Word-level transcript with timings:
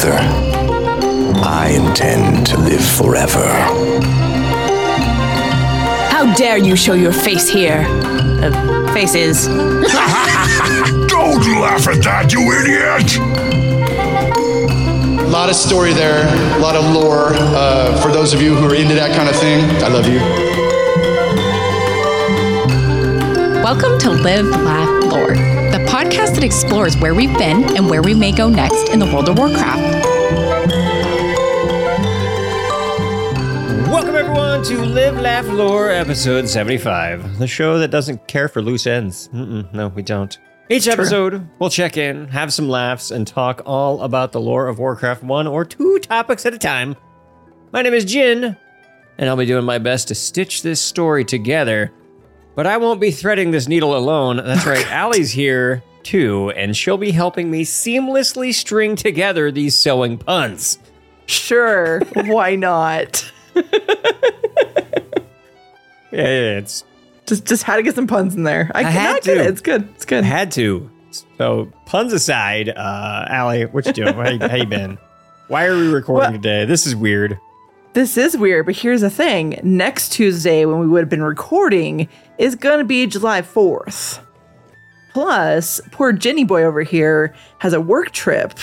together. 0.00 0.18
I 1.42 1.68
intend 1.68 2.46
to 2.48 2.58
live 2.58 2.84
forever. 2.84 3.46
How 6.10 6.34
dare 6.34 6.58
you 6.58 6.76
show 6.76 6.94
your 6.94 7.12
face 7.12 7.48
here? 7.48 7.84
Uh, 7.86 8.92
faces. 8.94 9.46
Don't 11.08 11.44
laugh 11.60 11.86
at 11.88 12.02
that, 12.02 12.32
you 12.32 12.40
idiot! 12.52 13.18
A 15.20 15.28
lot 15.30 15.48
of 15.48 15.54
story 15.54 15.92
there, 15.92 16.26
a 16.56 16.58
lot 16.60 16.76
of 16.76 16.84
lore. 16.94 17.32
Uh, 17.34 18.00
for 18.00 18.10
those 18.10 18.32
of 18.32 18.40
you 18.42 18.54
who 18.54 18.66
are 18.66 18.74
into 18.74 18.94
that 18.94 19.14
kind 19.14 19.28
of 19.28 19.36
thing, 19.36 19.64
I 19.82 19.88
love 19.88 20.06
you. 20.06 20.20
Welcome 23.62 23.98
to 24.00 24.10
Live, 24.10 24.46
Laugh, 24.46 25.04
Lore, 25.04 25.34
the 26.40 26.46
podcast 26.46 26.60
that 26.60 26.66
explores 26.66 26.96
where 26.98 27.14
we've 27.14 27.36
been 27.38 27.76
and 27.76 27.88
where 27.88 28.02
we 28.02 28.14
may 28.14 28.32
go 28.32 28.48
next 28.48 28.88
in 28.90 28.98
the 28.98 29.06
world 29.06 29.28
of 29.28 29.38
Warcraft. 29.38 30.04
Welcome, 33.90 34.14
everyone, 34.14 34.62
to 34.64 34.84
Live, 34.84 35.18
Laugh, 35.18 35.46
Lore, 35.46 35.90
episode 35.90 36.48
75, 36.48 37.38
the 37.38 37.46
show 37.46 37.78
that 37.78 37.88
doesn't 37.88 38.26
care 38.26 38.48
for 38.48 38.62
loose 38.62 38.86
ends. 38.86 39.28
Mm-mm, 39.28 39.72
no, 39.72 39.88
we 39.88 40.02
don't. 40.02 40.38
Each 40.68 40.86
episode, 40.86 41.48
we'll 41.58 41.70
check 41.70 41.96
in, 41.96 42.28
have 42.28 42.52
some 42.52 42.68
laughs, 42.68 43.10
and 43.10 43.26
talk 43.26 43.62
all 43.66 44.02
about 44.02 44.30
the 44.30 44.40
lore 44.40 44.68
of 44.68 44.78
Warcraft, 44.78 45.24
one 45.24 45.48
or 45.48 45.64
two 45.64 45.98
topics 45.98 46.46
at 46.46 46.54
a 46.54 46.58
time. 46.58 46.94
My 47.72 47.82
name 47.82 47.94
is 47.94 48.04
Gin, 48.04 48.56
and 49.18 49.28
I'll 49.28 49.36
be 49.36 49.46
doing 49.46 49.64
my 49.64 49.78
best 49.78 50.08
to 50.08 50.14
stitch 50.14 50.62
this 50.62 50.80
story 50.80 51.24
together. 51.24 51.92
But 52.54 52.66
I 52.66 52.76
won't 52.76 53.00
be 53.00 53.10
threading 53.10 53.50
this 53.50 53.68
needle 53.68 53.96
alone. 53.96 54.36
That's 54.36 54.66
oh, 54.66 54.70
right, 54.70 54.92
Ali's 54.92 55.30
here 55.30 55.82
too, 56.04 56.50
and 56.50 56.76
she'll 56.76 56.96
be 56.98 57.10
helping 57.12 57.50
me 57.50 57.64
seamlessly 57.64 58.52
string 58.54 58.96
together 58.96 59.50
these 59.50 59.74
sewing 59.76 60.18
puns. 60.18 60.78
Sure, 61.26 62.00
why 62.14 62.56
not? 62.56 63.30
Yeah, 66.12 66.22
yeah, 66.24 66.58
it's 66.58 66.84
Just 67.26 67.44
just 67.46 67.62
had 67.62 67.76
to 67.76 67.82
get 67.84 67.94
some 67.94 68.06
puns 68.08 68.34
in 68.34 68.42
there. 68.42 68.70
I, 68.74 68.80
I 68.80 68.82
had 68.82 69.22
to. 69.22 69.32
it. 69.32 69.46
It's 69.46 69.60
good. 69.60 69.88
It's 69.94 70.04
good. 70.04 70.24
Had 70.24 70.50
to. 70.52 70.90
So 71.38 71.70
puns 71.86 72.12
aside, 72.12 72.68
uh, 72.68 73.26
Ali, 73.30 73.66
what 73.66 73.86
you 73.86 73.92
doing? 73.92 74.14
how, 74.14 74.28
you, 74.28 74.38
how 74.40 74.56
you 74.56 74.66
been? 74.66 74.98
Why 75.48 75.66
are 75.66 75.76
we 75.76 75.88
recording 75.88 76.22
Well- 76.24 76.32
today? 76.32 76.64
This 76.64 76.86
is 76.86 76.96
weird. 76.96 77.38
This 77.92 78.16
is 78.16 78.36
weird, 78.36 78.66
but 78.66 78.76
here's 78.76 79.00
the 79.00 79.10
thing. 79.10 79.58
Next 79.64 80.10
Tuesday, 80.12 80.64
when 80.64 80.78
we 80.78 80.86
would 80.86 81.00
have 81.00 81.08
been 81.08 81.24
recording, 81.24 82.08
is 82.38 82.54
going 82.54 82.78
to 82.78 82.84
be 82.84 83.04
July 83.08 83.42
4th. 83.42 84.20
Plus, 85.12 85.80
poor 85.90 86.12
Jenny 86.12 86.44
boy 86.44 86.62
over 86.62 86.82
here 86.82 87.34
has 87.58 87.72
a 87.72 87.80
work 87.80 88.10
trip 88.12 88.54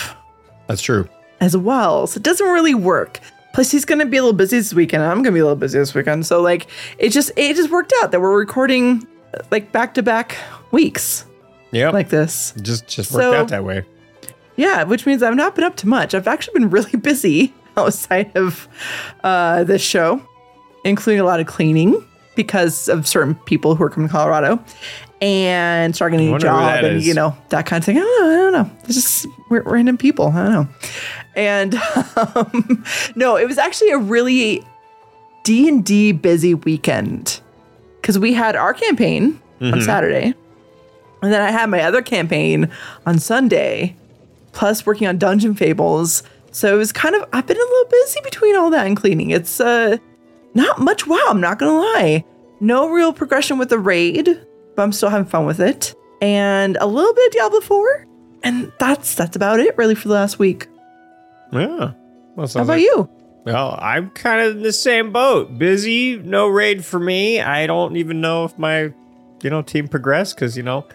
That's 0.66 0.82
true. 0.82 1.08
as 1.40 1.56
well. 1.56 2.06
So 2.06 2.18
it 2.18 2.22
doesn't 2.22 2.46
really 2.48 2.74
work. 2.74 3.20
Plus, 3.54 3.70
he's 3.70 3.84
going 3.84 3.98
to 3.98 4.06
be 4.06 4.16
a 4.16 4.22
little 4.22 4.36
busy 4.36 4.56
this 4.58 4.72
weekend. 4.74 5.02
and 5.02 5.10
I'm 5.10 5.18
going 5.18 5.26
to 5.26 5.32
be 5.32 5.40
a 5.40 5.44
little 5.44 5.56
busy 5.56 5.78
this 5.78 5.94
weekend. 5.94 6.26
So, 6.26 6.40
like, 6.40 6.66
it 6.98 7.10
just 7.10 7.30
it 7.36 7.56
just 7.56 7.70
worked 7.70 7.92
out 8.02 8.12
that 8.12 8.20
we're 8.20 8.38
recording 8.38 9.06
like 9.50 9.72
back 9.72 9.94
to 9.94 10.02
back 10.02 10.36
weeks 10.70 11.24
Yeah, 11.70 11.90
like 11.90 12.08
this. 12.08 12.52
just 12.62 12.86
just 12.86 13.12
worked 13.12 13.22
So- 13.24 13.34
out 13.34 13.48
that 13.48 13.64
way. 13.64 13.84
Yeah, 14.56 14.82
which 14.84 15.06
means 15.06 15.22
I've 15.22 15.36
not 15.36 15.54
been 15.54 15.64
up 15.64 15.76
to 15.76 15.88
much. 15.88 16.14
I've 16.14 16.26
actually 16.28 16.54
been 16.60 16.70
really 16.70 16.90
busy 16.98 17.54
outside 17.76 18.36
of 18.36 18.68
uh, 19.22 19.62
this 19.64 19.82
show, 19.82 20.20
including 20.84 21.20
a 21.20 21.24
lot 21.24 21.38
of 21.40 21.46
cleaning 21.46 22.04
because 22.34 22.88
of 22.88 23.06
certain 23.06 23.34
people 23.34 23.74
who 23.76 23.84
are 23.84 23.90
coming 23.90 24.08
to 24.08 24.12
Colorado 24.12 24.62
and 25.20 25.94
starting 25.94 26.20
a 26.20 26.22
new 26.22 26.38
job 26.38 26.84
and, 26.84 26.96
is. 26.98 27.06
you 27.06 27.14
know, 27.14 27.36
that 27.48 27.66
kind 27.66 27.80
of 27.80 27.84
thing. 27.86 27.96
I 27.98 28.00
don't 28.00 28.20
know. 28.20 28.30
I 28.30 28.36
don't 28.36 28.52
know. 28.52 28.76
It's 28.84 28.94
just 28.94 29.26
we're 29.50 29.62
random 29.62 29.96
people. 29.98 30.28
I 30.28 30.44
don't 30.44 30.52
know. 30.52 30.68
And 31.36 31.74
um, 32.16 32.84
no, 33.14 33.36
it 33.36 33.46
was 33.46 33.58
actually 33.58 33.90
a 33.90 33.98
really 33.98 34.64
D&D 35.44 36.12
busy 36.12 36.54
weekend 36.54 37.40
because 38.00 38.18
we 38.18 38.32
had 38.32 38.56
our 38.56 38.74
campaign 38.74 39.40
Mm-hmm. 39.60 39.74
on 39.74 39.82
Saturday. 39.82 40.34
And 41.20 41.32
then 41.32 41.42
I 41.42 41.50
had 41.50 41.68
my 41.68 41.82
other 41.82 42.00
campaign 42.00 42.70
on 43.06 43.18
Sunday, 43.18 43.96
plus 44.52 44.86
working 44.86 45.08
on 45.08 45.18
Dungeon 45.18 45.56
Fables. 45.56 46.22
So 46.52 46.72
it 46.72 46.78
was 46.78 46.92
kind 46.92 47.16
of 47.16 47.28
I've 47.32 47.44
been 47.44 47.56
a 47.56 47.60
little 47.60 47.90
busy 47.90 48.20
between 48.22 48.54
all 48.54 48.70
that 48.70 48.86
and 48.86 48.96
cleaning. 48.96 49.30
It's 49.30 49.58
uh 49.60 49.96
not 50.54 50.78
much 50.78 51.08
wow, 51.08 51.24
I'm 51.28 51.40
not 51.40 51.58
gonna 51.58 51.76
lie. 51.76 52.24
No 52.60 52.88
real 52.88 53.12
progression 53.12 53.58
with 53.58 53.68
the 53.68 53.80
raid, 53.80 54.40
but 54.78 54.84
I'm 54.84 54.92
still 54.92 55.08
having 55.08 55.26
fun 55.26 55.44
with 55.44 55.58
it. 55.58 55.92
And 56.22 56.76
a 56.80 56.86
little 56.86 57.12
bit 57.12 57.26
of 57.26 57.32
Diablo 57.32 57.60
4. 57.60 58.06
And 58.44 58.70
that's 58.78 59.16
that's 59.16 59.34
about 59.34 59.58
it 59.58 59.76
really 59.76 59.96
for 59.96 60.06
the 60.06 60.14
last 60.14 60.38
week. 60.38 60.68
Yeah. 61.52 61.94
Well, 62.36 62.46
How 62.46 62.62
about 62.62 62.66
like- 62.68 62.82
you? 62.82 63.10
Well, 63.44 63.76
I'm 63.82 64.10
kind 64.10 64.40
of 64.40 64.56
in 64.58 64.62
the 64.62 64.72
same 64.72 65.10
boat. 65.12 65.58
Busy, 65.58 66.16
no 66.16 66.46
raid 66.46 66.84
for 66.84 67.00
me. 67.00 67.40
I 67.40 67.66
don't 67.66 67.96
even 67.96 68.20
know 68.20 68.44
if 68.44 68.56
my, 68.56 68.92
you 69.42 69.50
know, 69.50 69.62
team 69.62 69.88
progressed 69.88 70.36
because 70.36 70.56
you 70.56 70.62
know, 70.62 70.86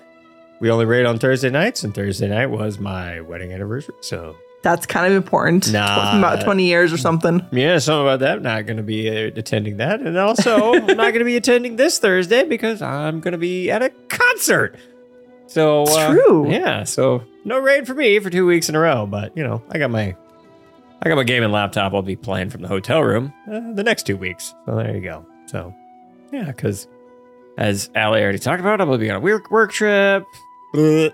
we 0.61 0.69
only 0.71 0.85
raid 0.85 1.05
on 1.05 1.17
Thursday 1.17 1.49
nights, 1.49 1.83
and 1.83 1.93
Thursday 1.93 2.27
night 2.29 2.45
was 2.47 2.79
my 2.79 3.19
wedding 3.21 3.51
anniversary. 3.51 3.95
So 4.01 4.37
That's 4.63 4.85
kind 4.85 5.05
of 5.05 5.11
important. 5.11 5.71
Nah. 5.71 6.17
About 6.17 6.43
20 6.43 6.65
years 6.65 6.93
or 6.93 6.97
something. 6.97 7.45
Yeah, 7.51 7.77
something 7.79 8.01
about 8.01 8.21
that. 8.21 8.37
I'm 8.37 8.43
not 8.43 8.65
going 8.65 8.77
to 8.77 8.83
be 8.83 9.09
uh, 9.09 9.31
attending 9.35 9.77
that. 9.77 9.99
And 9.99 10.17
also, 10.17 10.73
I'm 10.73 10.85
not 10.87 10.95
going 10.95 11.19
to 11.19 11.25
be 11.25 11.35
attending 11.35 11.75
this 11.75 11.99
Thursday 11.99 12.45
because 12.45 12.81
I'm 12.81 13.19
going 13.19 13.33
to 13.33 13.37
be 13.37 13.69
at 13.69 13.83
a 13.83 13.89
concert. 14.07 14.77
So, 15.47 15.83
It's 15.83 15.95
uh, 15.95 16.13
true. 16.13 16.49
Yeah, 16.49 16.85
so 16.85 17.23
no 17.43 17.59
raid 17.59 17.85
for 17.85 17.93
me 17.93 18.17
for 18.19 18.29
two 18.29 18.47
weeks 18.47 18.69
in 18.69 18.75
a 18.75 18.79
row. 18.79 19.05
But, 19.05 19.35
you 19.37 19.43
know, 19.43 19.61
I 19.69 19.77
got 19.77 19.91
my. 19.91 20.15
I 21.05 21.09
got 21.09 21.15
my 21.15 21.25
gaming 21.25 21.51
laptop. 21.51 21.93
I'll 21.93 22.01
be 22.01 22.15
playing 22.15 22.49
from 22.49 22.61
the 22.61 22.69
hotel 22.69 23.03
room 23.03 23.33
uh, 23.51 23.73
the 23.73 23.83
next 23.83 24.03
two 24.03 24.15
weeks. 24.15 24.55
So 24.65 24.77
there 24.77 24.95
you 24.95 25.01
go. 25.01 25.25
So, 25.47 25.75
yeah, 26.31 26.45
because 26.45 26.87
as 27.57 27.89
Ali 27.93 28.21
already 28.21 28.39
talked 28.39 28.61
about, 28.61 28.79
I'm 28.79 28.87
gonna 28.87 28.97
be 28.99 29.09
on 29.09 29.17
a 29.17 29.19
work 29.19 29.51
work 29.51 29.73
trip. 29.73 30.23
Bleh. 30.73 31.13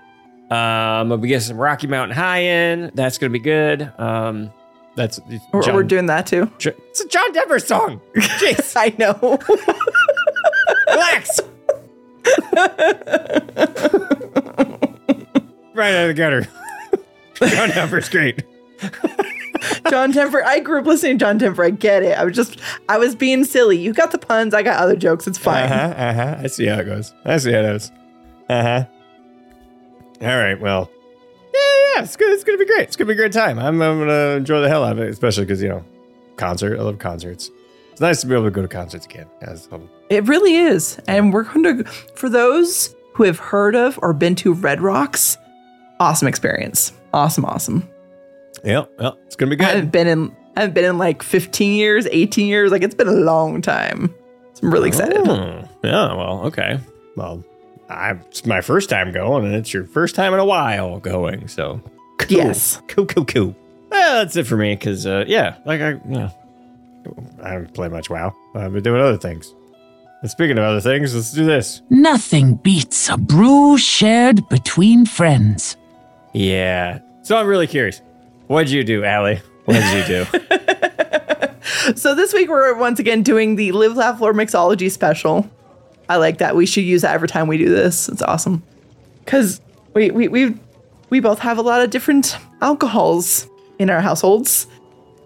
Um, 0.50 1.20
be 1.20 1.28
getting 1.28 1.40
some 1.46 1.56
Rocky 1.58 1.86
Mountain 1.86 2.16
High 2.16 2.40
in. 2.40 2.90
That's 2.94 3.18
gonna 3.18 3.30
be 3.30 3.38
good. 3.38 3.92
Um, 3.98 4.52
that's 4.96 5.20
We're, 5.52 5.62
John- 5.62 5.74
we're 5.74 5.82
doing 5.84 6.06
that 6.06 6.26
too. 6.26 6.50
It's 6.58 7.00
a 7.00 7.08
John 7.08 7.32
Denver 7.32 7.58
song. 7.60 8.00
Jeez, 8.16 8.72
I 8.76 8.94
know. 8.98 9.38
relax. 10.88 11.40
right 15.74 15.94
out 15.94 16.02
of 16.02 16.08
the 16.08 16.14
gutter. 16.14 16.46
John 17.48 17.70
Denver's 17.70 18.08
great. 18.08 18.42
John 19.88 20.12
Temper. 20.12 20.44
I 20.44 20.60
grew 20.60 20.80
up 20.80 20.86
listening 20.86 21.18
to 21.18 21.24
John 21.24 21.38
Temper. 21.38 21.64
I 21.64 21.70
get 21.70 22.02
it. 22.02 22.16
I 22.18 22.24
was 22.24 22.34
just, 22.36 22.58
I 22.88 22.98
was 22.98 23.14
being 23.14 23.44
silly. 23.44 23.78
You 23.78 23.92
got 23.92 24.10
the 24.12 24.18
puns. 24.18 24.52
I 24.54 24.62
got 24.62 24.78
other 24.78 24.96
jokes. 24.96 25.26
It's 25.26 25.38
fine. 25.38 25.64
Uh 25.64 25.68
huh. 25.68 25.94
Uh 26.02 26.12
huh. 26.14 26.36
I 26.42 26.46
see 26.48 26.66
how 26.66 26.80
it 26.80 26.84
goes. 26.84 27.14
I 27.24 27.36
see 27.38 27.52
how 27.52 27.60
it 27.60 27.62
goes. 27.64 27.90
Uh 28.48 28.62
huh. 28.62 28.84
All 30.20 30.26
right. 30.28 30.58
Well. 30.60 30.90
Yeah, 31.52 31.94
yeah. 31.96 32.02
It's 32.02 32.16
good. 32.16 32.32
It's 32.32 32.44
gonna 32.44 32.58
be 32.58 32.66
great. 32.66 32.82
It's 32.82 32.96
gonna 32.96 33.08
be 33.08 33.14
a 33.14 33.16
great 33.16 33.32
time. 33.32 33.58
I'm, 33.58 33.80
I'm 33.82 33.98
gonna 33.98 34.36
enjoy 34.36 34.60
the 34.60 34.68
hell 34.68 34.84
out 34.84 34.92
of 34.92 34.98
it, 35.00 35.08
especially 35.10 35.44
because 35.44 35.62
you 35.62 35.68
know, 35.68 35.84
concert. 36.36 36.78
I 36.78 36.82
love 36.82 36.98
concerts. 36.98 37.50
It's 37.92 38.00
nice 38.00 38.20
to 38.20 38.26
be 38.26 38.34
able 38.34 38.44
to 38.44 38.50
go 38.50 38.62
to 38.62 38.68
concerts 38.68 39.04
again. 39.06 39.26
As 39.42 39.68
um, 39.72 39.88
It 40.08 40.24
really 40.28 40.54
is. 40.56 40.98
And 41.08 41.32
we're 41.32 41.42
going 41.42 41.64
to, 41.64 41.84
for 42.14 42.28
those 42.28 42.94
who 43.14 43.24
have 43.24 43.38
heard 43.38 43.74
of 43.74 43.98
or 44.02 44.12
been 44.12 44.34
to 44.36 44.54
Red 44.54 44.80
Rocks, 44.80 45.36
awesome 45.98 46.28
experience. 46.28 46.92
Awesome, 47.12 47.44
awesome. 47.44 47.88
yeah, 48.64 48.84
well, 48.98 49.18
it's 49.26 49.36
gonna 49.36 49.50
be 49.50 49.56
good. 49.56 49.66
I 49.66 49.70
haven't 49.70 49.90
been 49.90 50.06
in, 50.06 50.36
I 50.56 50.60
haven't 50.60 50.74
been 50.74 50.84
in 50.84 50.98
like 50.98 51.22
15 51.22 51.72
years, 51.72 52.06
18 52.10 52.46
years. 52.46 52.70
Like 52.70 52.82
it's 52.82 52.94
been 52.94 53.08
a 53.08 53.12
long 53.12 53.60
time. 53.60 54.14
So 54.54 54.60
I'm 54.66 54.72
really 54.72 54.88
excited. 54.88 55.18
Oh, 55.28 55.64
yeah. 55.82 56.14
Well, 56.14 56.42
okay. 56.46 56.78
Well, 57.16 57.44
I, 57.90 58.12
it's 58.28 58.46
my 58.46 58.60
first 58.60 58.88
time 58.88 59.12
going, 59.12 59.44
and 59.44 59.54
it's 59.54 59.74
your 59.74 59.84
first 59.84 60.14
time 60.14 60.32
in 60.32 60.40
a 60.40 60.44
while 60.44 61.00
going. 61.00 61.48
So, 61.48 61.80
cool. 62.18 62.36
Yes. 62.36 62.80
cool, 62.88 63.06
cool, 63.06 63.24
cool. 63.24 63.56
Well, 63.90 64.22
that's 64.22 64.36
it 64.36 64.46
for 64.46 64.56
me. 64.56 64.76
Cause, 64.76 65.06
uh, 65.06 65.24
yeah, 65.26 65.56
like 65.64 65.80
I, 65.80 66.00
yeah, 66.08 66.30
I 67.42 67.54
don't 67.54 67.74
play 67.74 67.88
much 67.88 68.08
WoW. 68.08 68.34
I've 68.54 68.72
been 68.72 68.82
doing 68.82 69.00
other 69.00 69.18
things. 69.18 69.52
And 70.22 70.30
speaking 70.30 70.58
of 70.58 70.64
other 70.64 70.80
things, 70.80 71.14
let's 71.14 71.32
do 71.32 71.44
this. 71.44 71.82
Nothing 71.90 72.54
beats 72.56 73.08
a 73.08 73.16
brew 73.16 73.78
shared 73.78 74.48
between 74.48 75.06
friends. 75.06 75.76
Yeah. 76.32 77.00
So 77.22 77.36
I'm 77.36 77.46
really 77.46 77.66
curious. 77.66 78.02
What'd 78.46 78.70
you 78.70 78.84
do, 78.84 79.04
Ali? 79.04 79.40
What'd 79.64 80.08
you 80.08 80.24
do? 80.24 80.56
So 81.94 82.14
this 82.14 82.32
week 82.32 82.48
we're 82.48 82.74
once 82.74 82.98
again 82.98 83.22
doing 83.22 83.56
the 83.56 83.72
Live 83.72 83.96
Laugh 83.96 84.20
Lore 84.20 84.32
Mixology 84.32 84.90
special. 84.90 85.48
I 86.10 86.16
like 86.16 86.38
that. 86.38 86.56
We 86.56 86.66
should 86.66 86.84
use 86.84 87.02
that 87.02 87.14
every 87.14 87.28
time 87.28 87.46
we 87.46 87.56
do 87.56 87.68
this. 87.68 88.08
It's 88.08 88.20
awesome. 88.22 88.62
Cause 89.26 89.60
we 89.94 90.10
we 90.10 90.28
we 90.28 90.54
we 91.08 91.20
both 91.20 91.38
have 91.38 91.56
a 91.58 91.62
lot 91.62 91.80
of 91.82 91.90
different 91.90 92.36
alcohols 92.60 93.48
in 93.78 93.88
our 93.90 94.00
households. 94.00 94.66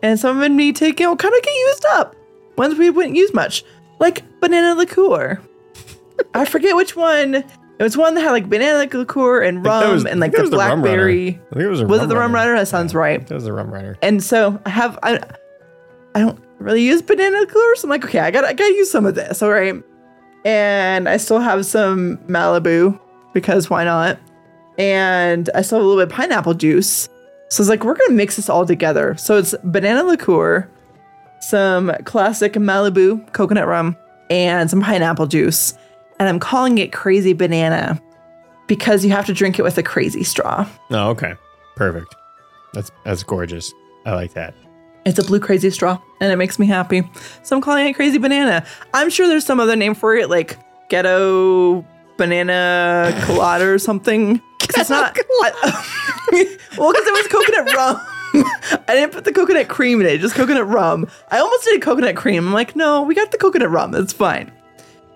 And 0.03 0.21
some 0.21 0.37
of 0.37 0.43
them 0.43 0.57
need 0.57 0.77
to, 0.77 0.87
you 0.89 0.95
know, 1.01 1.17
kind 1.17 1.35
of 1.35 1.43
get 1.43 1.55
used 1.55 1.85
up. 1.95 2.15
Ones 2.59 2.77
we 2.79 2.91
wouldn't 2.91 3.17
use 3.17 3.33
much. 3.35 3.65
Like 3.99 4.23
banana 4.41 4.75
liqueur. 4.75 5.41
I 6.35 6.45
forget 6.45 6.77
which 6.77 6.95
one 6.95 7.35
It 7.37 7.83
was 7.83 7.97
one 7.97 8.15
that 8.15 8.21
had 8.21 8.31
like 8.33 8.49
banana 8.49 8.79
liqueur 8.79 9.41
and 9.43 9.65
rum 9.65 9.91
was- 9.93 10.05
and 10.05 10.21
like 10.21 10.33
the 10.33 10.43
was 10.43 10.51
the 10.51 10.59
Rum 10.59 10.69
Runner. 10.69 10.83
blackberry. 10.83 11.29
I 11.51 11.55
think 11.55 11.65
it 11.65 11.69
was 11.69 11.81
a 11.81 11.87
Was 11.87 11.99
Rum 12.01 12.05
it 12.05 12.09
the 12.09 12.17
rum 12.17 12.35
Runner. 12.35 12.51
runner? 12.51 12.61
That 12.61 12.69
sounds 12.69 12.95
right. 12.95 13.27
That 13.27 13.35
was 13.35 13.45
the 13.45 13.53
rum 13.53 13.73
runner. 13.73 13.97
And 14.03 14.23
so 14.23 14.61
I 14.67 14.71
have 14.71 14.99
I, 15.03 15.19
I 16.15 16.21
don't 16.21 16.39
really 16.59 16.83
use 16.83 17.03
banana 17.03 17.41
liqueur, 17.41 17.75
so 17.77 17.87
I'm 17.87 17.91
like, 17.91 18.05
okay, 18.05 18.21
I 18.21 18.31
gotta 18.31 18.49
I 18.49 18.53
gotta 18.53 18.73
use 18.75 18.91
some 18.91 19.07
of 19.07 19.15
this, 19.15 19.43
all 19.43 19.51
right. 19.51 19.83
And 20.45 21.09
I 21.09 21.17
still 21.17 21.41
have 21.41 21.65
some 21.65 22.19
Malibu 22.29 22.99
because 23.33 23.71
why 23.71 23.85
not? 23.85 24.19
And 24.79 25.49
I 25.55 25.63
still 25.63 25.79
have 25.79 25.85
a 25.85 25.89
little 25.89 26.03
bit 26.05 26.13
of 26.13 26.17
pineapple 26.17 26.55
juice. 26.55 27.09
So 27.49 27.63
it's 27.63 27.71
like 27.71 27.85
we're 27.85 27.95
gonna 27.95 28.15
mix 28.15 28.37
this 28.37 28.49
all 28.49 28.67
together. 28.67 29.17
So 29.17 29.39
it's 29.39 29.55
banana 29.65 30.03
liqueur, 30.03 30.69
some 31.41 31.93
classic 32.05 32.55
Malibu 32.55 33.33
coconut 33.33 33.67
rum, 33.67 33.97
and 34.31 34.69
some 34.69 34.81
pineapple 34.81 35.27
juice. 35.27 35.75
And 36.19 36.29
I'm 36.29 36.41
calling 36.41 36.79
it 36.79 36.93
crazy 36.93 37.33
banana 37.33 38.01
because 38.67 39.05
you 39.05 39.11
have 39.13 39.27
to 39.27 39.33
drink 39.33 39.59
it 39.59 39.63
with 39.63 39.79
a 39.79 39.83
crazy 39.83 40.25
straw. 40.25 40.67
Oh, 40.91 41.11
okay. 41.11 41.35
Perfect. 41.77 42.15
That's 42.73 42.91
that's 43.05 43.23
gorgeous. 43.23 43.73
I 44.07 44.15
like 44.15 44.35
that. 44.35 44.55
It's 45.05 45.19
a 45.19 45.25
blue 45.25 45.41
crazy 45.41 45.71
straw, 45.71 45.99
and 46.21 46.33
it 46.33 46.37
makes 46.37 46.59
me 46.59 46.67
happy. 46.67 47.03
So 47.43 47.57
I'm 47.57 47.63
calling 47.63 47.87
it 47.87 47.93
crazy 47.95 48.19
banana. 48.19 48.65
I'm 48.95 49.11
sure 49.11 49.29
there's 49.29 49.45
some 49.45 49.61
other 49.61 49.77
name 49.77 49.95
for 49.95 50.15
it, 50.17 50.31
like 50.31 50.57
ghetto 50.89 51.85
banana 52.17 53.13
colada 53.25 53.67
or 53.67 53.79
something. 53.79 54.41
it's 54.63 54.89
not. 54.91 55.17
I- 55.17 55.53
well, 56.79 56.93
because 56.93 57.07
it 57.07 57.13
was 57.13 57.27
coconut 57.29 57.75
rum. 57.75 58.01
I 58.89 58.95
didn't 58.95 59.13
put 59.13 59.25
the 59.25 59.33
coconut 59.33 59.69
cream 59.69 60.01
in 60.01 60.07
it, 60.07 60.21
just 60.21 60.35
coconut 60.35 60.67
rum. 60.67 61.07
I 61.31 61.39
almost 61.39 61.65
did 61.65 61.81
coconut 61.83 62.17
cream. 62.17 62.47
I'm 62.49 62.53
like, 62.53 62.75
no, 62.75 63.03
we 63.03 63.15
got 63.15 63.31
the 63.31 63.39
coconut 63.39 63.71
rum. 63.71 63.95
It's 63.95 64.13
fine. 64.13 64.51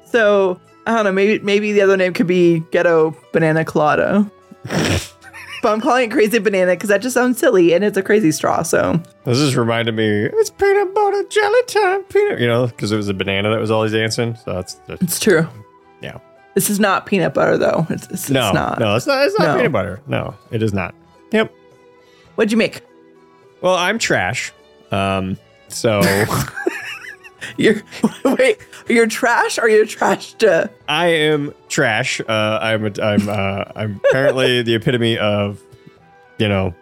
So 0.05 0.61
I 0.87 0.95
don't 0.95 1.05
know. 1.05 1.13
Maybe 1.13 1.43
maybe 1.43 1.73
the 1.73 1.81
other 1.81 1.97
name 1.97 2.13
could 2.13 2.27
be 2.27 2.61
ghetto 2.71 3.17
banana 3.33 3.65
colada. 3.65 4.31
but 5.63 5.73
I'm 5.73 5.81
calling 5.81 6.05
it 6.09 6.13
crazy 6.13 6.39
banana 6.39 6.73
because 6.73 6.89
that 6.89 7.03
just 7.03 7.15
sounds 7.15 7.39
silly, 7.39 7.73
and 7.73 7.83
it's 7.85 7.97
a 7.97 8.03
crazy 8.03 8.31
straw. 8.33 8.63
So 8.63 9.01
This 9.25 9.39
just 9.39 9.57
reminded 9.57 9.95
me. 9.95 10.07
It's 10.25 10.51
peanut 10.51 10.95
butter 10.95 11.23
jelly 11.29 11.63
time. 11.67 12.03
Peanut, 12.05 12.41
you 12.41 12.47
know, 12.47 12.67
because 12.67 12.93
it 12.93 12.97
was 12.97 13.09
a 13.09 13.15
banana 13.15 13.51
that 13.51 13.61
was 13.61 13.71
always 13.71 13.93
dancing. 13.93 14.35
So 14.37 14.55
that's 14.55 14.75
just, 14.89 15.03
it's 15.03 15.21
true. 15.21 15.47
yeah. 16.01 16.19
This 16.55 16.71
is 16.71 16.81
not 16.81 17.07
peanut 17.07 17.35
butter, 17.35 17.57
though. 17.57 17.87
It's, 17.91 18.07
it's, 18.09 18.31
No, 18.31 18.47
it's 18.49 18.55
not. 18.55 18.79
no, 18.81 18.97
it's 18.97 19.07
not. 19.07 19.25
It's 19.27 19.39
not 19.39 19.49
No. 19.49 19.57
peanut 19.57 19.73
butter. 19.73 20.01
No, 20.09 20.35
it 20.51 20.63
is 20.63 20.73
not. 20.75 20.95
Yep. 21.33 21.53
What'd 22.35 22.51
you 22.53 22.59
make? 22.59 22.83
Well, 23.61 23.75
I'm 23.75 23.99
trash. 23.99 24.53
Um. 24.91 25.37
So 25.69 26.01
You're 27.57 27.83
wait. 28.25 28.59
You're 28.89 29.07
trash 29.07 29.59
or 29.59 29.69
you're 29.69 29.87
trash 29.87 30.33
to? 30.35 30.71
I 30.89 31.09
am 31.09 31.53
trash. 31.69 32.21
Uh, 32.21 32.59
I'm 32.61 32.87
a, 32.87 32.93
I'm 33.03 33.29
uh, 33.29 33.65
I'm 33.77 34.01
apparently 34.09 34.63
the 34.65 34.75
epitome 34.75 35.19
of, 35.19 35.61
you 36.39 36.49
know, 36.49 36.75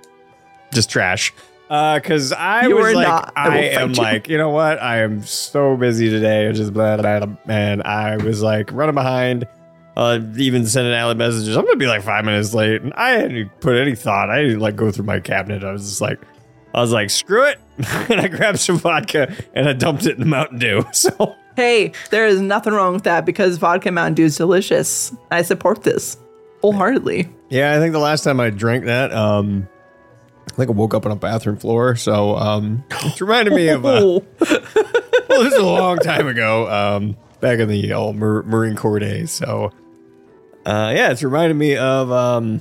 just 0.72 0.90
trash. 0.90 1.32
Uh, 1.68 1.98
cause 1.98 2.32
I 2.32 2.68
You 2.68 2.76
was 2.76 2.94
like, 2.94 3.08
not. 3.08 3.32
I 3.34 3.48
I 3.48 3.56
am 3.80 3.90
you. 3.90 3.96
like, 3.96 4.28
you 4.28 4.38
know 4.38 4.50
what? 4.50 4.80
I 4.80 4.98
am 4.98 5.22
so 5.24 5.76
busy 5.76 6.08
today. 6.08 6.50
Just 6.52 6.72
blah, 6.72 6.96
blah, 6.96 7.26
blah, 7.26 7.36
and 7.48 7.82
I 7.82 8.16
was 8.18 8.40
like 8.42 8.70
running 8.72 8.94
behind. 8.94 9.46
Uh, 9.96 10.20
even 10.36 10.66
sending 10.66 10.92
Ali 10.92 11.14
messages. 11.14 11.56
I'm 11.56 11.64
gonna 11.64 11.76
be 11.76 11.86
like 11.86 12.02
five 12.02 12.24
minutes 12.24 12.52
late, 12.54 12.82
and 12.82 12.92
I 12.94 13.12
hadn't 13.12 13.48
put 13.60 13.76
any 13.76 13.96
thought. 13.96 14.28
I 14.30 14.42
didn't 14.42 14.60
like 14.60 14.76
go 14.76 14.90
through 14.92 15.06
my 15.06 15.18
cabinet. 15.20 15.64
I 15.64 15.72
was 15.72 15.88
just 15.88 16.00
like, 16.02 16.20
I 16.74 16.82
was 16.82 16.92
like, 16.92 17.08
screw 17.08 17.44
it, 17.46 17.58
and 18.10 18.20
I 18.20 18.28
grabbed 18.28 18.60
some 18.60 18.78
vodka 18.78 19.34
and 19.54 19.66
I 19.68 19.72
dumped 19.72 20.04
it 20.04 20.12
in 20.12 20.20
the 20.20 20.26
Mountain 20.26 20.58
Dew. 20.58 20.84
So 20.92 21.34
Hey, 21.56 21.92
there 22.10 22.26
is 22.26 22.40
nothing 22.40 22.74
wrong 22.74 22.92
with 22.92 23.04
that 23.04 23.24
because 23.24 23.56
vodka 23.56 23.90
Mountain 23.90 24.14
Dew 24.14 24.24
is 24.24 24.36
delicious. 24.36 25.12
I 25.30 25.40
support 25.42 25.82
this 25.82 26.18
wholeheartedly. 26.60 27.28
Yeah, 27.48 27.74
I 27.74 27.78
think 27.78 27.92
the 27.92 27.98
last 27.98 28.24
time 28.24 28.40
I 28.40 28.50
drank 28.50 28.84
that, 28.84 29.12
um, 29.12 29.66
I 30.52 30.54
think 30.54 30.70
I 30.70 30.74
woke 30.74 30.94
up 30.94 31.06
on 31.06 31.12
a 31.12 31.16
bathroom 31.16 31.56
floor. 31.56 31.96
So 31.96 32.36
um, 32.36 32.84
it 32.90 33.20
reminded 33.20 33.54
me 33.54 33.68
of, 33.68 33.86
uh, 33.86 34.20
well, 34.40 35.42
this 35.42 35.54
is 35.54 35.58
a 35.58 35.64
long 35.64 35.98
time 35.98 36.26
ago, 36.26 36.70
um, 36.70 37.16
back 37.40 37.58
in 37.58 37.68
the 37.68 37.92
old 37.92 38.16
Mar- 38.16 38.42
Marine 38.42 38.76
Corps 38.76 38.98
days. 38.98 39.30
So 39.30 39.72
uh, 40.66 40.92
yeah, 40.94 41.10
it's 41.10 41.22
reminded 41.22 41.54
me 41.54 41.76
of 41.76 42.10
um, 42.10 42.60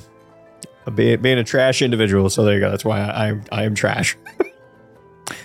being, 0.93 1.21
being 1.21 1.37
a 1.37 1.43
trash 1.43 1.81
individual. 1.81 2.29
So 2.29 2.45
there 2.45 2.53
you 2.53 2.59
go. 2.61 2.69
That's 2.69 2.85
why 2.85 3.01
I, 3.01 3.29
I, 3.29 3.41
I 3.51 3.63
am 3.63 3.75
trash. 3.75 4.15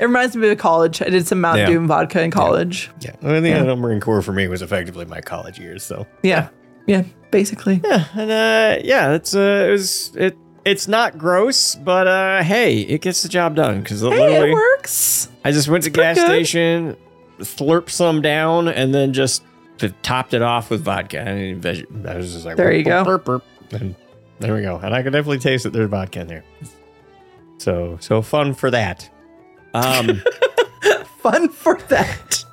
it 0.00 0.04
reminds 0.06 0.34
me 0.36 0.48
of 0.48 0.58
college. 0.58 1.02
I 1.02 1.10
did 1.10 1.26
some 1.26 1.40
Mountain 1.40 1.66
Yeah. 1.66 1.72
Dew 1.72 1.78
and 1.78 1.88
vodka 1.88 2.22
in 2.22 2.30
college. 2.30 2.90
Yeah, 3.00 3.12
I 3.22 3.40
think 3.40 3.66
the 3.66 3.76
Marine 3.76 4.00
Corps 4.00 4.22
for 4.22 4.32
me 4.32 4.48
was 4.48 4.62
effectively 4.62 5.04
my 5.04 5.20
college 5.20 5.58
years. 5.58 5.82
So 5.84 6.06
Yeah, 6.22 6.48
yeah, 6.86 7.04
basically. 7.30 7.80
Yeah, 7.84 8.04
and 8.14 8.30
uh, 8.30 8.82
yeah, 8.84 9.12
it's 9.14 9.34
uh, 9.34 9.66
it 9.68 9.70
was 9.72 10.12
it. 10.16 10.36
It's 10.64 10.86
not 10.88 11.16
gross, 11.16 11.74
but 11.74 12.06
uh, 12.06 12.42
hey, 12.42 12.80
it 12.80 13.00
gets 13.00 13.22
the 13.22 13.28
job 13.30 13.54
done 13.56 13.80
because 13.80 14.00
Hey, 14.00 14.08
literally, 14.08 14.50
it 14.50 14.52
works. 14.52 15.28
I 15.44 15.52
just 15.52 15.68
went 15.68 15.84
to 15.84 15.90
gas 15.90 16.16
good. 16.16 16.26
station, 16.26 16.96
slurped 17.38 17.88
some 17.90 18.20
down, 18.20 18.68
and 18.68 18.92
then 18.94 19.12
just 19.14 19.42
topped 20.02 20.34
it 20.34 20.42
off 20.42 20.68
with 20.68 20.82
vodka. 20.82 21.18
And 21.20 21.62
veg- 21.62 21.86
I 22.06 22.16
was 22.16 22.34
just 22.34 22.44
like, 22.44 22.56
There 22.56 22.70
you 22.72 22.84
go. 22.84 23.04
burp, 23.04 23.24
burp, 23.24 23.44
burp. 23.70 23.80
and 23.80 23.94
there 24.38 24.54
we 24.54 24.60
go. 24.60 24.76
And 24.76 24.94
I 24.94 25.02
could 25.02 25.14
definitely 25.14 25.38
taste 25.38 25.64
that 25.64 25.72
there's 25.72 25.88
vodka 25.88 26.20
in 26.20 26.26
there. 26.26 26.44
So 27.58 27.96
so 28.00 28.20
fun 28.22 28.52
for 28.54 28.70
that. 28.70 29.08
Um, 29.74 30.22
Fun 31.22 31.48
for 31.50 31.78
that. 31.88 32.44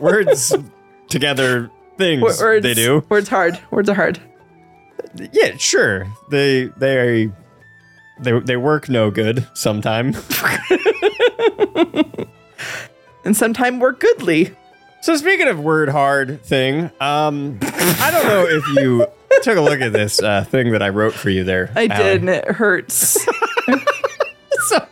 words 0.00 0.54
together 1.08 1.70
things 1.98 2.22
Words, 2.22 2.62
they 2.62 2.74
do. 2.74 3.04
Words 3.08 3.28
hard. 3.28 3.58
Words 3.70 3.88
are 3.88 3.94
hard. 3.94 4.20
Yeah, 5.32 5.56
sure. 5.56 6.06
They 6.30 6.66
they 6.76 7.30
they 8.20 8.38
they 8.40 8.56
work 8.56 8.88
no 8.88 9.10
good 9.10 9.46
sometime. 9.54 10.14
And 13.24 13.36
sometime 13.36 13.78
we're 13.78 13.92
goodly. 13.92 14.50
So 15.02 15.16
speaking 15.16 15.46
of 15.46 15.60
word 15.60 15.88
hard 15.88 16.42
thing, 16.42 16.90
um, 17.00 17.58
I 17.62 18.10
don't 18.10 18.26
know 18.26 18.46
if 18.48 18.66
you 18.76 19.06
took 19.42 19.56
a 19.56 19.60
look 19.60 19.80
at 19.80 19.92
this 19.92 20.20
uh, 20.20 20.42
thing 20.44 20.72
that 20.72 20.82
I 20.82 20.88
wrote 20.88 21.14
for 21.14 21.30
you 21.30 21.44
there. 21.44 21.70
I 21.76 21.86
Ali. 21.86 21.88
did, 21.88 22.20
and 22.22 22.30
it 22.30 22.48
hurts. 22.48 23.24
So, 24.66 24.84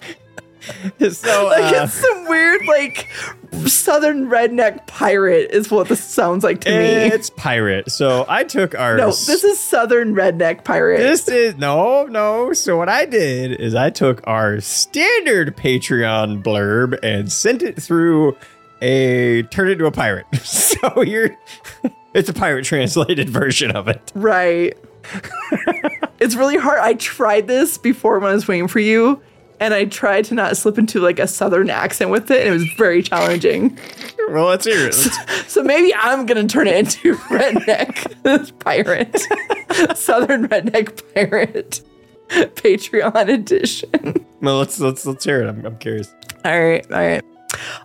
so 1.11 1.47
like 1.47 1.75
uh, 1.75 1.85
it's 1.85 1.93
some 1.94 2.27
weird, 2.29 2.65
like 2.67 3.09
southern 3.67 4.29
redneck 4.29 4.87
pirate 4.87 5.50
is 5.50 5.71
what 5.71 5.88
this 5.88 6.03
sounds 6.03 6.44
like 6.44 6.61
to 6.62 6.71
me. 6.71 6.77
it's 6.77 7.31
pirate. 7.31 7.91
So 7.91 8.25
I 8.29 8.44
took 8.44 8.75
our 8.79 8.97
No, 8.97 9.06
this 9.06 9.44
is 9.44 9.59
southern 9.59 10.15
redneck 10.15 10.64
pirate. 10.64 10.99
This 10.99 11.28
is 11.28 11.57
no, 11.57 12.05
no. 12.07 12.52
So 12.52 12.76
what 12.76 12.88
I 12.88 13.05
did 13.07 13.61
is 13.61 13.75
I 13.75 13.90
took 13.90 14.21
our 14.26 14.61
standard 14.61 15.57
Patreon 15.57 16.43
blurb 16.43 16.99
and 17.02 17.31
sent 17.31 17.62
it 17.62 17.81
through 17.83 18.37
a 18.83 19.43
turned 19.45 19.71
it 19.71 19.73
into 19.73 19.87
a 19.87 19.90
pirate. 19.93 20.26
So 20.81 21.02
you're 21.02 21.37
it's 22.14 22.28
a 22.31 22.33
pirate 22.33 22.64
translated 22.64 23.28
version 23.31 23.71
of 23.73 23.87
it. 23.88 24.11
right. 24.14 24.76
it's 26.21 26.35
really 26.35 26.57
hard. 26.57 26.78
I 26.81 26.95
tried 26.95 27.47
this 27.47 27.76
before 27.78 28.19
when 28.19 28.31
I 28.31 28.35
was 28.35 28.49
waiting 28.49 28.69
for 28.69 28.81
you, 28.81 29.21
and 29.61 29.73
I 29.75 29.85
tried 29.85 30.25
to 30.26 30.35
not 30.35 30.57
slip 30.57 30.79
into 30.79 30.99
like 31.00 31.19
a 31.19 31.26
southern 31.29 31.71
accent 31.71 32.11
with 32.11 32.31
it, 32.31 32.40
and 32.40 32.49
it 32.49 32.52
was 32.52 32.64
very 32.73 33.02
challenging. 33.02 33.79
Well, 34.29 34.47
let's 34.47 34.64
hear 34.64 34.88
it. 34.88 34.97
Let's- 34.97 35.52
So 35.52 35.62
maybe 35.62 35.95
I'm 35.95 36.26
gonna 36.26 36.47
turn 36.49 36.67
it 36.67 36.76
into 36.76 37.14
redneck 37.29 38.59
pirate, 38.61 39.17
southern 39.97 40.49
redneck 40.49 41.02
pirate, 41.14 41.83
Patreon 42.29 43.29
edition. 43.33 44.26
well, 44.40 44.59
let's 44.59 44.79
let's 44.81 45.05
let's 45.07 45.25
hear 45.25 45.43
it. 45.43 45.49
I'm, 45.49 45.64
I'm 45.67 45.79
curious. 45.79 46.12
All 46.45 46.61
right, 46.61 46.85
all 46.93 46.99
right. 46.99 47.25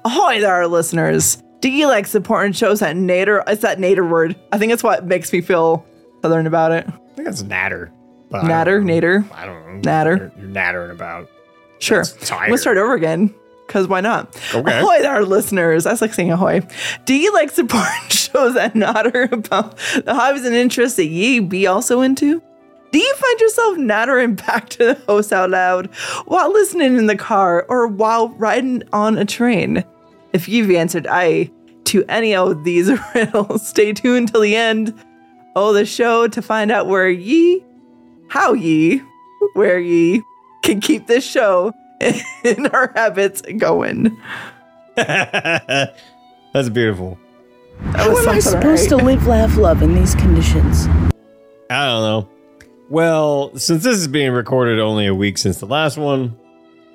Ahoy 0.06 0.40
there, 0.40 0.54
our 0.54 0.68
listeners. 0.68 1.42
Do 1.62 1.70
you 1.72 1.88
like 1.88 2.06
supporting 2.06 2.54
shows 2.54 2.82
at 2.84 2.96
Nader? 2.96 3.44
It's 3.48 3.64
that 3.64 3.80
Nader 3.80 4.08
word. 4.08 4.36
I 4.52 4.58
think 4.60 4.72
it's 4.72 4.84
what 4.84 5.06
makes 5.08 5.34
me 5.34 5.42
feel 5.42 5.84
southern 6.22 6.46
about 6.46 6.72
it. 6.72 6.86
I 6.88 6.92
think 7.16 7.26
that's 7.28 7.42
natter. 7.42 7.92
Natter. 8.32 8.82
Nader. 8.82 9.30
I 9.32 9.46
don't 9.46 9.66
know. 9.66 9.80
Natter. 9.82 10.16
You're, 10.18 10.32
you're 10.46 10.50
nattering 10.54 10.92
about. 10.92 11.30
Sure. 11.86 12.04
I'm 12.32 12.58
start 12.58 12.78
over 12.78 12.96
again. 12.96 13.34
Cause 13.68 13.88
why 13.88 14.02
not? 14.02 14.36
Okay. 14.54 14.80
Ahoy 14.80 15.06
our 15.06 15.24
listeners. 15.24 15.86
I 15.86 15.92
was 15.92 16.02
like 16.02 16.14
saying 16.14 16.32
ahoy. 16.32 16.62
Do 17.06 17.16
you 17.16 17.32
like 17.34 17.52
supporting 17.52 17.90
shows 18.10 18.56
that 18.56 18.76
natter 18.76 19.30
about 19.32 19.78
the 20.04 20.14
hobbies 20.14 20.46
and 20.46 20.56
interests 20.56 20.98
that 20.98 21.06
ye 21.06 21.40
be 21.40 21.68
also 21.68 22.02
into? 22.02 22.42
Do 22.92 23.00
you 23.00 23.16
find 23.16 23.40
yourself 23.40 23.78
nattering 23.78 24.36
back 24.36 24.70
to 24.70 24.86
the 24.86 24.94
host 25.08 25.34
out 25.34 25.50
loud 25.50 25.88
while 26.26 26.52
listening 26.52 26.98
in 26.98 27.08
the 27.08 27.18
car 27.18 27.66
or 27.70 27.88
while 27.88 28.30
riding 28.30 28.84
on 28.94 29.18
a 29.18 29.26
train? 29.26 29.84
If 30.34 30.48
you've 30.48 30.72
answered 30.72 31.06
aye 31.08 31.52
to 31.86 32.04
any 32.10 32.36
of 32.36 32.64
these 32.64 32.92
riddles, 33.16 33.68
stay 33.68 33.94
tuned 33.94 34.32
till 34.32 34.42
the 34.42 34.56
end 34.56 34.94
of 35.56 35.76
the 35.76 35.86
show 35.86 36.28
to 36.28 36.42
find 36.42 36.72
out 36.72 36.88
where 36.88 37.10
ye, 37.10 37.64
how 38.28 38.54
ye, 38.54 39.02
where 39.54 39.80
ye 39.80 40.24
can 40.66 40.82
keep 40.82 41.08
this 41.08 41.24
show 41.26 41.74
in 42.44 42.66
our 42.68 42.92
habits 42.96 43.42
going. 43.58 44.16
That's 44.96 46.70
beautiful. 46.72 47.18
That 47.80 47.96
How 48.00 48.18
am 48.18 48.30
I 48.30 48.40
supposed 48.40 48.92
right? 48.92 49.00
to 49.00 49.06
live, 49.06 49.28
laugh, 49.28 49.58
love 49.58 49.82
in 49.82 49.96
these 49.96 50.16
conditions? 50.16 50.88
I 51.70 51.86
don't 51.86 52.02
know. 52.04 52.30
Well, 52.90 53.56
since 53.58 53.84
this 53.84 53.98
is 53.98 54.08
being 54.08 54.32
recorded 54.32 54.80
only 54.80 55.08
a 55.08 55.16
week 55.16 55.38
since 55.38 55.58
the 55.60 55.66
last 55.66 55.98
one, 55.98 56.38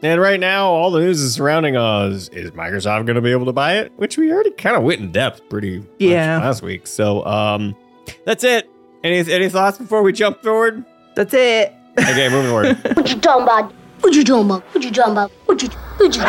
and 0.02 0.20
right 0.20 0.40
now 0.40 0.68
all 0.68 0.90
the 0.90 1.00
news 1.00 1.20
is 1.20 1.34
surrounding 1.34 1.76
us 1.76 2.28
is 2.28 2.52
Microsoft 2.52 3.04
going 3.06 3.16
to 3.16 3.20
be 3.20 3.32
able 3.32 3.46
to 3.46 3.52
buy 3.52 3.78
it, 3.78 3.92
which 3.96 4.16
we 4.16 4.32
already 4.32 4.52
kind 4.52 4.76
of 4.76 4.82
went 4.82 5.00
in 5.00 5.12
depth 5.12 5.46
pretty 5.50 5.80
much 5.80 5.88
Yeah. 5.98 6.38
last 6.38 6.62
week. 6.62 6.86
So, 6.86 7.24
um, 7.26 7.76
that's 8.24 8.44
it. 8.44 8.70
Any 9.04 9.18
any 9.30 9.48
thoughts 9.48 9.78
before 9.78 10.02
we 10.02 10.12
jump 10.12 10.42
forward? 10.42 10.84
That's 11.16 11.34
it. 11.34 11.74
Okay, 11.99 12.28
moving 12.28 12.50
forward. 12.50 12.78
What 12.97 13.09
you 13.11 13.20
talking 13.20 13.42
about? 13.42 13.73
What 14.00 14.14
you 14.14 14.25
talking 14.25 14.47
about? 14.47 14.62
What 14.75 14.85
you 14.85 14.90
talking 14.90 15.12
about? 15.12 15.30
What 15.47 15.62
you 15.62 15.68
what 15.68 16.16
you 16.16 16.23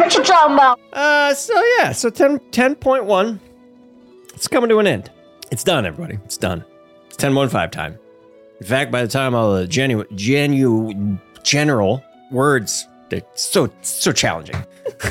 what 0.00 0.14
you 0.14 0.24
talking 0.24 0.54
about? 0.54 0.80
Uh, 0.92 1.34
so 1.34 1.62
yeah, 1.78 1.92
so 1.92 2.10
10, 2.10 2.38
10.1, 2.50 3.38
it's 4.34 4.48
coming 4.48 4.68
to 4.68 4.78
an 4.78 4.86
end. 4.86 5.10
It's 5.50 5.62
done, 5.64 5.86
everybody. 5.86 6.18
It's 6.24 6.36
done. 6.36 6.64
It's 7.06 7.16
10.15 7.16 7.70
time. 7.70 7.98
In 8.60 8.66
fact, 8.66 8.90
by 8.90 9.02
the 9.02 9.08
time 9.08 9.34
all 9.34 9.54
the 9.54 9.66
genu, 9.66 10.04
genu, 10.14 11.18
general 11.42 12.02
words, 12.30 12.88
they're 13.10 13.22
so, 13.34 13.70
so 13.82 14.12
challenging. 14.12 14.56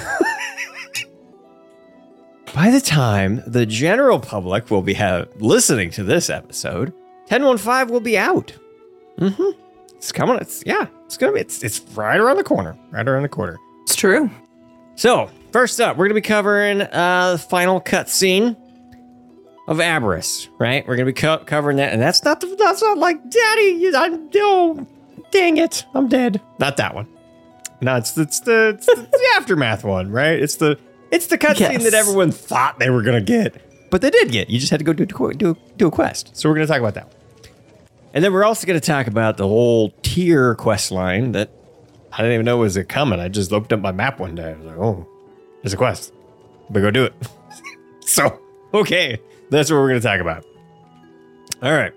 by 2.56 2.72
the 2.72 2.82
time 2.82 3.44
the 3.46 3.65
general 3.65 4.20
public 4.20 4.72
will 4.72 4.82
be 4.82 4.96
have, 4.96 5.30
listening 5.41 5.91
to 5.91 6.03
this 6.03 6.30
episode, 6.30 6.94
10.15 7.30 7.89
will 7.89 8.00
be 8.00 8.18
out. 8.18 8.53
Mm-hmm. 9.20 9.60
It's 9.98 10.12
coming. 10.12 10.38
It's, 10.38 10.63
yeah, 10.65 10.88
it's 11.06 11.18
gonna 11.18 11.34
be, 11.34 11.39
it's, 11.41 11.63
it's 11.63 11.80
right 11.96 12.20
around 12.20 12.38
the 12.38 12.44
corner, 12.44 12.75
right 12.91 13.08
around 13.08 13.24
the 13.24 13.30
corner. 13.30 13.58
It's 13.84 13.96
true. 13.96 14.30
So, 14.96 15.30
first 15.51 15.80
up, 15.80 15.96
we're 15.98 16.06
going 16.06 16.15
to 16.15 16.22
be 16.22 16.27
covering 16.27 16.82
uh, 16.82 17.32
the 17.34 17.38
final 17.39 17.80
cutscene 17.82 18.56
of 19.68 19.77
Aberrus, 19.77 20.48
right? 20.60 20.86
We're 20.88 20.96
going 20.96 21.06
to 21.08 21.13
be 21.13 21.20
co- 21.20 21.39
covering 21.46 21.77
that, 21.77 21.94
and 21.94 22.01
that's 22.01 22.24
not 22.24 22.41
the, 22.41 22.48
that's 22.58 22.82
not 22.82 22.98
like 22.98 23.18
Daddy. 23.30 23.62
You, 23.80 23.96
I'm 23.96 24.30
oh, 24.36 24.86
dang 25.32 25.58
it, 25.58 25.86
I'm 25.96 26.08
dead. 26.08 26.41
Not 26.60 26.77
that 26.77 26.94
one. 26.94 27.08
No, 27.80 27.96
it's 27.96 28.15
it's 28.18 28.41
the 28.41 28.75
it's 28.75 28.86
the, 28.86 28.96
the 28.96 29.27
aftermath 29.38 29.84
one, 29.84 30.12
right? 30.12 30.39
It's 30.39 30.58
the 30.58 30.77
it's 31.10 31.27
the 31.27 31.38
cutscene 31.38 31.60
Yes. 31.60 31.84
that 31.84 31.94
everyone 31.96 32.32
thought 32.32 32.77
they 32.77 32.89
were 32.91 33.01
going 33.01 33.24
to 33.24 33.25
get, 33.25 33.89
but 33.89 34.01
they 34.01 34.10
did 34.12 34.32
get. 34.32 34.50
You 34.50 34.60
just 34.60 34.70
had 34.72 34.80
to 34.82 34.84
go 34.84 34.94
do 34.94 35.06
do 35.06 35.58
do 35.77 35.88
a 35.88 35.91
quest. 35.91 36.36
So 36.36 36.48
we're 36.50 36.56
going 36.56 36.68
to 36.68 36.72
talk 36.72 36.80
about 36.82 36.94
that. 36.96 37.08
One. 37.08 37.15
And 38.13 38.24
then 38.24 38.34
we're 38.34 38.44
also 38.44 38.68
going 38.68 38.80
to 38.80 38.86
talk 38.86 39.08
about 39.08 39.38
the 39.38 39.48
whole 39.48 39.89
Tyr 40.01 40.56
quest 40.56 40.91
line 40.91 41.32
that 41.32 41.51
I 42.12 42.18
didn't 42.18 42.34
even 42.34 42.46
know 42.46 42.58
was 42.58 42.75
it 42.75 42.89
coming. 42.89 43.20
I 43.20 43.30
just 43.30 43.53
opened 43.53 43.74
up 43.74 43.80
my 43.80 43.91
map 43.91 44.20
one 44.20 44.36
day. 44.36 44.51
I 44.51 44.53
was 44.56 44.65
like, 44.65 44.77
oh, 44.77 45.08
there's 45.62 45.74
a 45.74 45.77
quest. 45.77 46.13
But 46.70 46.82
go 46.82 46.91
do 46.91 47.06
it. 47.06 47.13
so, 48.06 48.39
okay. 48.74 49.20
That's 49.50 49.70
what 49.70 49.77
we're 49.77 49.89
going 49.89 50.01
to 50.01 50.08
talk 50.08 50.20
about. 50.20 50.46
All 51.62 51.74
right. 51.74 51.94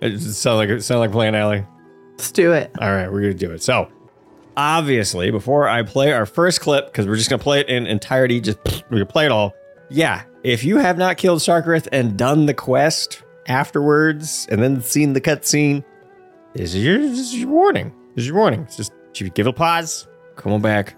It 0.00 0.18
sound 0.20 0.58
like, 0.58 0.68
it 0.68 0.82
sound 0.82 1.00
like 1.00 1.12
playing 1.12 1.34
Alley. 1.34 1.66
Let's 2.12 2.30
do 2.30 2.52
it. 2.52 2.70
All 2.80 2.92
right, 2.92 3.10
we're 3.10 3.22
going 3.22 3.36
to 3.36 3.46
do 3.46 3.52
it. 3.52 3.62
So, 3.62 3.88
obviously, 4.56 5.30
before 5.30 5.68
I 5.68 5.82
play 5.82 6.12
our 6.12 6.26
first 6.26 6.60
clip, 6.60 6.86
because 6.86 7.06
we're 7.06 7.16
just 7.16 7.28
going 7.28 7.40
to 7.40 7.42
play 7.42 7.60
it 7.60 7.68
in 7.68 7.86
entirety, 7.86 8.40
just 8.40 8.58
we're 8.64 8.98
going 8.98 9.06
to 9.06 9.12
play 9.12 9.24
it 9.24 9.32
all. 9.32 9.52
Yeah, 9.90 10.22
if 10.44 10.62
you 10.62 10.76
have 10.76 10.96
not 10.96 11.16
killed 11.16 11.40
Sarkareth 11.40 11.88
and 11.90 12.16
done 12.16 12.46
the 12.46 12.54
quest 12.54 13.23
afterwards 13.46 14.46
and 14.50 14.62
then 14.62 14.80
seen 14.82 15.12
the 15.12 15.20
cutscene, 15.20 15.84
this 16.54 16.74
is 16.74 16.84
your, 16.84 16.98
this 16.98 17.18
is 17.18 17.34
your 17.34 17.48
warning. 17.48 17.92
This 18.14 18.22
is 18.22 18.28
your 18.28 18.36
warning. 18.36 18.62
It's 18.62 18.76
just 18.76 18.92
you 19.14 19.30
give 19.30 19.46
it 19.46 19.50
a 19.50 19.52
pause, 19.52 20.06
come 20.36 20.52
on 20.52 20.60
back. 20.60 20.94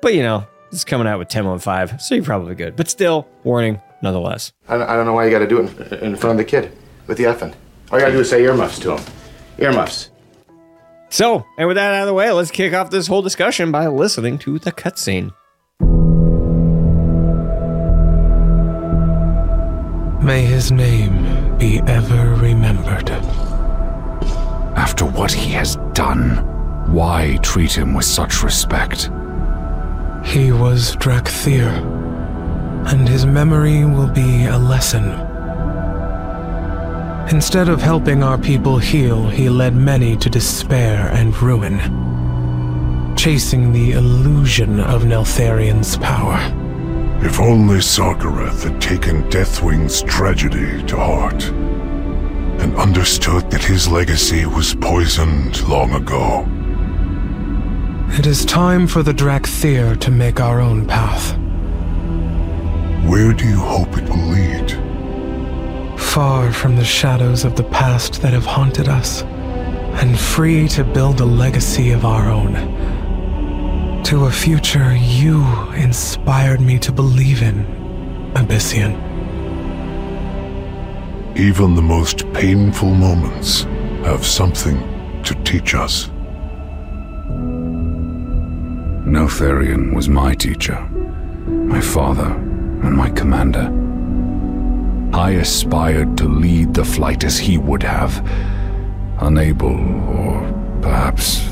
But 0.00 0.14
you 0.14 0.22
know, 0.22 0.46
this 0.70 0.80
is 0.80 0.84
coming 0.84 1.06
out 1.06 1.18
with 1.18 1.28
10 1.28 1.46
on 1.46 1.58
5, 1.58 2.00
so 2.00 2.14
you're 2.14 2.24
probably 2.24 2.54
good. 2.54 2.76
But 2.76 2.88
still, 2.88 3.28
warning 3.44 3.80
nonetheless. 4.02 4.52
I 4.68 4.78
don't, 4.78 4.88
I 4.88 4.96
don't 4.96 5.06
know 5.06 5.12
why 5.12 5.26
you 5.26 5.30
got 5.30 5.40
to 5.40 5.46
do 5.46 5.60
it 5.60 5.92
in, 5.92 6.12
in 6.12 6.16
front 6.16 6.38
of 6.40 6.44
the 6.44 6.50
kid 6.50 6.72
with 7.06 7.18
the 7.18 7.24
effing. 7.24 7.54
All 7.90 7.98
you 7.98 8.04
got 8.04 8.08
to 8.08 8.12
do 8.12 8.20
is 8.20 8.30
say 8.30 8.42
earmuffs 8.42 8.78
to 8.80 8.96
him. 8.96 9.04
Earmuffs. 9.58 10.10
So, 11.10 11.44
and 11.58 11.68
with 11.68 11.76
that 11.76 11.92
out 11.92 12.02
of 12.02 12.06
the 12.06 12.14
way, 12.14 12.32
let's 12.32 12.50
kick 12.50 12.72
off 12.72 12.90
this 12.90 13.06
whole 13.06 13.20
discussion 13.20 13.70
by 13.70 13.86
listening 13.86 14.38
to 14.38 14.58
the 14.58 14.72
cutscene. 14.72 15.32
May 20.22 20.42
his 20.42 20.72
name 20.72 21.21
be 21.62 21.80
ever 21.86 22.34
remembered. 22.34 23.08
After 24.74 25.04
what 25.04 25.30
he 25.30 25.52
has 25.52 25.76
done, 25.92 26.22
why 26.92 27.38
treat 27.40 27.70
him 27.70 27.94
with 27.94 28.04
such 28.04 28.42
respect? 28.42 29.02
He 30.24 30.50
was 30.50 30.96
Dracthyr, 30.96 31.70
and 32.90 33.08
his 33.08 33.24
memory 33.24 33.84
will 33.84 34.08
be 34.08 34.46
a 34.46 34.58
lesson. 34.58 35.04
Instead 37.30 37.68
of 37.68 37.80
helping 37.80 38.24
our 38.24 38.38
people 38.38 38.78
heal, 38.78 39.28
he 39.28 39.48
led 39.48 39.76
many 39.76 40.16
to 40.16 40.28
despair 40.28 41.10
and 41.12 41.40
ruin, 41.40 41.78
chasing 43.16 43.72
the 43.72 43.92
illusion 43.92 44.80
of 44.80 45.04
Neltharion's 45.04 45.96
power. 45.98 46.40
If 47.24 47.38
only 47.38 47.78
Sarkareth 47.78 48.64
had 48.64 48.82
taken 48.82 49.22
Deathwing's 49.30 50.02
tragedy 50.02 50.82
to 50.86 50.96
heart 50.96 51.44
and 52.60 52.74
understood 52.76 53.48
that 53.52 53.62
his 53.62 53.86
legacy 53.86 54.44
was 54.44 54.74
poisoned 54.74 55.62
long 55.68 55.92
ago. 55.92 56.44
It 58.18 58.26
is 58.26 58.44
time 58.44 58.88
for 58.88 59.04
the 59.04 59.14
Dracthyr 59.14 59.98
to 60.00 60.10
make 60.10 60.40
our 60.40 60.60
own 60.60 60.84
path. 60.84 61.38
Where 63.08 63.32
do 63.32 63.48
you 63.48 63.58
hope 63.58 63.96
it 63.96 64.08
will 64.08 64.26
lead? 64.26 66.00
Far 66.00 66.52
from 66.52 66.74
the 66.74 66.84
shadows 66.84 67.44
of 67.44 67.54
the 67.54 67.64
past 67.64 68.20
that 68.22 68.32
have 68.32 68.46
haunted 68.46 68.88
us, 68.88 69.22
and 70.02 70.18
free 70.18 70.66
to 70.70 70.82
build 70.82 71.20
a 71.20 71.24
legacy 71.24 71.92
of 71.92 72.04
our 72.04 72.28
own. 72.28 72.56
To 74.04 74.26
a 74.26 74.30
future 74.30 74.94
you 74.94 75.42
inspired 75.72 76.60
me 76.60 76.78
to 76.80 76.92
believe 76.92 77.40
in, 77.40 77.64
Ebyssian. 78.34 78.92
Even 81.36 81.74
the 81.74 81.82
most 81.82 82.30
painful 82.34 82.92
moments 82.94 83.62
have 84.04 84.26
something 84.26 84.78
to 85.22 85.34
teach 85.44 85.74
us. 85.74 86.08
Neltharion 89.06 89.94
was 89.94 90.08
my 90.08 90.34
teacher, 90.34 90.78
my 91.46 91.80
father, 91.80 92.32
and 92.82 92.94
my 92.94 93.08
commander. 93.10 93.70
I 95.16 95.30
aspired 95.32 96.18
to 96.18 96.24
lead 96.28 96.74
the 96.74 96.84
flight 96.84 97.24
as 97.24 97.38
he 97.38 97.56
would 97.56 97.82
have, 97.82 98.20
unable, 99.20 99.78
or 100.08 100.42
perhaps 100.82 101.48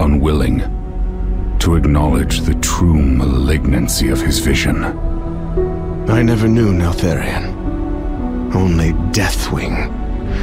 unwilling, 0.00 0.60
to 1.64 1.76
acknowledge 1.76 2.40
the 2.40 2.54
true 2.56 3.02
malignancy 3.02 4.10
of 4.10 4.20
his 4.20 4.38
vision. 4.38 4.84
I 6.10 6.20
never 6.20 6.46
knew 6.46 6.74
Neltharion. 6.74 8.54
Only 8.54 8.92
Deathwing, 9.12 9.88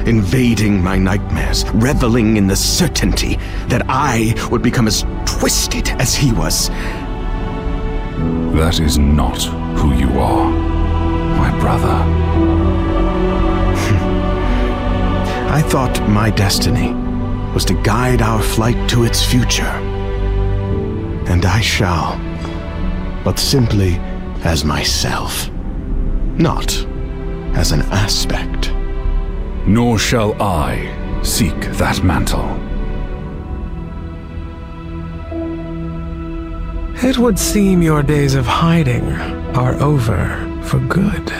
invading 0.07 0.81
my 0.81 0.97
nightmares, 0.97 1.63
reveling 1.75 2.37
in 2.37 2.47
the 2.47 2.55
certainty 2.55 3.35
that 3.67 3.83
I 3.87 4.33
would 4.49 4.63
become 4.63 4.87
as 4.87 5.05
twisted 5.27 5.89
as 6.01 6.15
he 6.15 6.33
was. 6.33 6.69
That 8.57 8.79
is 8.79 8.97
not 8.97 9.43
who 9.77 9.93
you 9.93 10.09
are, 10.19 10.49
my 11.37 11.51
brother. 11.59 11.87
I 15.53 15.61
thought 15.61 16.01
my 16.09 16.31
destiny 16.31 16.93
was 17.53 17.63
to 17.65 17.75
guide 17.83 18.23
our 18.23 18.41
flight 18.41 18.89
to 18.89 19.03
its 19.03 19.23
future. 19.23 19.90
And 21.31 21.45
I 21.45 21.61
shall, 21.61 22.17
but 23.23 23.39
simply 23.39 23.95
as 24.43 24.65
myself, 24.65 25.49
not 26.37 26.77
as 27.55 27.71
an 27.71 27.83
aspect. 27.83 28.73
Nor 29.65 29.97
shall 29.97 30.33
I 30.41 31.21
seek 31.23 31.57
that 31.77 32.03
mantle. 32.03 32.49
It 37.01 37.17
would 37.17 37.39
seem 37.39 37.81
your 37.81 38.03
days 38.03 38.35
of 38.35 38.45
hiding 38.45 39.13
are 39.55 39.75
over 39.75 40.19
for 40.63 40.79
good. 40.79 41.31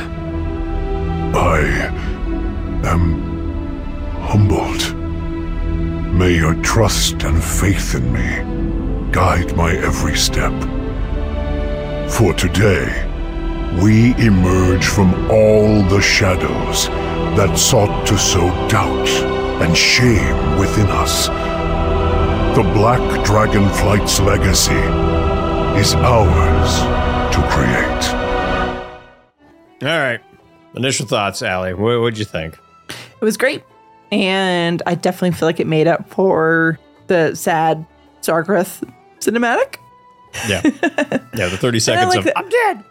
I 1.36 1.60
am 2.86 3.03
humbled. 4.21 4.95
May 6.15 6.38
your 6.38 6.55
trust 6.63 7.24
and 7.24 7.43
faith 7.43 7.93
in 7.93 8.13
me 8.13 8.61
guide 9.12 9.56
my 9.58 9.74
every 9.74 10.15
step. 10.15 10.53
For 12.12 12.34
today, 12.34 13.08
we 13.82 14.13
emerge 14.15 14.86
from 14.86 15.13
all 15.30 15.84
the 15.84 16.01
shadows 16.01 16.88
that 17.36 17.58
sought 17.58 18.08
to 18.08 18.18
sow 18.18 18.48
doubt 18.70 19.10
and 19.62 19.75
shame 19.75 20.60
within 20.60 20.88
us. 20.88 21.27
The 22.56 22.63
Black 22.74 23.01
Dragonflight's 23.25 24.20
legacy 24.20 24.74
is 25.80 25.94
ours 25.96 26.80
to 27.34 27.41
create. 27.50 28.22
All 29.84 30.00
right. 30.00 30.22
initial 30.75 31.06
thoughts, 31.06 31.41
Ali. 31.41 31.74
What 31.74 32.01
what'd 32.01 32.20
you 32.20 32.25
think? 32.25 32.58
It 32.89 33.25
was 33.25 33.38
great. 33.38 33.63
And 34.12 34.82
I 34.86 34.96
definitely 34.96 35.32
feel 35.32 35.48
like 35.48 35.60
it 35.60 35.68
made 35.68 35.88
up 35.88 36.10
for 36.10 36.80
the 37.08 37.36
sad 37.36 37.86
Sarkareth 38.22 38.84
cinematic. 39.21 39.75
Yeah, 40.47 40.61
yeah. 41.35 41.49
The 41.49 41.57
thirty 41.57 41.79
seconds 41.87 42.09
like 42.09 42.19
of 42.19 42.23
the- 42.25 42.37
I'm 42.37 42.49
dead. 42.49 42.83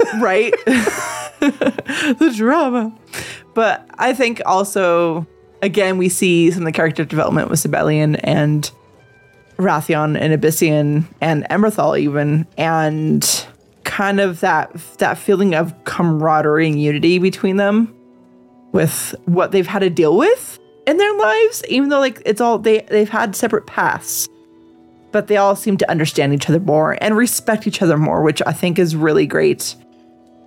right? 0.20 0.52
the 1.40 2.32
drama. 2.36 2.92
But 3.54 3.86
I 3.98 4.14
think 4.14 4.40
also, 4.46 5.26
again, 5.62 5.98
we 5.98 6.08
see 6.08 6.50
some 6.50 6.62
of 6.62 6.66
the 6.66 6.72
character 6.72 7.04
development 7.04 7.50
with 7.50 7.60
Sabellian 7.60 8.18
and 8.22 8.70
Wrathion 9.58 10.18
and 10.18 10.40
Ebyssian 10.40 11.04
and 11.20 11.44
Emberthal 11.44 11.98
even, 11.98 12.46
and 12.56 13.46
kind 13.84 14.20
of 14.20 14.40
that 14.40 14.74
that 14.98 15.18
feeling 15.18 15.54
of 15.54 15.74
camaraderie 15.84 16.66
and 16.68 16.80
unity 16.80 17.18
between 17.18 17.56
them 17.56 17.94
with 18.72 19.14
what 19.26 19.52
they've 19.52 19.66
had 19.66 19.80
to 19.80 19.90
deal 19.90 20.16
with 20.16 20.58
in 20.86 20.96
their 20.96 21.14
lives, 21.16 21.62
even 21.68 21.90
though 21.90 22.00
like 22.00 22.22
it's 22.24 22.40
all 22.40 22.58
they 22.58 22.80
they've 22.88 23.08
had 23.10 23.36
separate 23.36 23.66
paths. 23.66 24.28
But 25.12 25.26
they 25.28 25.36
all 25.36 25.54
seem 25.54 25.76
to 25.76 25.90
understand 25.90 26.34
each 26.34 26.48
other 26.48 26.60
more 26.60 26.96
and 27.00 27.16
respect 27.16 27.66
each 27.66 27.82
other 27.82 27.96
more, 27.96 28.22
which 28.22 28.42
I 28.46 28.52
think 28.52 28.78
is 28.78 28.96
really 28.96 29.26
great. 29.26 29.76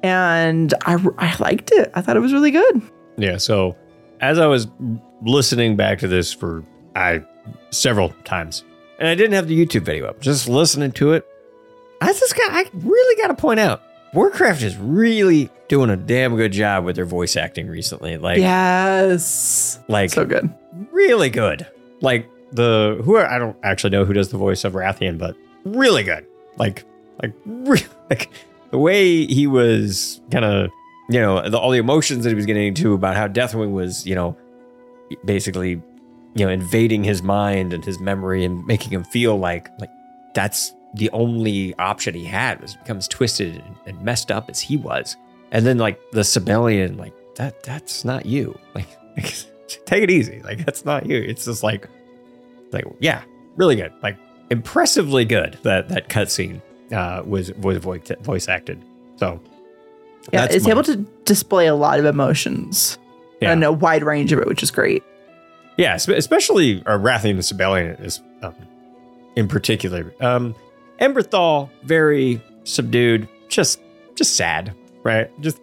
And 0.03 0.73
I, 0.85 0.97
I 1.17 1.35
liked 1.39 1.71
it. 1.71 1.91
I 1.93 2.01
thought 2.01 2.17
it 2.17 2.21
was 2.21 2.33
really 2.33 2.51
good. 2.51 2.81
Yeah. 3.17 3.37
So 3.37 3.75
as 4.21 4.39
I 4.39 4.47
was 4.47 4.67
listening 5.21 5.75
back 5.75 5.99
to 5.99 6.07
this 6.07 6.33
for 6.33 6.63
I 6.95 7.23
several 7.69 8.09
times, 8.23 8.63
and 8.99 9.07
I 9.07 9.15
didn't 9.15 9.33
have 9.33 9.47
the 9.47 9.65
YouTube 9.65 9.83
video 9.83 10.07
up, 10.07 10.19
just 10.19 10.47
listening 10.47 10.91
to 10.93 11.13
it, 11.13 11.25
I 12.01 12.11
just 12.11 12.35
got 12.35 12.51
I 12.51 12.69
really 12.73 13.21
got 13.21 13.27
to 13.27 13.35
point 13.35 13.59
out 13.59 13.81
Warcraft 14.13 14.61
is 14.61 14.77
really 14.77 15.49
doing 15.67 15.89
a 15.89 15.97
damn 15.97 16.35
good 16.37 16.53
job 16.53 16.85
with 16.85 16.95
their 16.95 17.05
voice 17.05 17.35
acting 17.35 17.67
recently. 17.67 18.17
Like 18.17 18.39
yes, 18.39 19.79
like 19.89 20.09
so 20.09 20.25
good, 20.25 20.53
really 20.91 21.29
good. 21.29 21.67
Like 22.01 22.29
the 22.51 23.01
who 23.03 23.17
I 23.17 23.37
don't 23.37 23.57
actually 23.63 23.91
know 23.91 24.05
who 24.05 24.13
does 24.13 24.29
the 24.29 24.37
voice 24.37 24.63
of 24.63 24.73
Wrathion, 24.73 25.17
but 25.17 25.35
really 25.63 26.03
good. 26.03 26.25
Like 26.57 26.85
like 27.21 27.33
re- 27.45 27.85
like 28.09 28.29
the 28.71 28.77
way 28.77 29.25
he 29.25 29.47
was 29.47 30.21
kind 30.31 30.45
of 30.45 30.69
you 31.09 31.19
know 31.19 31.47
the, 31.49 31.57
all 31.57 31.71
the 31.71 31.77
emotions 31.77 32.23
that 32.23 32.29
he 32.29 32.35
was 32.35 32.45
getting 32.45 32.67
into 32.67 32.93
about 32.93 33.15
how 33.15 33.27
Deathwing 33.27 33.73
was 33.73 34.05
you 34.05 34.15
know 34.15 34.35
basically 35.23 35.81
you 36.35 36.45
know 36.45 36.49
invading 36.49 37.03
his 37.03 37.21
mind 37.21 37.73
and 37.73 37.83
his 37.83 37.99
memory 37.99 38.43
and 38.43 38.65
making 38.65 38.91
him 38.91 39.03
feel 39.03 39.37
like 39.37 39.69
like 39.79 39.91
that's 40.33 40.73
the 40.95 41.09
only 41.11 41.75
option 41.75 42.15
he 42.15 42.25
had 42.25 42.61
was 42.61 42.75
becomes 42.75 43.07
twisted 43.07 43.55
and, 43.55 43.75
and 43.85 44.01
messed 44.01 44.31
up 44.31 44.49
as 44.49 44.61
he 44.61 44.77
was. 44.77 45.17
And 45.51 45.65
then 45.65 45.77
like 45.77 45.99
the 46.11 46.21
Sabellian 46.21 46.97
like 46.97 47.13
that 47.35 47.63
that's 47.63 48.05
not 48.05 48.25
you. 48.25 48.57
Like, 48.75 48.87
like 49.15 49.33
take 49.85 50.03
it 50.03 50.11
easy. 50.11 50.41
Like 50.41 50.65
that's 50.65 50.83
not 50.83 51.05
you. 51.05 51.17
It's 51.17 51.45
just 51.45 51.63
like 51.63 51.87
like 52.75 52.85
yeah 52.99 53.23
really 53.55 53.75
good 53.75 53.91
like 54.03 54.17
impressively 54.51 55.25
good 55.25 55.57
that 55.63 55.89
that 55.89 56.07
cutscene 56.09 56.61
uh 56.91 57.23
was 57.25 57.51
was 57.53 57.77
voice 57.77 58.11
voice 58.21 58.47
acted 58.47 58.79
so 59.15 59.41
Yeah, 60.31 60.41
that's 60.41 60.55
it's 60.55 60.65
my- 60.65 60.71
able 60.71 60.83
to 60.83 60.97
display 61.25 61.65
a 61.67 61.75
lot 61.75 61.97
of 61.99 62.05
emotions 62.05 62.97
Yeah. 63.41 63.51
and 63.51 63.63
a 63.63 63.71
wide 63.71 64.03
range 64.03 64.31
of 64.33 64.39
it, 64.39 64.47
which 64.47 64.61
is 64.63 64.71
great. 64.71 65.03
Yeah, 65.77 65.95
especially 65.95 66.81
uh, 66.85 66.97
Wrathion 66.97 67.31
and 67.31 67.39
Sabellian 67.39 67.99
is 68.03 68.21
um, 68.41 68.55
in 69.35 69.47
particular. 69.47 70.13
Um, 70.21 70.55
Emberthal 71.01 71.69
very 71.83 72.41
subdued, 72.63 73.27
just 73.49 73.79
just 74.15 74.35
sad, 74.35 74.73
right? 75.03 75.29
Just 75.41 75.59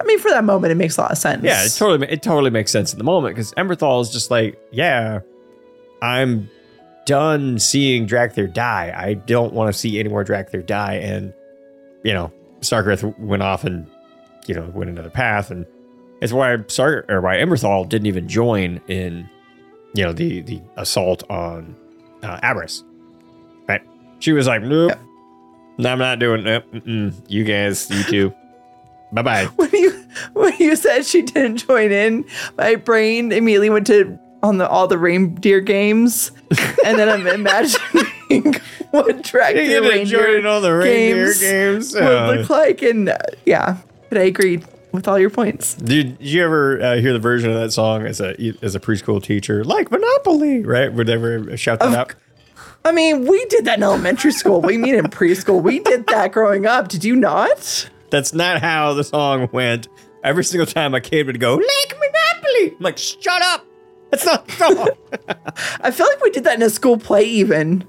I 0.00 0.04
mean, 0.04 0.18
for 0.18 0.30
that 0.30 0.44
moment, 0.44 0.72
it 0.72 0.76
makes 0.76 0.96
a 0.98 1.02
lot 1.02 1.12
of 1.12 1.18
sense. 1.18 1.42
yeah, 1.44 1.64
it 1.64 1.70
totally 1.76 2.06
it 2.10 2.22
totally 2.22 2.50
makes 2.50 2.70
sense 2.70 2.92
in 2.92 2.98
the 2.98 3.04
moment 3.04 3.34
because 3.34 3.52
Emberthal 3.54 4.00
is 4.02 4.10
just 4.10 4.30
like, 4.30 4.58
yeah, 4.72 5.20
I'm 6.02 6.50
done 7.06 7.58
seeing 7.58 8.06
Dracthyr 8.06 8.52
die. 8.52 8.92
I 8.96 9.14
don't 9.14 9.52
want 9.52 9.72
to 9.72 9.78
see 9.78 9.98
any 9.98 10.08
more 10.08 10.24
Dracthyr 10.24 10.64
die, 10.64 10.94
and 10.94 11.32
you 12.02 12.12
know, 12.12 12.32
Sarkareth 12.60 13.18
went 13.18 13.42
off 13.42 13.64
and 13.64 13.86
you 14.46 14.54
know 14.54 14.70
went 14.74 14.90
another 14.90 15.10
path, 15.10 15.50
and 15.50 15.66
it's 16.20 16.32
why 16.32 16.56
Sar 16.68 17.04
or 17.08 17.20
why 17.20 17.36
Emberthal 17.36 17.88
didn't 17.88 18.06
even 18.06 18.28
join 18.28 18.80
in 18.88 19.28
you 19.94 20.04
know 20.04 20.12
the 20.12 20.42
the 20.42 20.60
assault 20.76 21.22
on 21.30 21.76
uh, 22.22 22.38
Aberrus. 22.40 22.84
Right? 23.68 23.82
She 24.20 24.32
was 24.32 24.46
like, 24.46 24.62
nope, 24.62 24.92
no, 25.78 25.90
I'm 25.90 25.98
not 25.98 26.18
doing 26.18 26.46
it. 26.46 26.70
Mm-mm. 26.72 27.14
You 27.28 27.44
guys, 27.44 27.90
you 27.90 28.04
two, 28.04 28.34
bye 29.12 29.22
bye. 29.22 29.44
when 29.56 29.70
you 29.72 29.90
when 30.34 30.54
you 30.58 30.76
said 30.76 31.06
she 31.06 31.22
didn't 31.22 31.56
join 31.66 31.90
in, 31.90 32.24
my 32.58 32.76
brain 32.76 33.32
immediately 33.32 33.70
went 33.70 33.86
to 33.86 34.18
on 34.42 34.58
the 34.58 34.68
all 34.68 34.86
the 34.86 34.98
reindeer 34.98 35.60
games, 35.60 36.32
and 36.84 36.98
then 36.98 37.08
I'm 37.08 37.26
imagining 37.26 38.54
what 38.90 39.24
track 39.24 39.54
You 39.56 39.62
the 39.66 39.68
get 39.68 39.80
to 39.82 39.88
reindeer 39.88 40.46
all 40.46 40.60
the 40.60 40.72
reindeer 40.74 41.34
games? 41.34 41.94
would 41.94 42.02
Oh. 42.02 42.34
look 42.36 42.50
like, 42.50 42.82
and 42.82 43.08
uh, 43.10 43.18
yeah, 43.46 43.76
but 44.08 44.18
I 44.18 44.22
agree 44.22 44.62
with 44.92 45.06
all 45.06 45.18
your 45.18 45.30
points. 45.30 45.74
Did, 45.74 46.16
you 46.20 46.44
ever 46.44 46.80
uh, 46.82 46.96
hear 46.96 47.12
the 47.12 47.18
version 47.18 47.50
of 47.50 47.60
that 47.60 47.72
song 47.72 48.06
as 48.06 48.20
a 48.20 48.34
as 48.62 48.74
a 48.74 48.80
preschool 48.80 49.22
teacher, 49.22 49.62
like 49.64 49.90
Monopoly, 49.90 50.62
right? 50.64 50.92
Would 50.92 51.06
they 51.06 51.14
ever 51.14 51.56
shout 51.56 51.80
that 51.80 51.94
out? 51.94 52.14
I 52.84 52.92
mean, 52.92 53.26
we 53.26 53.44
did 53.46 53.66
that 53.66 53.76
in 53.76 53.82
elementary 53.82 54.32
school. 54.32 54.62
we 54.62 54.78
mean 54.78 54.94
in 54.94 55.04
preschool? 55.04 55.62
We 55.62 55.80
did 55.80 56.06
that 56.06 56.32
growing 56.32 56.64
up. 56.64 56.88
Did 56.88 57.04
you 57.04 57.14
not? 57.14 57.90
That's 58.08 58.32
not 58.32 58.62
how 58.62 58.94
the 58.94 59.04
song 59.04 59.48
went. 59.52 59.86
Every 60.24 60.44
single 60.44 60.66
time 60.66 60.94
a 60.94 61.00
kid 61.00 61.26
would 61.26 61.40
go, 61.40 61.54
like 61.56 61.98
Monopoly. 61.98 62.70
I'm 62.76 62.76
like, 62.80 62.96
shut 62.98 63.42
up. 63.42 63.66
That's 64.10 64.24
not 64.26 64.46
the. 64.48 64.96
I 65.82 65.90
feel 65.90 66.06
like 66.06 66.22
we 66.22 66.30
did 66.30 66.44
that 66.44 66.56
in 66.56 66.62
a 66.62 66.70
school 66.70 66.98
play, 66.98 67.24
even. 67.24 67.84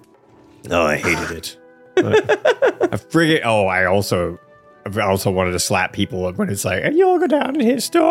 No, 0.65 0.83
I 0.83 0.97
hated 0.97 1.31
it. 1.31 1.57
I 1.97 2.97
friggin' 2.97 3.41
oh, 3.43 3.65
I 3.67 3.85
also 3.85 4.39
I 4.85 5.01
also 5.01 5.29
wanted 5.31 5.51
to 5.51 5.59
slap 5.59 5.93
people 5.93 6.31
when 6.33 6.49
it's 6.49 6.63
like, 6.65 6.83
and 6.83 6.95
you'll 6.97 7.19
go 7.19 7.27
down 7.27 7.55
in 7.55 7.61
history 7.61 8.01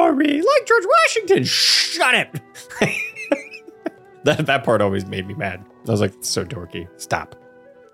like 0.42 0.66
George 0.66 0.84
Washington. 0.86 1.44
Shut 1.44 2.14
it. 2.14 2.40
that 4.24 4.46
that 4.46 4.64
part 4.64 4.82
always 4.82 5.06
made 5.06 5.26
me 5.26 5.34
mad. 5.34 5.64
I 5.86 5.90
was 5.90 6.00
like, 6.00 6.12
so 6.20 6.44
dorky. 6.44 6.88
Stop. 7.00 7.36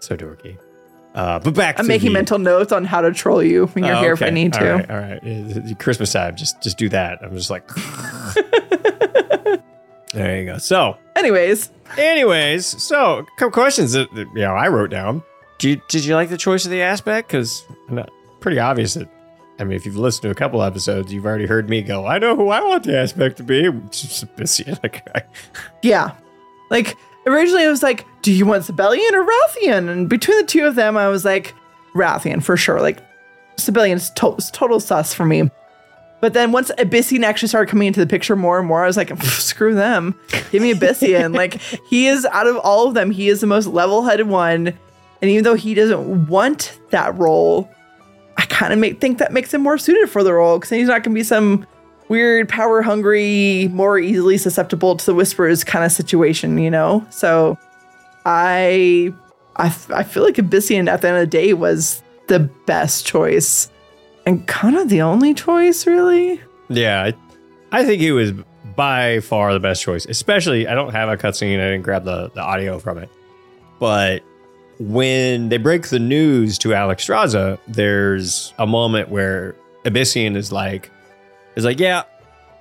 So 0.01 0.17
dorky. 0.17 0.59
Uh, 1.15 1.39
but 1.39 1.55
back 1.55 1.79
I'm 1.79 1.85
to 1.87 1.89
making 1.89 2.09
the- 2.09 2.15
mental 2.15 2.39
notes 2.39 2.73
on 2.73 2.85
how 2.85 3.01
to 3.01 3.13
troll 3.13 3.43
you 3.43 3.67
when 3.69 3.85
you're 3.85 3.97
Oh, 3.97 4.01
here 4.01 4.13
if 4.13 4.23
I 4.23 4.29
need 4.31 4.53
to. 4.55 4.71
All 4.73 4.79
right, 4.79 4.91
all 4.91 4.99
right. 4.99 5.79
Christmas 5.79 6.13
time, 6.13 6.37
just 6.37 6.61
just 6.63 6.77
do 6.77 6.89
that. 6.91 7.21
I'm 7.23 7.35
just 7.37 7.49
like, 7.49 7.67
there 10.17 10.41
you 10.41 10.47
go. 10.47 10.59
So, 10.59 10.97
Anyways, 11.15 11.71
anyways, 11.97 12.67
so 12.83 13.19
a 13.21 13.25
couple 13.39 13.51
questions 13.53 13.93
that, 13.93 14.13
you 14.15 14.27
know 14.35 14.53
I 14.55 14.69
wrote 14.69 14.91
down. 14.91 15.23
Did 15.59 15.69
you, 15.77 15.83
did 15.89 16.05
you 16.05 16.15
like 16.15 16.29
the 16.29 16.37
choice 16.37 16.65
of 16.67 16.71
the 16.71 16.83
aspect? 16.83 17.29
Because 17.29 17.65
uh, 17.91 18.05
pretty 18.41 18.59
obvious 18.59 18.95
that. 18.95 19.09
I 19.59 19.65
mean, 19.65 19.75
if 19.77 19.87
you've 19.87 19.97
listened 19.97 20.23
to 20.25 20.31
a 20.31 20.35
couple 20.35 20.63
episodes, 20.63 21.11
you've 21.11 21.25
already 21.25 21.47
heard 21.47 21.71
me 21.71 21.81
go. 21.81 22.05
I 22.07 22.19
know 22.19 22.37
who 22.37 22.51
I 22.51 22.61
want 22.61 22.85
the 22.85 22.99
aspect 22.99 23.39
to 23.39 23.43
be. 23.43 23.67
Yeah. 25.83 26.13
Like 26.71 26.97
originally 27.27 27.65
it 27.65 27.69
was 27.69 27.83
like, 27.83 28.05
do 28.23 28.33
you 28.33 28.45
want 28.45 28.65
Sabellian 28.65 29.13
or 29.13 29.25
Wrathion? 29.25 29.89
And 29.89 30.09
between 30.11 30.39
the 30.39 30.47
two 30.47 30.67
of 30.67 30.75
them, 30.75 30.97
I 30.99 31.09
was 31.09 31.25
like, 31.25 31.55
Wrathion 31.95 32.43
for 32.43 32.59
sure. 32.59 32.83
Like 32.83 33.01
Sabellian's 33.57 34.11
to- 34.11 34.37
total 34.53 34.79
sus 34.81 35.15
for 35.15 35.25
me. 35.25 35.51
But 36.21 36.33
then 36.33 36.51
once 36.53 36.71
Ebyssian 36.79 37.25
actually 37.25 37.49
started 37.49 37.71
coming 37.71 37.89
into 37.89 38.01
the 38.01 38.07
picture 38.07 38.37
more 38.37 38.59
and 38.59 38.67
more, 38.67 38.83
I 38.83 38.87
was 38.87 38.97
like, 38.97 39.17
screw 39.23 39.75
them. 39.75 40.19
Give 40.51 40.63
me 40.63 40.73
Ebyssian. 40.73 41.35
like 41.37 41.55
he 41.89 42.07
is 42.07 42.25
out 42.27 42.47
of 42.47 42.57
all 42.59 42.89
of 42.89 42.95
them, 42.95 43.11
he 43.11 43.29
is 43.29 43.41
the 43.41 43.47
most 43.47 43.67
level-headed 43.67 44.29
one. 44.29 44.69
And 45.23 45.31
even 45.31 45.45
though 45.45 45.55
he 45.55 45.75
doesn't 45.75 46.29
want 46.29 46.79
that 46.91 47.17
role, 47.19 47.71
I 48.37 48.43
kind 48.47 48.73
of 48.73 48.99
think 48.99 49.19
that 49.19 49.33
makes 49.33 49.53
him 49.53 49.63
more 49.63 49.79
suited 49.79 50.09
for 50.09 50.23
the 50.23 50.33
role 50.33 50.59
because 50.59 50.71
he's 50.71 50.89
not 50.89 51.03
gonna 51.03 51.15
be 51.15 51.23
some 51.23 51.67
weird, 52.09 52.49
power 52.49 52.83
hungry, 52.83 53.69
more 53.73 53.99
easily 53.99 54.39
susceptible 54.39 54.97
to 54.97 55.07
the 55.07 55.15
whispers 55.15 55.65
kind 55.65 55.85
of 55.85 55.93
situation, 55.93 56.59
you 56.59 56.71
know? 56.71 57.07
So 57.11 57.59
I, 58.25 59.13
I, 59.57 59.67
I 59.91 60.03
feel 60.03 60.23
like 60.23 60.37
Ebyssian 60.37 60.89
at 60.89 61.03
the 61.03 61.09
end 61.09 61.17
of 61.17 61.23
the 61.23 61.27
day 61.27 61.53
was 61.53 62.03
the 62.29 62.41
best 62.41 63.07
choice 63.07 63.71
and 64.27 64.47
kind 64.47 64.77
of 64.77 64.89
the 64.89 65.03
only 65.03 65.33
choice, 65.33 65.87
really. 65.87 66.41
Yeah, 66.69 67.05
I, 67.05 67.15
I 67.81 67.85
think 67.85 68.01
he 68.01 68.11
was 68.11 68.33
by 68.75 69.21
far 69.21 69.53
the 69.53 69.61
best 69.61 69.83
choice. 69.83 70.05
Especially, 70.07 70.67
I 70.67 70.75
don't 70.75 70.93
have 70.93 71.09
a 71.09 71.17
cutscene. 71.17 71.61
I 71.61 71.71
didn't 71.71 71.83
grab 71.83 72.05
the, 72.05 72.31
the 72.31 72.41
audio 72.41 72.79
from 72.79 72.99
it. 72.99 73.09
But 73.79 74.23
when 74.79 75.49
they 75.49 75.59
break 75.59 75.89
the 75.89 75.99
news 75.99 76.59
to 76.59 76.71
Alexstrasza, 76.71 77.59
there's 77.69 78.53
a 78.59 78.67
moment 78.67 79.09
where 79.09 79.55
Ebyssian 79.85 80.37
is 80.37 80.51
like, 80.51 80.91
is 81.55 81.65
like, 81.65 81.79
yeah, 81.79 82.03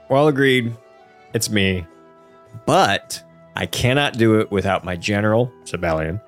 we're 0.10 0.17
all 0.17 0.28
agreed. 0.28 0.75
It's 1.34 1.49
me. 1.49 1.86
But 2.65 3.21
I 3.56 3.65
cannot 3.65 4.17
do 4.17 4.39
it 4.39 4.51
without 4.51 4.84
my 4.84 4.95
general, 4.95 5.51
Sabellian, 5.63 6.21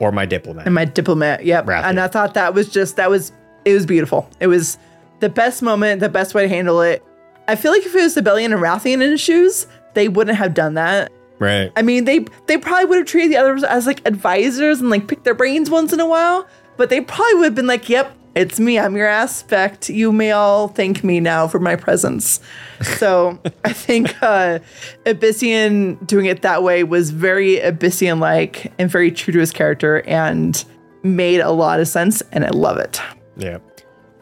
or 0.00 0.10
my 0.12 0.26
diplomat. 0.26 0.66
And 0.66 0.74
my 0.74 0.84
diplomat, 0.84 1.44
yep. 1.44 1.66
Wrathion. 1.66 1.84
And 1.84 2.00
I 2.00 2.08
thought 2.08 2.34
that 2.34 2.54
was 2.54 2.68
just 2.68 2.96
that 2.96 3.08
was 3.08 3.32
it 3.64 3.72
was 3.72 3.86
beautiful. 3.86 4.28
It 4.40 4.46
was 4.46 4.78
the 5.20 5.28
best 5.28 5.62
moment, 5.62 6.00
the 6.00 6.08
best 6.08 6.34
way 6.34 6.42
to 6.42 6.48
handle 6.48 6.80
it. 6.82 7.02
I 7.48 7.56
feel 7.56 7.72
like 7.72 7.84
if 7.84 7.94
it 7.94 8.02
was 8.02 8.16
Sabellian 8.16 8.52
and 8.52 8.54
Wrathion 8.54 8.94
in 8.94 9.10
his 9.10 9.20
shoes, 9.20 9.66
they 9.94 10.08
wouldn't 10.08 10.36
have 10.36 10.54
done 10.54 10.74
that. 10.74 11.12
Right. 11.38 11.72
I 11.76 11.82
mean, 11.82 12.04
they 12.04 12.20
they 12.46 12.58
probably 12.58 12.86
would 12.86 12.98
have 12.98 13.06
treated 13.06 13.32
the 13.32 13.36
others 13.36 13.64
as 13.64 13.86
like 13.86 14.06
advisors 14.06 14.80
and 14.80 14.88
like 14.88 15.08
picked 15.08 15.24
their 15.24 15.34
brains 15.34 15.68
once 15.68 15.92
in 15.92 16.00
a 16.00 16.06
while, 16.06 16.46
but 16.76 16.90
they 16.90 17.00
probably 17.00 17.34
would 17.34 17.44
have 17.44 17.54
been 17.54 17.66
like, 17.66 17.88
"Yep, 17.88 18.14
it's 18.34 18.60
me. 18.60 18.78
I'm 18.78 18.96
your 18.96 19.08
aspect. 19.08 19.90
You 19.90 20.12
may 20.12 20.30
all 20.30 20.68
thank 20.68 21.02
me 21.02 21.20
now 21.20 21.48
for 21.48 21.58
my 21.58 21.76
presence." 21.76 22.40
So 22.98 23.38
I 23.64 23.72
think 23.72 24.14
uh, 24.22 24.58
Ebyssian 25.06 26.06
doing 26.06 26.26
it 26.26 26.42
that 26.42 26.62
way 26.62 26.84
was 26.84 27.10
very 27.10 27.56
Ebyssian 27.56 28.20
like 28.20 28.72
and 28.78 28.90
very 28.90 29.10
true 29.10 29.32
to 29.32 29.38
his 29.38 29.52
character 29.52 30.02
and 30.02 30.62
made 31.02 31.40
a 31.40 31.50
lot 31.50 31.80
of 31.80 31.88
sense, 31.88 32.22
and 32.32 32.44
I 32.44 32.50
love 32.50 32.78
it. 32.78 33.00
Yeah. 33.36 33.58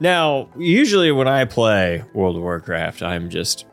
Now, 0.00 0.48
usually 0.56 1.12
when 1.12 1.28
I 1.28 1.44
play 1.44 2.04
World 2.12 2.36
of 2.36 2.42
Warcraft, 2.42 3.02
I'm 3.02 3.30
just 3.30 3.66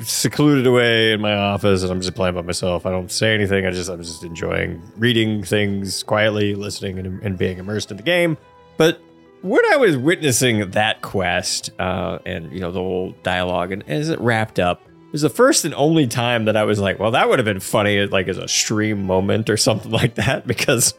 secluded 0.00 0.66
away 0.66 1.12
in 1.12 1.20
my 1.20 1.34
office 1.34 1.82
and 1.82 1.90
I'm 1.90 2.00
just 2.00 2.14
playing 2.14 2.34
by 2.34 2.42
myself. 2.42 2.86
I 2.86 2.90
don't 2.90 3.10
say 3.10 3.34
anything. 3.34 3.66
I 3.66 3.70
just 3.70 3.88
I'm 3.88 4.02
just 4.02 4.24
enjoying 4.24 4.82
reading 4.96 5.42
things 5.42 6.02
quietly, 6.02 6.54
listening 6.54 6.98
and, 6.98 7.22
and 7.22 7.38
being 7.38 7.58
immersed 7.58 7.90
in 7.90 7.96
the 7.96 8.02
game. 8.02 8.36
But 8.76 9.00
when 9.42 9.64
I 9.72 9.76
was 9.76 9.96
witnessing 9.96 10.70
that 10.70 11.02
quest 11.02 11.70
uh, 11.78 12.18
and 12.24 12.52
you 12.52 12.60
know 12.60 12.70
the 12.70 12.80
whole 12.80 13.14
dialogue 13.22 13.72
and 13.72 13.88
as 13.88 14.08
it 14.08 14.20
wrapped 14.20 14.58
up, 14.58 14.82
it 14.84 15.12
was 15.12 15.22
the 15.22 15.30
first 15.30 15.64
and 15.64 15.74
only 15.74 16.06
time 16.06 16.46
that 16.46 16.56
I 16.56 16.64
was 16.64 16.78
like, 16.78 16.98
well, 16.98 17.10
that 17.10 17.28
would 17.28 17.38
have 17.38 17.46
been 17.46 17.60
funny, 17.60 18.06
like 18.06 18.28
as 18.28 18.38
a 18.38 18.48
stream 18.48 19.04
moment 19.04 19.50
or 19.50 19.56
something 19.56 19.90
like 20.02 20.14
that, 20.16 20.46
because 20.46 20.94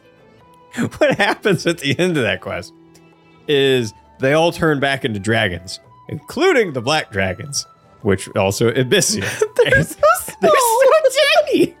what 0.98 1.16
happens 1.16 1.66
at 1.66 1.78
the 1.78 1.98
end 1.98 2.16
of 2.16 2.22
that 2.22 2.40
quest 2.40 2.72
is 3.48 3.92
they 4.20 4.32
all 4.32 4.52
turn 4.52 4.80
back 4.80 5.04
into 5.04 5.20
dragons, 5.20 5.80
including 6.08 6.72
the 6.72 6.80
black 6.80 7.10
dragons, 7.10 7.66
which 8.02 8.28
also 8.36 8.70
Ebyssian. 8.70 9.22
They're 9.64 9.82
so 9.82 10.00
small. 10.22 10.36
They're 10.40 10.50
so 11.10 11.20
tiny. 11.50 11.76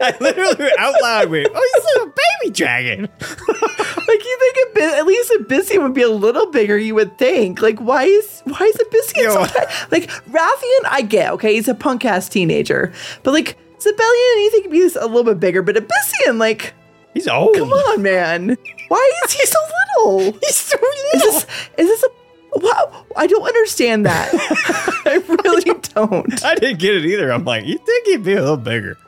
I 0.00 0.16
literally 0.20 0.70
out 0.78 0.94
loud 1.00 1.30
went, 1.30 1.48
"Oh, 1.54 1.70
he's 1.74 2.02
a 2.02 2.06
baby 2.06 2.52
dragon." 2.52 3.08
like 3.20 4.24
you 4.24 4.38
think 4.38 4.78
at 4.82 5.06
least 5.06 5.32
Ebyssian 5.32 5.82
would 5.82 5.94
be 5.94 6.02
a 6.02 6.10
little 6.10 6.50
bigger. 6.50 6.76
You 6.76 6.94
would 6.96 7.16
think. 7.16 7.62
Like 7.62 7.78
why 7.78 8.04
is 8.04 8.42
why 8.44 8.66
is 8.66 8.76
Ebyssian 8.76 9.32
so 9.32 9.46
tiny? 9.46 9.66
Like 9.90 10.10
Wrathion, 10.26 10.88
I 10.90 11.02
get 11.08 11.32
okay, 11.32 11.54
he's 11.54 11.68
a 11.68 11.74
punk 11.74 12.04
ass 12.04 12.28
teenager, 12.28 12.92
but 13.22 13.32
like 13.32 13.56
Sabellian, 13.78 14.42
you 14.42 14.50
think 14.50 14.64
he'd 14.64 14.72
be 14.72 14.82
a 14.82 15.06
little 15.06 15.24
bit 15.24 15.40
bigger, 15.40 15.62
but 15.62 15.76
Ebyssian, 15.76 16.38
like 16.38 16.74
he's 17.14 17.28
old. 17.28 17.54
Come 17.56 17.70
on, 17.72 18.02
man. 18.02 18.56
Why 18.88 19.12
is 19.24 19.32
he 19.32 19.46
so 19.46 19.58
little? 19.98 20.32
he's 20.42 20.56
so 20.56 20.76
little. 20.80 21.14
Is 21.14 21.22
this 21.22 21.46
is 21.78 21.86
this 21.88 22.02
a 22.04 22.08
Wow, 22.54 23.06
I 23.16 23.26
don't 23.26 23.46
understand 23.46 24.04
that. 24.04 24.28
I 25.06 25.14
really 25.26 25.62
I 25.62 25.72
don't, 25.72 25.94
don't. 25.94 26.44
I 26.44 26.54
didn't 26.54 26.80
get 26.80 26.94
it 26.96 27.06
either. 27.06 27.32
I'm 27.32 27.46
like, 27.46 27.64
you 27.64 27.78
think 27.78 28.06
he'd 28.08 28.24
be 28.24 28.34
a 28.34 28.40
little 28.42 28.58
bigger? 28.58 28.98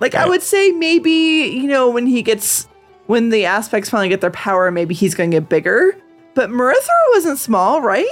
Like 0.00 0.14
I 0.14 0.26
would 0.26 0.42
say 0.42 0.70
maybe, 0.72 1.10
you 1.10 1.66
know, 1.66 1.90
when 1.90 2.06
he 2.06 2.22
gets 2.22 2.66
when 3.06 3.28
the 3.28 3.44
aspects 3.44 3.90
finally 3.90 4.08
get 4.08 4.22
their 4.22 4.30
power, 4.30 4.70
maybe 4.70 4.94
he's 4.94 5.14
gonna 5.14 5.28
get 5.28 5.50
bigger. 5.50 5.98
But 6.34 6.48
Merithra 6.48 6.88
wasn't 7.10 7.38
small, 7.38 7.82
right? 7.82 8.06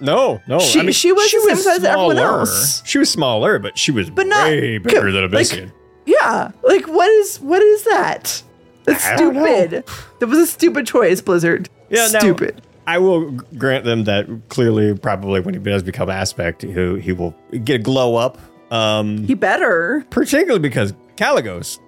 No, 0.00 0.40
no. 0.48 0.58
She- 0.58 0.80
I 0.80 0.82
mean, 0.84 0.92
she 0.92 1.12
was 1.12 1.30
the 1.30 1.38
same 1.40 1.56
size 1.56 1.78
as 1.78 1.84
everyone 1.84 2.16
else. 2.18 2.82
She 2.86 2.96
was 2.98 3.10
smaller, 3.10 3.58
but 3.58 3.76
she 3.78 3.90
was 3.90 4.08
But 4.10 4.26
not- 4.26 4.46
way 4.46 4.78
bigger 4.78 5.12
than 5.12 5.30
like- 5.30 5.46
Ebyssian. 5.48 5.70
Yeah. 6.06 6.50
Like 6.62 6.86
what 6.88 7.10
is 7.10 7.38
what 7.42 7.60
is 7.60 7.84
that? 7.84 8.42
That's 8.84 9.04
I 9.06 9.16
stupid. 9.16 9.84
That 10.20 10.26
was 10.26 10.38
a 10.38 10.46
stupid 10.46 10.86
choice, 10.86 11.20
Blizzard. 11.20 11.68
Yeah, 11.90 12.08
now- 12.12 12.18
stupid. 12.20 12.62
I 12.86 12.98
will 12.98 13.30
grant 13.56 13.86
them 13.86 14.04
that 14.04 14.26
clearly, 14.50 14.94
probably 14.94 15.40
when 15.40 15.54
he 15.54 15.60
does 15.60 15.82
become 15.82 16.10
aspect, 16.10 16.60
he, 16.60 17.00
he 17.00 17.12
will 17.14 17.34
get 17.64 17.76
a 17.76 17.78
glow 17.82 18.16
up. 18.16 18.36
Um, 18.70 19.24
he 19.24 19.32
better, 19.32 20.04
particularly 20.10 20.58
because 20.58 20.92
Kalecgos, 21.16 21.78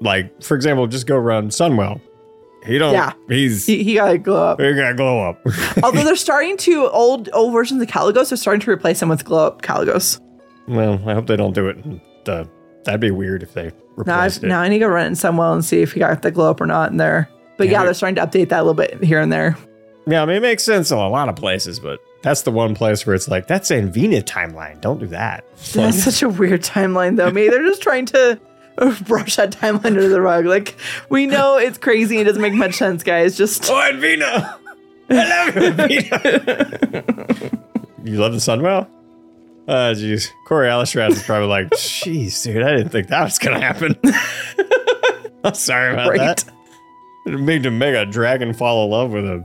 like 0.00 0.42
for 0.42 0.54
example, 0.54 0.86
just 0.88 1.06
go 1.06 1.16
run 1.16 1.48
Sunwell. 1.48 2.02
He 2.66 2.76
don't. 2.76 2.92
Yeah. 2.92 3.12
he's 3.28 3.64
He, 3.64 3.82
he 3.82 3.94
gotta 3.94 4.18
glow 4.18 4.48
up. 4.48 4.60
he 4.60 4.74
got 4.74 4.88
to 4.90 4.94
glow 4.94 5.22
up. 5.26 5.40
Although 5.82 6.04
they're 6.04 6.16
starting 6.16 6.58
to 6.58 6.86
old 6.90 7.30
old 7.32 7.52
versions 7.54 7.80
of 7.80 7.88
Kalecgos 7.88 8.30
are 8.30 8.36
starting 8.36 8.60
to 8.60 8.70
replace 8.70 9.00
him 9.00 9.08
with 9.08 9.24
glow 9.24 9.46
up 9.46 9.62
Kalecgos. 9.62 10.20
well, 10.68 11.00
I 11.08 11.14
hope 11.14 11.28
they 11.28 11.36
don't 11.36 11.54
do 11.54 11.68
it. 11.68 11.78
Uh, 12.28 12.44
that'd 12.84 13.00
be 13.00 13.10
weird 13.12 13.42
if 13.42 13.54
they 13.54 13.70
Now, 14.04 14.18
I, 14.18 14.24
replaced 14.24 14.44
it. 14.44 14.46
now 14.48 14.60
I 14.60 14.68
need 14.68 14.78
to 14.80 14.84
go 14.84 14.88
run 14.88 15.04
it 15.04 15.08
in 15.08 15.12
Sunwell 15.14 15.52
and 15.54 15.64
see 15.64 15.80
if 15.82 15.92
he 15.92 16.00
got 16.00 16.22
the 16.22 16.30
glow 16.30 16.50
up 16.50 16.60
or 16.60 16.66
not 16.66 16.90
in 16.90 16.96
there. 16.98 17.28
But 17.56 17.66
yeah, 17.68 17.72
Yeah. 17.80 17.84
they're 17.84 17.94
starting 17.94 18.16
to 18.16 18.26
update 18.26 18.50
that 18.50 18.60
a 18.60 18.62
little 18.62 18.74
bit 18.74 19.02
here 19.02 19.20
and 19.20 19.32
there. 19.32 19.56
Yeah, 20.06 20.22
I 20.22 20.26
mean, 20.26 20.36
it 20.36 20.42
makes 20.42 20.62
sense 20.62 20.90
in 20.90 20.98
a 20.98 21.08
lot 21.08 21.28
of 21.28 21.36
places, 21.36 21.80
but 21.80 21.98
that's 22.22 22.42
the 22.42 22.50
one 22.52 22.74
place 22.74 23.06
where 23.06 23.14
it's 23.16 23.28
like, 23.28 23.46
that's 23.46 23.70
Anveena 23.70 24.22
timeline. 24.22 24.80
Don't 24.80 25.00
do 25.00 25.06
that. 25.08 25.44
That's 25.72 26.02
such 26.04 26.22
a 26.22 26.28
weird 26.28 26.62
timeline, 26.62 27.16
though. 27.16 27.30
Maybe 27.30 27.48
they're 27.48 27.64
just 27.64 27.82
trying 27.82 28.06
to 28.06 28.38
brush 29.06 29.36
that 29.36 29.52
timeline 29.52 29.86
under 29.86 30.08
the 30.08 30.20
rug. 30.20 30.44
Like 30.44 30.76
we 31.08 31.26
know 31.26 31.56
it's 31.56 31.78
crazy. 31.78 32.18
It 32.18 32.24
doesn't 32.24 32.42
make 32.42 32.52
much 32.52 32.74
sense, 32.74 33.02
guys. 33.02 33.36
Just 33.36 33.68
oh, 33.70 33.74
Anveena, 33.74 34.58
I 35.08 35.46
love 35.46 35.56
you, 35.90 36.02
Anveena. 36.02 37.58
you 38.04 38.18
love 38.18 38.32
the 38.32 38.38
Sunwell? 38.38 38.86
Uh, 39.68 39.92
jeez. 39.94 40.30
Korialstrasz 40.46 41.10
is 41.10 41.22
probably 41.24 41.48
like, 41.48 41.70
jeez, 41.70 42.42
dude, 42.44 42.62
I 42.62 42.76
didn't 42.76 42.90
think 42.90 43.08
that 43.08 43.24
was 43.24 43.38
going 43.38 43.58
to 43.60 43.66
happen. 43.66 43.98
I'm 45.44 45.54
sorry 45.54 45.92
about 45.92 46.10
Right. 46.10 46.18
that. 46.18 46.44
It 47.26 47.40
made 47.40 47.64
to 47.64 47.70
make 47.72 47.94
a 47.96 48.06
dragon 48.06 48.52
fall 48.54 48.84
in 48.84 48.90
love 48.92 49.10
with 49.10 49.24
a 49.24 49.44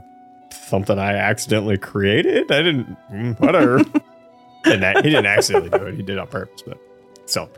something 0.51 0.99
I 0.99 1.13
accidentally 1.15 1.77
created. 1.77 2.51
I 2.51 2.61
didn't, 2.61 2.95
mm, 3.11 3.39
whatever. 3.39 3.79
didn't, 4.63 4.97
he 4.97 5.09
didn't 5.09 5.25
accidentally 5.25 5.69
do 5.77 5.85
it. 5.87 5.95
He 5.95 6.03
did 6.03 6.11
it 6.17 6.19
on 6.19 6.27
purpose, 6.27 6.61
but 6.61 6.77
so 7.25 7.49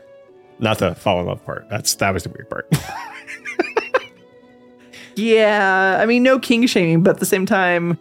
not 0.60 0.78
the 0.78 0.96
fall 0.96 1.20
in 1.20 1.26
love 1.26 1.44
part. 1.46 1.68
That's 1.70 1.94
that 1.96 2.14
was 2.14 2.24
the 2.24 2.30
weird 2.30 2.50
part. 2.50 2.72
yeah. 5.16 5.98
I 6.02 6.06
mean, 6.06 6.24
no 6.24 6.40
king 6.40 6.66
shaming, 6.68 7.04
but 7.04 7.12
at 7.16 7.20
the 7.20 7.26
same 7.26 7.46
time, 7.46 7.98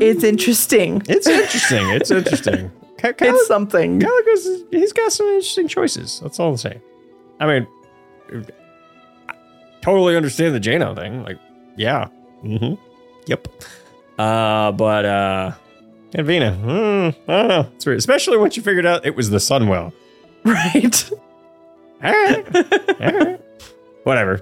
it's 0.00 0.24
interesting. 0.24 1.02
It's 1.08 1.26
interesting. 1.26 1.88
It's 1.90 2.10
interesting. 2.20 2.70
Ca- 2.98 3.12
Cal- 3.14 3.34
It's 3.34 3.46
something. 3.46 4.00
Kalecgos, 4.00 4.34
is- 4.46 4.64
he's 4.70 4.92
got 4.92 5.12
some 5.12 5.26
interesting 5.26 5.68
choices. 5.68 6.20
That's 6.20 6.38
all 6.38 6.50
I'm 6.50 6.56
saying. 6.56 6.80
I 7.40 7.46
mean, 7.46 7.66
I 9.28 9.34
totally 9.82 10.16
understand 10.16 10.54
the 10.54 10.60
Jano 10.60 10.94
thing. 10.94 11.22
Like, 11.22 11.38
yeah. 11.76 12.08
Mm-hmm. 12.44 12.74
Yep. 13.26 13.48
Uh, 14.18 14.72
but, 14.72 15.04
uh, 15.04 15.52
Anveena, 16.12 16.58
mm, 16.60 17.16
I 17.28 17.32
don't 17.38 17.48
know. 17.48 17.70
It's 17.76 17.86
weird. 17.86 17.98
Especially 17.98 18.36
once 18.36 18.56
you 18.56 18.62
figured 18.62 18.84
out 18.86 19.06
it 19.06 19.14
was 19.16 19.30
the 19.30 19.38
Sunwell. 19.38 19.92
Right. 20.44 21.10
All 22.02 22.10
right. 22.12 22.56
All 22.56 23.12
right. 23.18 23.40
Whatever. 24.04 24.40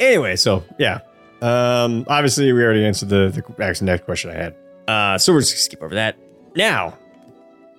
Anyway, 0.00 0.36
so 0.36 0.62
yeah. 0.78 1.00
Um, 1.44 2.06
obviously 2.08 2.50
we 2.52 2.62
already 2.62 2.86
answered 2.86 3.10
the 3.10 3.28
the 3.28 3.64
actually 3.64 3.86
next 3.86 4.04
question 4.04 4.30
I 4.30 4.34
had. 4.34 4.56
Uh, 4.88 5.18
so 5.18 5.32
we're 5.32 5.40
just 5.40 5.52
gonna 5.52 5.60
skip 5.60 5.82
over 5.82 5.94
that. 5.94 6.16
Now, 6.56 6.96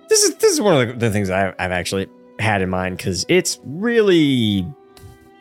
this 0.08 0.24
is 0.24 0.36
this 0.36 0.54
is 0.54 0.62
one 0.62 0.80
of 0.80 0.88
the, 0.88 0.94
the 1.08 1.12
things 1.12 1.32
I've, 1.32 1.56
I've 1.58 1.72
actually 1.72 2.08
had 2.38 2.62
in 2.62 2.70
mind 2.70 2.98
because 2.98 3.26
it's 3.28 3.60
really 3.64 4.68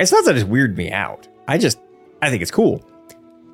it's 0.00 0.10
not 0.10 0.24
that 0.24 0.36
it's 0.36 0.44
weirded 0.44 0.76
me 0.76 0.90
out. 0.90 1.28
I 1.46 1.58
just 1.58 1.78
I 2.22 2.30
think 2.30 2.40
it's 2.40 2.50
cool. 2.50 2.82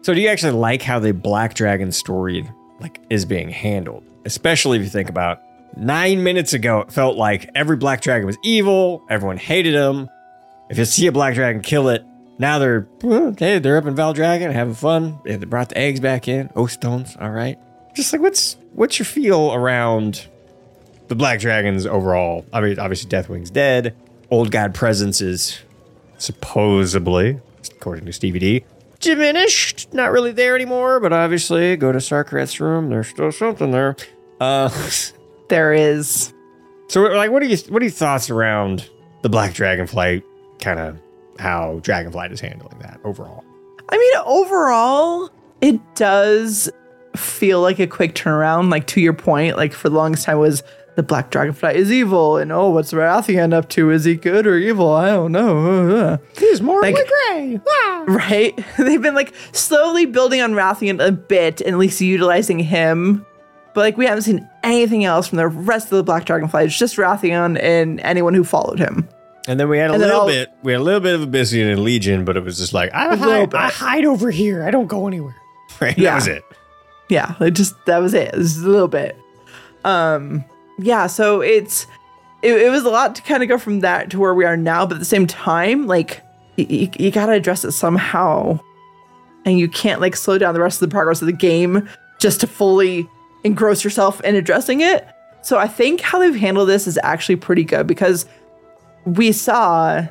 So 0.02 0.14
do 0.14 0.20
you 0.20 0.28
actually 0.28 0.52
like 0.52 0.82
how 0.82 1.00
the 1.00 1.12
Black 1.12 1.54
Dragon 1.54 1.90
story 1.90 2.48
like 2.78 3.00
is 3.10 3.24
being 3.24 3.50
handled? 3.50 4.04
Especially 4.24 4.78
if 4.78 4.84
you 4.84 4.90
think 4.90 5.08
about 5.08 5.40
nine 5.76 6.22
minutes 6.22 6.52
ago, 6.52 6.80
it 6.82 6.92
felt 6.92 7.16
like 7.16 7.50
every 7.56 7.76
Black 7.76 8.02
Dragon 8.02 8.24
was 8.24 8.38
evil. 8.44 9.02
Everyone 9.10 9.36
hated 9.36 9.74
him. 9.74 10.08
If 10.70 10.78
you 10.78 10.84
see 10.84 11.08
a 11.08 11.12
Black 11.12 11.34
Dragon, 11.34 11.60
kill 11.60 11.88
it. 11.88 12.04
Now 12.40 12.58
they're 12.58 12.88
hey, 13.38 13.58
they're 13.58 13.76
up 13.76 13.84
in 13.84 13.94
Valdrakken 13.94 14.50
having 14.50 14.72
fun. 14.72 15.18
Yeah, 15.26 15.36
They 15.36 15.44
brought 15.44 15.68
the 15.68 15.76
eggs 15.76 16.00
back 16.00 16.26
in. 16.26 16.48
Oath 16.56 16.70
stones, 16.70 17.14
all 17.20 17.28
right. 17.28 17.58
Just 17.94 18.14
like 18.14 18.22
what's 18.22 18.56
what's 18.72 18.98
your 18.98 19.04
feel 19.04 19.52
around 19.52 20.26
the 21.08 21.14
Black 21.14 21.40
Dragons 21.40 21.84
overall? 21.84 22.46
I 22.50 22.62
mean, 22.62 22.78
obviously 22.78 23.10
Deathwing's 23.10 23.50
dead. 23.50 23.94
Old 24.30 24.50
God 24.50 24.74
Presence 24.74 25.20
is 25.20 25.60
supposedly, 26.16 27.38
according 27.72 28.06
to 28.06 28.12
Stevie 28.14 28.38
D, 28.38 28.64
diminished. 29.00 29.92
Not 29.92 30.10
really 30.10 30.32
there 30.32 30.54
anymore, 30.54 30.98
but 30.98 31.12
obviously 31.12 31.76
go 31.76 31.92
to 31.92 31.98
Sarkareth's 31.98 32.58
room. 32.58 32.88
There's 32.88 33.08
still 33.08 33.32
something 33.32 33.70
there. 33.70 33.96
Uh, 34.40 34.70
there 35.50 35.74
is. 35.74 36.32
So, 36.88 37.02
like, 37.02 37.30
what 37.30 37.42
are 37.42 37.46
you 37.46 37.58
what 37.68 37.82
are 37.82 37.84
your 37.84 37.92
thoughts 37.92 38.30
around 38.30 38.88
the 39.20 39.28
Black 39.28 39.52
Dragonflight? 39.52 40.22
Kind 40.58 40.80
of 40.80 40.98
how 41.40 41.80
Dragonflight 41.82 42.30
is 42.32 42.40
handling 42.40 42.78
that 42.80 43.00
overall. 43.04 43.44
I 43.88 43.98
mean, 43.98 44.12
overall, 44.24 45.30
it 45.60 45.80
does 45.96 46.70
feel 47.16 47.60
like 47.60 47.80
a 47.80 47.86
quick 47.86 48.14
turnaround. 48.14 48.70
Like 48.70 48.86
to 48.88 49.00
your 49.00 49.12
point, 49.12 49.56
like 49.56 49.72
for 49.72 49.88
the 49.88 49.96
longest 49.96 50.26
time 50.26 50.38
was 50.38 50.62
the 50.96 51.02
Black 51.02 51.30
Dragonflight 51.30 51.74
is 51.74 51.90
evil, 51.90 52.36
and 52.36 52.52
oh, 52.52 52.70
what's 52.70 52.92
Wrathion 52.92 53.52
up 53.52 53.68
to? 53.70 53.90
Is 53.90 54.04
he 54.04 54.16
good 54.16 54.46
or 54.46 54.56
evil? 54.56 54.92
I 54.92 55.10
don't 55.10 55.32
know. 55.32 56.18
He's 56.38 56.60
more 56.60 56.82
like, 56.82 56.94
gray, 56.94 57.60
right? 58.06 58.58
They've 58.78 59.02
been 59.02 59.14
like 59.14 59.34
slowly 59.52 60.06
building 60.06 60.40
on 60.40 60.52
Wrathion 60.52 61.04
a 61.04 61.12
bit, 61.12 61.60
and 61.60 61.70
at 61.70 61.78
least 61.78 62.00
utilizing 62.00 62.58
him. 62.58 63.24
But 63.72 63.80
like 63.80 63.96
we 63.96 64.06
haven't 64.06 64.22
seen 64.22 64.48
anything 64.62 65.04
else 65.04 65.28
from 65.28 65.38
the 65.38 65.48
rest 65.48 65.86
of 65.86 65.96
the 65.96 66.02
Black 66.02 66.26
Dragonflight. 66.26 66.66
It's 66.66 66.78
just 66.78 66.96
Wrathion 66.96 67.58
and 67.60 68.00
anyone 68.00 68.34
who 68.34 68.44
followed 68.44 68.78
him. 68.78 69.08
And 69.48 69.58
then 69.58 69.68
we 69.68 69.78
had 69.78 69.90
a 69.90 69.94
And 69.94 70.02
little 70.02 70.26
bit, 70.26 70.52
we 70.62 70.72
had 70.72 70.80
a 70.80 70.84
little 70.84 71.00
bit 71.00 71.14
of 71.18 71.22
Ebyssian 71.28 71.72
and 71.72 71.82
Legion, 71.82 72.24
but 72.24 72.36
it 72.36 72.44
was 72.44 72.58
just 72.58 72.72
like, 72.74 72.92
I 72.94 73.12
A 73.14 73.16
hide. 73.16 73.54
I 73.54 73.68
hide 73.70 74.04
over 74.04 74.30
here. 74.30 74.62
I 74.64 74.70
don't 74.70 74.86
go 74.86 75.06
anywhere. 75.06 75.36
Right? 75.80 75.96
Yeah. 75.96 76.10
That 76.10 76.14
was 76.16 76.26
it. 76.26 76.44
Yeah, 77.08 77.34
it 77.40 77.52
just 77.52 77.74
that 77.86 77.98
was 77.98 78.12
it. 78.12 78.28
It 78.34 78.36
was 78.36 78.58
a 78.58 78.68
little 78.68 78.86
bit. 78.88 79.16
Um, 79.84 80.44
yeah, 80.78 81.06
so 81.06 81.40
it's 81.40 81.86
it, 82.42 82.52
it 82.54 82.70
was 82.70 82.84
a 82.84 82.90
lot 82.90 83.14
to 83.16 83.22
kind 83.22 83.42
of 83.42 83.48
go 83.48 83.56
from 83.58 83.80
that 83.80 84.10
to 84.10 84.18
where 84.18 84.34
we 84.34 84.44
are 84.44 84.56
now, 84.56 84.84
but 84.84 84.94
at 84.94 84.98
the 84.98 85.04
same 85.06 85.26
time, 85.26 85.86
like 85.86 86.20
y- 86.58 86.66
y- 86.68 86.90
you 86.98 87.10
got 87.10 87.26
to 87.26 87.32
address 87.32 87.64
it 87.64 87.72
somehow, 87.72 88.60
and 89.46 89.58
you 89.58 89.68
can't 89.68 90.00
like 90.00 90.16
slow 90.16 90.36
down 90.38 90.54
the 90.54 90.60
rest 90.60 90.82
of 90.82 90.88
the 90.88 90.92
progress 90.92 91.22
of 91.22 91.26
the 91.26 91.32
game 91.32 91.88
just 92.18 92.40
to 92.40 92.46
fully 92.46 93.08
engross 93.44 93.82
yourself 93.82 94.20
in 94.20 94.34
addressing 94.34 94.80
it. 94.82 95.06
So 95.42 95.56
I 95.58 95.66
think 95.66 96.00
how 96.02 96.18
they've 96.18 96.36
handled 96.36 96.68
this 96.68 96.86
is 96.86 96.98
actually 97.02 97.36
pretty 97.36 97.64
good 97.64 97.86
because 97.86 98.26
we 99.04 99.32
saw, 99.32 100.06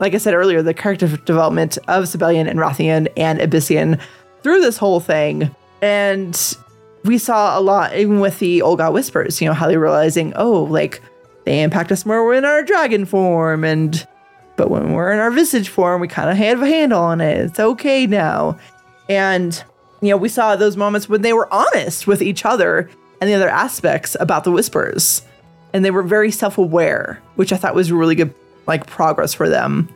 like 0.00 0.14
I 0.14 0.18
said 0.18 0.34
earlier, 0.34 0.62
the 0.62 0.74
character 0.74 1.08
development 1.08 1.78
of 1.88 2.08
Sibelian 2.08 2.46
and 2.46 2.58
Wrathion 2.58 3.08
and 3.16 3.38
Ebyssian 3.38 4.00
through 4.42 4.60
this 4.60 4.76
whole 4.76 5.00
thing. 5.00 5.54
And 5.82 6.56
we 7.04 7.18
saw 7.18 7.58
a 7.58 7.60
lot, 7.60 7.96
even 7.96 8.20
with 8.20 8.38
the 8.38 8.62
Old 8.62 8.78
God 8.78 8.92
Whispers, 8.92 9.40
you 9.40 9.48
know, 9.48 9.54
how 9.54 9.68
they 9.68 9.76
realizing, 9.76 10.32
oh, 10.36 10.64
like 10.64 11.00
they 11.44 11.62
impact 11.62 11.92
us 11.92 12.04
more 12.04 12.34
in 12.34 12.44
our 12.44 12.62
dragon 12.62 13.04
form. 13.04 13.64
And, 13.64 14.06
but 14.56 14.70
when 14.70 14.92
we're 14.92 15.12
in 15.12 15.18
our 15.18 15.30
visage 15.30 15.68
form, 15.68 16.00
we 16.00 16.08
kind 16.08 16.30
of 16.30 16.36
have 16.36 16.62
a 16.62 16.66
handle 16.66 17.02
on 17.02 17.20
it. 17.20 17.38
It's 17.38 17.60
okay 17.60 18.06
now. 18.06 18.58
And, 19.08 19.62
you 20.02 20.10
know, 20.10 20.16
we 20.16 20.28
saw 20.28 20.56
those 20.56 20.76
moments 20.76 21.08
when 21.08 21.22
they 21.22 21.32
were 21.32 21.52
honest 21.52 22.06
with 22.06 22.20
each 22.20 22.44
other 22.44 22.90
and 23.20 23.30
the 23.30 23.34
other 23.34 23.48
aspects 23.48 24.16
about 24.20 24.44
the 24.44 24.52
Whispers. 24.52 25.22
And 25.72 25.84
they 25.84 25.90
were 25.90 26.02
very 26.02 26.30
self 26.30 26.58
aware, 26.58 27.22
which 27.36 27.52
I 27.52 27.56
thought 27.56 27.74
was 27.74 27.92
really 27.92 28.14
good, 28.14 28.34
like 28.66 28.86
progress 28.86 29.34
for 29.34 29.48
them 29.48 29.88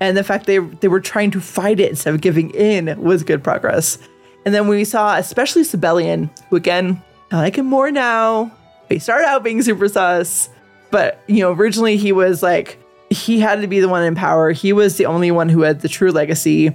and 0.00 0.16
the 0.16 0.24
fact 0.24 0.46
they 0.46 0.58
they 0.58 0.88
were 0.88 1.00
trying 1.00 1.30
to 1.30 1.40
fight 1.40 1.78
it 1.78 1.90
instead 1.90 2.14
of 2.14 2.20
giving 2.20 2.50
in 2.50 3.00
was 3.00 3.22
good 3.22 3.44
progress. 3.44 3.98
And 4.46 4.54
then 4.54 4.66
we 4.66 4.84
saw, 4.84 5.16
especially 5.16 5.62
Sabellian, 5.62 6.30
who 6.48 6.56
again 6.56 7.00
I 7.30 7.36
like 7.36 7.56
him 7.56 7.66
more 7.66 7.90
now. 7.90 8.50
He 8.88 8.98
started 8.98 9.26
out 9.26 9.44
being 9.44 9.62
super 9.62 9.88
sus, 9.88 10.48
but 10.90 11.22
you 11.28 11.40
know 11.40 11.52
originally 11.52 11.96
he 11.96 12.10
was 12.12 12.42
like 12.42 12.78
he 13.10 13.40
had 13.40 13.60
to 13.60 13.66
be 13.66 13.80
the 13.80 13.88
one 13.88 14.02
in 14.02 14.14
power. 14.14 14.50
He 14.50 14.72
was 14.72 14.96
the 14.96 15.06
only 15.06 15.30
one 15.30 15.48
who 15.48 15.62
had 15.62 15.80
the 15.80 15.88
true 15.88 16.10
legacy. 16.10 16.74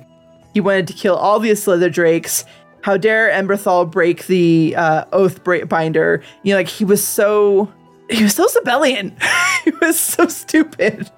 He 0.53 0.61
wanted 0.61 0.87
to 0.87 0.93
kill 0.93 1.15
all 1.15 1.39
the 1.39 1.53
Slither 1.55 1.89
Drakes. 1.89 2.45
How 2.81 2.97
dare 2.97 3.29
Emberthal 3.29 3.89
break 3.89 4.27
the 4.27 4.75
uh, 4.77 5.05
oath 5.11 5.43
binder? 5.43 6.23
You 6.43 6.53
know, 6.53 6.57
like 6.57 6.67
he 6.67 6.85
was 6.85 7.05
so 7.05 7.73
he 8.09 8.23
was 8.23 8.33
so 8.33 8.47
Sabellian. 8.47 9.13
he 9.63 9.71
was 9.81 9.99
so 9.99 10.27
stupid 10.27 11.09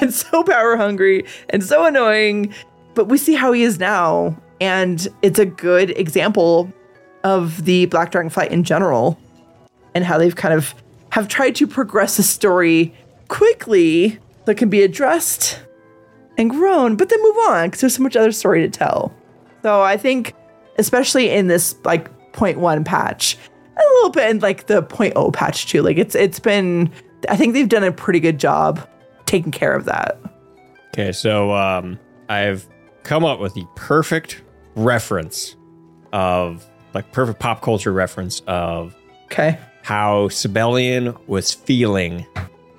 and 0.00 0.12
so 0.12 0.42
power 0.42 0.76
hungry 0.76 1.26
and 1.50 1.62
so 1.64 1.84
annoying. 1.84 2.54
But 2.94 3.06
we 3.06 3.18
see 3.18 3.34
how 3.34 3.52
he 3.52 3.62
is 3.62 3.78
now, 3.78 4.36
and 4.60 5.06
it's 5.22 5.38
a 5.38 5.46
good 5.46 5.90
example 5.90 6.72
of 7.24 7.64
the 7.64 7.86
Black 7.86 8.12
Dragonflight 8.12 8.48
in 8.48 8.64
general, 8.64 9.18
and 9.94 10.04
how 10.04 10.16
they've 10.16 10.36
kind 10.36 10.54
of 10.54 10.74
have 11.10 11.28
tried 11.28 11.54
to 11.56 11.66
progress 11.66 12.16
the 12.16 12.22
story 12.22 12.94
quickly 13.28 14.18
that 14.44 14.56
can 14.56 14.68
be 14.68 14.82
addressed 14.82 15.60
and 16.38 16.50
grown, 16.50 16.96
but 16.96 17.08
then 17.08 17.22
move 17.22 17.36
on 17.48 17.68
because 17.68 17.80
there's 17.80 17.96
so 17.96 18.02
much 18.02 18.16
other 18.16 18.32
story 18.32 18.60
to 18.62 18.68
tell. 18.68 19.14
So 19.62 19.82
I 19.82 19.96
think, 19.96 20.34
especially 20.78 21.30
in 21.30 21.48
this 21.48 21.74
like 21.84 22.10
point 22.32 22.58
one 22.58 22.84
patch, 22.84 23.36
a 23.76 23.94
little 23.94 24.10
bit 24.10 24.30
in 24.30 24.38
like 24.40 24.66
the 24.66 24.82
point 24.82 25.14
oh 25.16 25.30
patch 25.30 25.66
too, 25.66 25.82
like 25.82 25.98
it's 25.98 26.14
it's 26.14 26.38
been. 26.38 26.90
I 27.28 27.36
think 27.36 27.54
they've 27.54 27.68
done 27.68 27.84
a 27.84 27.92
pretty 27.92 28.20
good 28.20 28.38
job 28.38 28.86
taking 29.24 29.50
care 29.50 29.74
of 29.74 29.84
that. 29.86 30.18
Okay, 30.94 31.12
so 31.12 31.52
um, 31.52 31.98
I've 32.28 32.68
come 33.02 33.24
up 33.24 33.40
with 33.40 33.54
the 33.54 33.66
perfect 33.74 34.42
reference 34.74 35.56
of 36.12 36.64
like 36.94 37.10
perfect 37.12 37.40
pop 37.40 37.62
culture 37.62 37.92
reference 37.92 38.40
of 38.46 38.94
okay 39.24 39.58
how 39.82 40.28
Sabellian 40.28 41.16
was 41.28 41.52
feeling 41.52 42.26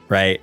right 0.09 0.41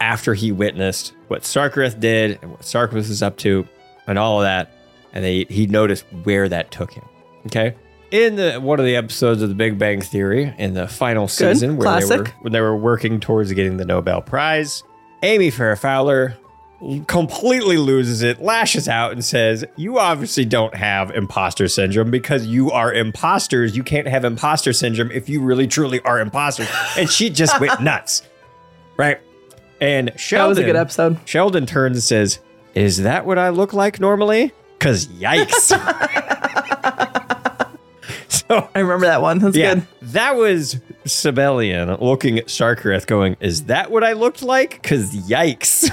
after 0.00 0.34
he 0.34 0.52
witnessed 0.52 1.14
what 1.28 1.42
Sarkareth 1.42 2.00
did 2.00 2.38
and 2.42 2.50
what 2.50 2.62
Sarkareth 2.62 3.08
was 3.08 3.22
up 3.22 3.36
to 3.38 3.66
and 4.06 4.18
all 4.18 4.40
of 4.40 4.44
that, 4.44 4.72
and 5.12 5.24
they, 5.24 5.44
he 5.48 5.66
noticed 5.66 6.04
where 6.24 6.48
that 6.48 6.70
took 6.70 6.92
him. 6.92 7.04
Okay. 7.46 7.74
In 8.10 8.36
the 8.36 8.60
one 8.60 8.78
of 8.78 8.86
the 8.86 8.94
episodes 8.96 9.42
of 9.42 9.48
The 9.48 9.54
Big 9.54 9.78
Bang 9.78 10.00
Theory 10.00 10.54
in 10.58 10.74
the 10.74 10.86
final 10.86 11.26
season 11.26 11.76
where 11.76 12.00
they 12.00 12.16
were 12.16 12.24
when 12.40 12.52
they 12.52 12.60
were 12.60 12.76
working 12.76 13.18
towards 13.18 13.52
getting 13.52 13.78
the 13.78 13.84
Nobel 13.84 14.22
Prize, 14.22 14.84
Amy 15.22 15.50
Farrah 15.50 15.78
Fowler 15.78 16.36
completely 17.06 17.78
loses 17.78 18.22
it, 18.22 18.40
lashes 18.40 18.88
out, 18.88 19.12
and 19.12 19.24
says, 19.24 19.64
You 19.76 19.98
obviously 19.98 20.44
don't 20.44 20.74
have 20.74 21.10
imposter 21.10 21.68
syndrome 21.68 22.10
because 22.10 22.46
you 22.46 22.70
are 22.70 22.92
imposters. 22.92 23.76
You 23.76 23.82
can't 23.82 24.06
have 24.06 24.24
imposter 24.24 24.72
syndrome 24.72 25.10
if 25.10 25.28
you 25.28 25.40
really 25.40 25.66
truly 25.66 26.00
are 26.02 26.20
imposters. 26.20 26.68
And 26.96 27.08
she 27.10 27.30
just 27.30 27.58
went 27.60 27.80
nuts. 27.82 28.22
Right? 28.96 29.20
And 29.80 30.12
Sheldon. 30.16 30.44
that 30.44 30.48
was 30.48 30.58
a 30.58 30.64
good 30.64 30.76
episode. 30.76 31.18
Sheldon 31.24 31.66
turns 31.66 31.96
and 31.96 32.02
says, 32.02 32.40
Is 32.74 33.02
that 33.02 33.26
what 33.26 33.38
I 33.38 33.48
look 33.50 33.72
like 33.72 34.00
normally? 34.00 34.52
Because 34.78 35.06
yikes. 35.06 35.72
so 38.48 38.68
I 38.74 38.80
remember 38.80 39.06
that 39.06 39.22
one. 39.22 39.38
That's 39.38 39.56
yeah, 39.56 39.74
good. 39.74 39.86
that 40.02 40.36
was 40.36 40.76
Sabellian 41.04 42.00
looking 42.00 42.38
at 42.38 42.46
Sarkareth 42.46 43.06
going, 43.06 43.36
Is 43.40 43.64
that 43.64 43.90
what 43.90 44.04
I 44.04 44.12
looked 44.12 44.42
like? 44.42 44.80
Because 44.82 45.14
yikes. 45.28 45.88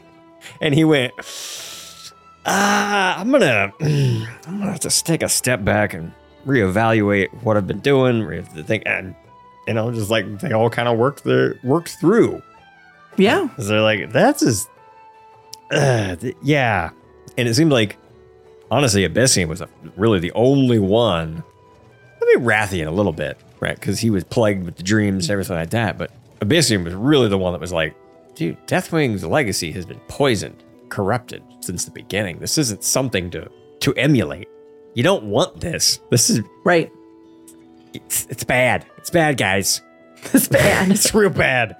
and 0.60 0.74
he 0.74 0.84
went, 0.84 1.12
Ah, 2.44 3.20
I'm 3.20 3.30
gonna 3.30 3.72
I'm 3.80 4.58
gonna 4.58 4.72
have 4.72 4.80
to 4.80 5.04
take 5.04 5.22
a 5.22 5.28
step 5.28 5.64
back 5.64 5.94
and 5.94 6.12
reevaluate 6.46 7.28
what 7.44 7.56
I've 7.56 7.66
been 7.68 7.78
doing, 7.80 8.22
re- 8.22 8.40
the 8.54 8.64
thing 8.64 8.82
and 8.84 9.14
you 9.68 9.74
know, 9.74 9.92
just 9.92 10.10
like 10.10 10.40
they 10.40 10.52
all 10.52 10.68
kind 10.68 10.88
of 10.88 10.98
worked 10.98 11.22
their 11.24 11.56
worked 11.62 11.90
through. 12.00 12.42
Yeah. 13.16 13.46
'Cause 13.54 13.68
they're 13.68 13.80
like, 13.80 14.10
that's 14.10 14.40
just 14.42 14.68
uh, 15.70 16.16
th- 16.16 16.36
yeah. 16.42 16.90
And 17.38 17.48
it 17.48 17.54
seemed 17.54 17.70
like 17.72 17.96
honestly, 18.70 19.08
Ebyssian 19.08 19.46
was 19.48 19.60
a, 19.60 19.68
really 19.96 20.18
the 20.18 20.32
only 20.32 20.78
one. 20.80 21.44
I 22.32 22.36
mean, 22.36 22.46
Wrathion 22.46 22.86
a 22.86 22.90
little 22.90 23.12
bit, 23.12 23.38
right? 23.60 23.74
Because 23.74 24.00
he 24.00 24.10
was 24.10 24.24
plagued 24.24 24.64
with 24.64 24.76
the 24.76 24.82
dreams 24.82 25.26
and 25.26 25.32
everything 25.32 25.56
like 25.56 25.70
that. 25.70 25.98
But 25.98 26.10
Ebyssian 26.40 26.84
was 26.84 26.94
really 26.94 27.28
the 27.28 27.38
one 27.38 27.52
that 27.52 27.60
was 27.60 27.72
like, 27.72 27.94
dude, 28.34 28.56
Deathwing's 28.66 29.24
legacy 29.24 29.72
has 29.72 29.86
been 29.86 30.00
poisoned, 30.08 30.62
corrupted 30.88 31.42
since 31.60 31.84
the 31.84 31.90
beginning. 31.90 32.38
This 32.38 32.58
isn't 32.58 32.84
something 32.84 33.30
to 33.30 33.50
to 33.80 33.94
emulate. 33.94 34.48
You 34.94 35.02
don't 35.02 35.24
want 35.24 35.60
this. 35.60 35.98
This 36.10 36.30
is 36.30 36.40
right. 36.64 36.90
It's, 37.94 38.26
it's 38.26 38.44
bad. 38.44 38.86
It's 38.98 39.10
bad, 39.10 39.36
guys. 39.36 39.82
It's 40.32 40.46
bad. 40.46 40.88
it's 40.92 41.12
real 41.12 41.30
bad. 41.30 41.76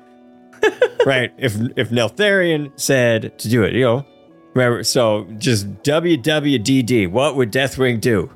right. 1.07 1.33
If 1.39 1.55
if 1.77 1.91
Neltharion 1.91 2.73
said 2.75 3.39
to 3.39 3.49
do 3.49 3.63
it, 3.63 3.73
you 3.73 3.83
know, 3.83 4.07
remember. 4.55 4.83
So 4.83 5.29
just 5.39 5.69
WWDD. 5.85 7.09
What 7.09 7.37
would 7.37 7.53
Deathwing 7.53 8.01
do? 8.01 8.31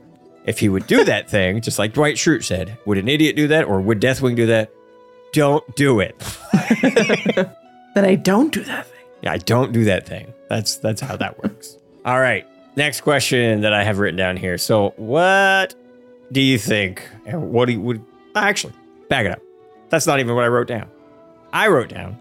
If 0.46 0.60
he 0.60 0.68
would 0.68 0.86
do 0.86 1.04
that 1.04 1.28
thing, 1.30 1.60
just 1.60 1.78
like 1.78 1.92
Dwight 1.92 2.16
Schrute 2.16 2.44
said, 2.44 2.78
would 2.86 2.98
an 2.98 3.08
idiot 3.08 3.36
do 3.36 3.48
that, 3.48 3.64
or 3.64 3.80
would 3.80 4.00
Deathwing 4.00 4.36
do 4.36 4.46
that? 4.46 4.70
Don't 5.32 5.64
do 5.76 6.00
it. 6.00 6.16
Then 7.96 8.04
I 8.04 8.14
don't 8.14 8.52
do 8.52 8.62
that 8.64 8.86
thing. 8.86 9.04
Yeah, 9.22 9.32
I 9.32 9.38
don't 9.38 9.72
do 9.72 9.84
that 9.84 10.06
thing. 10.06 10.30
That's 10.50 10.76
that's 10.76 11.00
how 11.00 11.16
that 11.16 11.42
works. 11.42 11.78
All 12.04 12.20
right. 12.20 12.46
Next 12.76 13.00
question 13.00 13.62
that 13.62 13.72
I 13.72 13.84
have 13.84 13.98
written 13.98 14.18
down 14.18 14.36
here. 14.36 14.58
So, 14.58 14.90
what 14.96 15.74
do 16.30 16.42
you 16.42 16.58
think? 16.58 17.08
and 17.24 17.50
What 17.52 17.64
do 17.66 17.72
you 17.72 17.80
would 17.80 18.04
actually 18.34 18.74
back 19.08 19.24
it 19.24 19.32
up? 19.32 19.40
That's 19.88 20.06
not 20.06 20.20
even 20.20 20.34
what 20.34 20.44
I 20.44 20.48
wrote 20.48 20.66
down. 20.68 20.90
I 21.54 21.68
wrote 21.68 21.88
down. 21.88 22.18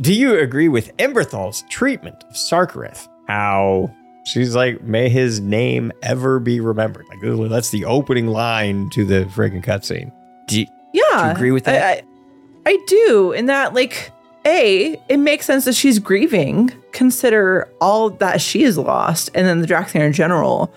Do 0.00 0.12
you 0.12 0.40
agree 0.40 0.68
with 0.68 0.96
Emberthal's 0.96 1.62
treatment 1.70 2.24
of 2.28 2.34
Sarkareth? 2.34 3.06
How 3.28 3.94
she's 4.24 4.54
like, 4.54 4.82
may 4.82 5.08
his 5.08 5.40
name 5.40 5.92
ever 6.02 6.38
be 6.38 6.60
remembered. 6.60 7.06
Like 7.08 7.20
literally, 7.22 7.48
that's 7.48 7.70
the 7.70 7.84
opening 7.84 8.26
line 8.28 8.90
to 8.90 9.04
the 9.04 9.24
friggin' 9.26 9.64
cutscene. 9.64 10.12
Do 10.48 10.60
you, 10.60 10.66
Yeah. 10.92 11.02
do 11.18 11.24
you 11.26 11.30
agree 11.32 11.50
with 11.52 11.64
that? 11.64 11.82
I, 11.84 12.70
I, 12.70 12.72
I 12.74 12.78
do. 12.86 13.32
In 13.32 13.46
that, 13.46 13.74
like, 13.74 14.10
A, 14.46 15.00
it 15.08 15.16
makes 15.18 15.46
sense 15.46 15.64
that 15.64 15.74
she's 15.74 15.98
grieving. 15.98 16.70
Consider 16.92 17.68
all 17.80 18.10
that 18.10 18.40
she 18.40 18.62
has 18.62 18.76
lost 18.78 19.30
and 19.34 19.46
then 19.46 19.60
the 19.60 19.66
Draxian 19.66 20.00
in 20.00 20.12
general. 20.12 20.72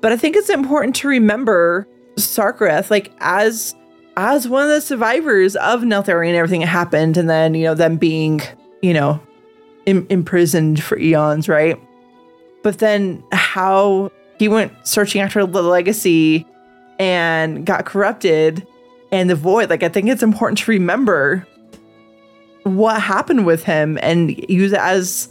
But 0.00 0.12
I 0.12 0.16
think 0.16 0.36
it's 0.36 0.48
important 0.50 0.96
to 0.96 1.08
remember 1.08 1.86
Sarkareth, 2.16 2.90
like, 2.90 3.12
as 3.20 3.74
as 4.16 4.48
one 4.48 4.62
of 4.64 4.68
the 4.68 4.80
survivors 4.80 5.56
of 5.56 5.80
Neltharion 5.82 6.28
and 6.28 6.36
everything 6.36 6.60
that 6.60 6.66
happened, 6.66 7.16
and 7.16 7.30
then, 7.30 7.54
you 7.54 7.64
know, 7.64 7.74
them 7.74 7.96
being, 7.96 8.40
you 8.82 8.92
know, 8.92 9.20
im- 9.86 10.06
imprisoned 10.10 10.82
for 10.82 10.98
eons, 10.98 11.48
right? 11.48 11.80
But 12.62 12.78
then 12.78 13.22
how 13.32 14.10
he 14.38 14.48
went 14.48 14.72
searching 14.86 15.20
after 15.20 15.44
the 15.46 15.62
legacy 15.62 16.46
and 16.98 17.64
got 17.64 17.86
corrupted 17.86 18.66
and 19.12 19.28
the 19.28 19.34
void. 19.34 19.70
Like 19.70 19.82
I 19.82 19.88
think 19.88 20.08
it's 20.08 20.22
important 20.22 20.58
to 20.58 20.70
remember 20.70 21.46
what 22.64 23.00
happened 23.00 23.46
with 23.46 23.64
him 23.64 23.98
and 24.02 24.36
use 24.50 24.72
it 24.72 24.80
as 24.80 25.28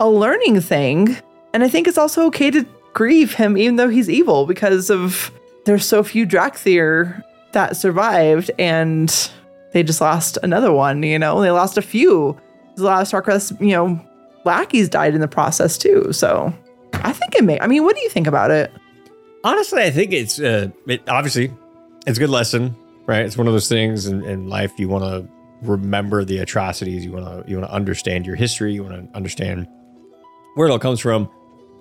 a 0.00 0.08
learning 0.08 0.60
thing. 0.60 1.16
And 1.52 1.64
I 1.64 1.68
think 1.68 1.88
it's 1.88 1.98
also 1.98 2.26
okay 2.26 2.50
to 2.50 2.66
grieve 2.92 3.34
him 3.34 3.56
even 3.56 3.76
though 3.76 3.88
he's 3.88 4.08
evil 4.08 4.46
because 4.46 4.90
of 4.90 5.30
there's 5.64 5.84
so 5.84 6.02
few 6.02 6.26
Dracthyr 6.26 7.22
that 7.52 7.76
survived 7.76 8.50
and 8.58 9.30
they 9.72 9.82
just 9.82 10.00
lost 10.00 10.38
another 10.42 10.72
one, 10.72 11.02
you 11.02 11.18
know. 11.18 11.40
They 11.40 11.50
lost 11.50 11.76
a 11.76 11.82
few. 11.82 12.38
A 12.78 12.82
lot 12.82 13.02
of 13.02 13.08
Sarkareth's, 13.08 13.58
you 13.60 13.72
know, 13.72 14.00
lackeys 14.44 14.88
died 14.88 15.14
in 15.14 15.20
the 15.20 15.28
process 15.28 15.76
too. 15.76 16.12
So 16.12 16.54
I 17.04 17.12
think 17.12 17.34
it 17.34 17.44
may 17.44 17.60
I 17.60 17.66
mean, 17.66 17.84
what 17.84 17.96
do 17.96 18.02
you 18.02 18.10
think 18.10 18.26
about 18.26 18.50
it? 18.50 18.72
Honestly, 19.44 19.82
I 19.82 19.90
think 19.90 20.12
it's 20.12 20.40
uh, 20.40 20.68
it, 20.86 21.08
obviously 21.08 21.52
it's 22.06 22.18
a 22.18 22.20
good 22.20 22.30
lesson, 22.30 22.76
right? 23.06 23.24
It's 23.24 23.36
one 23.36 23.46
of 23.46 23.52
those 23.52 23.68
things 23.68 24.06
in, 24.06 24.24
in 24.24 24.48
life 24.48 24.72
you 24.78 24.88
want 24.88 25.04
to 25.04 25.28
remember 25.62 26.24
the 26.24 26.38
atrocities. 26.38 27.04
You 27.04 27.12
want 27.12 27.24
to 27.26 27.50
you 27.50 27.58
want 27.58 27.68
to 27.68 27.74
understand 27.74 28.26
your 28.26 28.36
history. 28.36 28.74
You 28.74 28.84
want 28.84 29.10
to 29.10 29.16
understand 29.16 29.68
where 30.54 30.68
it 30.68 30.70
all 30.70 30.78
comes 30.78 31.00
from, 31.00 31.28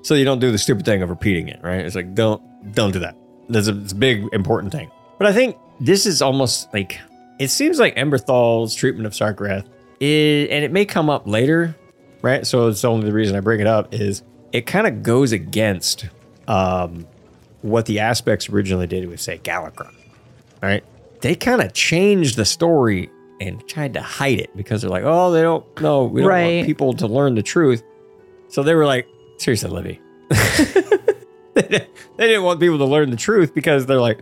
so 0.01 0.15
you 0.15 0.25
don't 0.25 0.39
do 0.39 0.51
the 0.51 0.57
stupid 0.57 0.85
thing 0.85 1.01
of 1.01 1.09
repeating 1.09 1.47
it. 1.47 1.59
Right? 1.63 1.79
It's 1.79 1.95
like 1.95 2.13
don't 2.13 2.41
don't 2.73 2.91
do 2.91 2.99
that. 2.99 3.17
That's 3.49 3.67
a, 3.67 3.79
it's 3.81 3.91
a 3.91 3.95
big 3.95 4.27
important 4.33 4.71
thing. 4.71 4.91
But 5.17 5.27
I 5.27 5.33
think 5.33 5.57
this 5.79 6.05
is 6.05 6.21
almost 6.21 6.73
like 6.73 6.99
it 7.39 7.49
seems 7.49 7.79
like 7.79 7.95
Emberthal's 7.95 8.75
treatment 8.75 9.05
of 9.05 9.13
Sarkareth 9.13 9.67
is, 9.99 10.49
and 10.49 10.63
it 10.63 10.71
may 10.71 10.85
come 10.85 11.09
up 11.09 11.27
later, 11.27 11.75
right? 12.21 12.45
So 12.45 12.67
it's 12.67 12.83
only 12.85 13.05
the 13.05 13.13
reason 13.13 13.35
I 13.35 13.39
bring 13.39 13.59
it 13.59 13.67
up 13.67 13.93
is 13.93 14.23
it 14.55 14.65
kind 14.65 14.87
of 14.87 15.03
goes 15.03 15.31
against 15.31 16.05
um, 16.47 17.05
what 17.61 17.85
the 17.85 17.99
aspects 17.99 18.49
originally 18.49 18.87
did 18.87 19.07
with 19.07 19.19
say 19.19 19.37
Galakrond, 19.39 19.95
right? 20.61 20.83
They 21.21 21.35
kind 21.35 21.61
of 21.61 21.73
changed 21.73 22.35
the 22.37 22.45
story 22.45 23.09
and 23.41 23.67
tried 23.67 23.93
to 23.95 24.01
hide 24.01 24.39
it 24.39 24.55
because 24.55 24.81
they're 24.81 24.89
like, 24.91 25.03
oh, 25.05 25.31
they 25.31 25.41
don't 25.41 25.65
know, 25.81 26.05
we 26.05 26.21
don't 26.21 26.29
Right. 26.29 26.55
want 26.57 26.67
people 26.67 26.93
to 26.93 27.07
learn 27.07 27.35
the 27.35 27.43
truth. 27.43 27.83
So 28.47 28.63
they 28.63 28.75
were 28.75 28.85
like, 28.85 29.07
seriously, 29.37 29.69
Libby. 29.71 29.99
they 31.55 31.87
didn't 32.17 32.43
want 32.43 32.59
people 32.59 32.77
to 32.77 32.85
learn 32.85 33.09
the 33.09 33.17
truth 33.17 33.53
because 33.53 33.85
they're 33.85 33.99
like, 34.01 34.19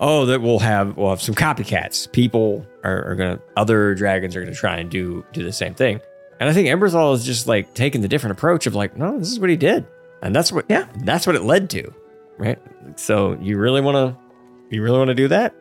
oh, 0.00 0.26
that 0.26 0.40
we'll 0.42 0.58
have 0.60 0.96
we'll 0.96 1.10
have 1.10 1.22
some 1.22 1.34
copycats. 1.34 2.10
People 2.12 2.64
are, 2.84 3.10
are 3.10 3.14
gonna 3.16 3.40
other 3.56 3.94
dragons 3.94 4.36
are 4.36 4.40
gonna 4.42 4.54
try 4.54 4.76
and 4.78 4.90
do 4.90 5.24
do 5.32 5.42
the 5.42 5.52
same 5.52 5.74
thing. 5.74 6.00
And 6.40 6.48
I 6.48 6.52
think 6.52 6.68
Emberthal 6.68 7.14
is 7.14 7.24
just 7.24 7.46
like 7.46 7.74
taking 7.74 8.00
the 8.00 8.08
different 8.08 8.38
approach 8.38 8.66
of 8.66 8.74
like, 8.74 8.96
no, 8.96 9.18
this 9.18 9.30
is 9.32 9.40
what 9.40 9.50
he 9.50 9.56
did, 9.56 9.86
and 10.22 10.34
that's 10.34 10.52
what 10.52 10.64
yeah, 10.68 10.86
that's 11.04 11.26
what 11.26 11.34
it 11.36 11.42
led 11.42 11.68
to, 11.70 11.92
right? 12.38 12.58
So 12.96 13.36
you 13.40 13.58
really 13.58 13.80
want 13.80 13.96
to, 13.96 14.74
you 14.74 14.82
really 14.82 14.98
want 14.98 15.08
to 15.08 15.14
do 15.14 15.28
that? 15.28 15.54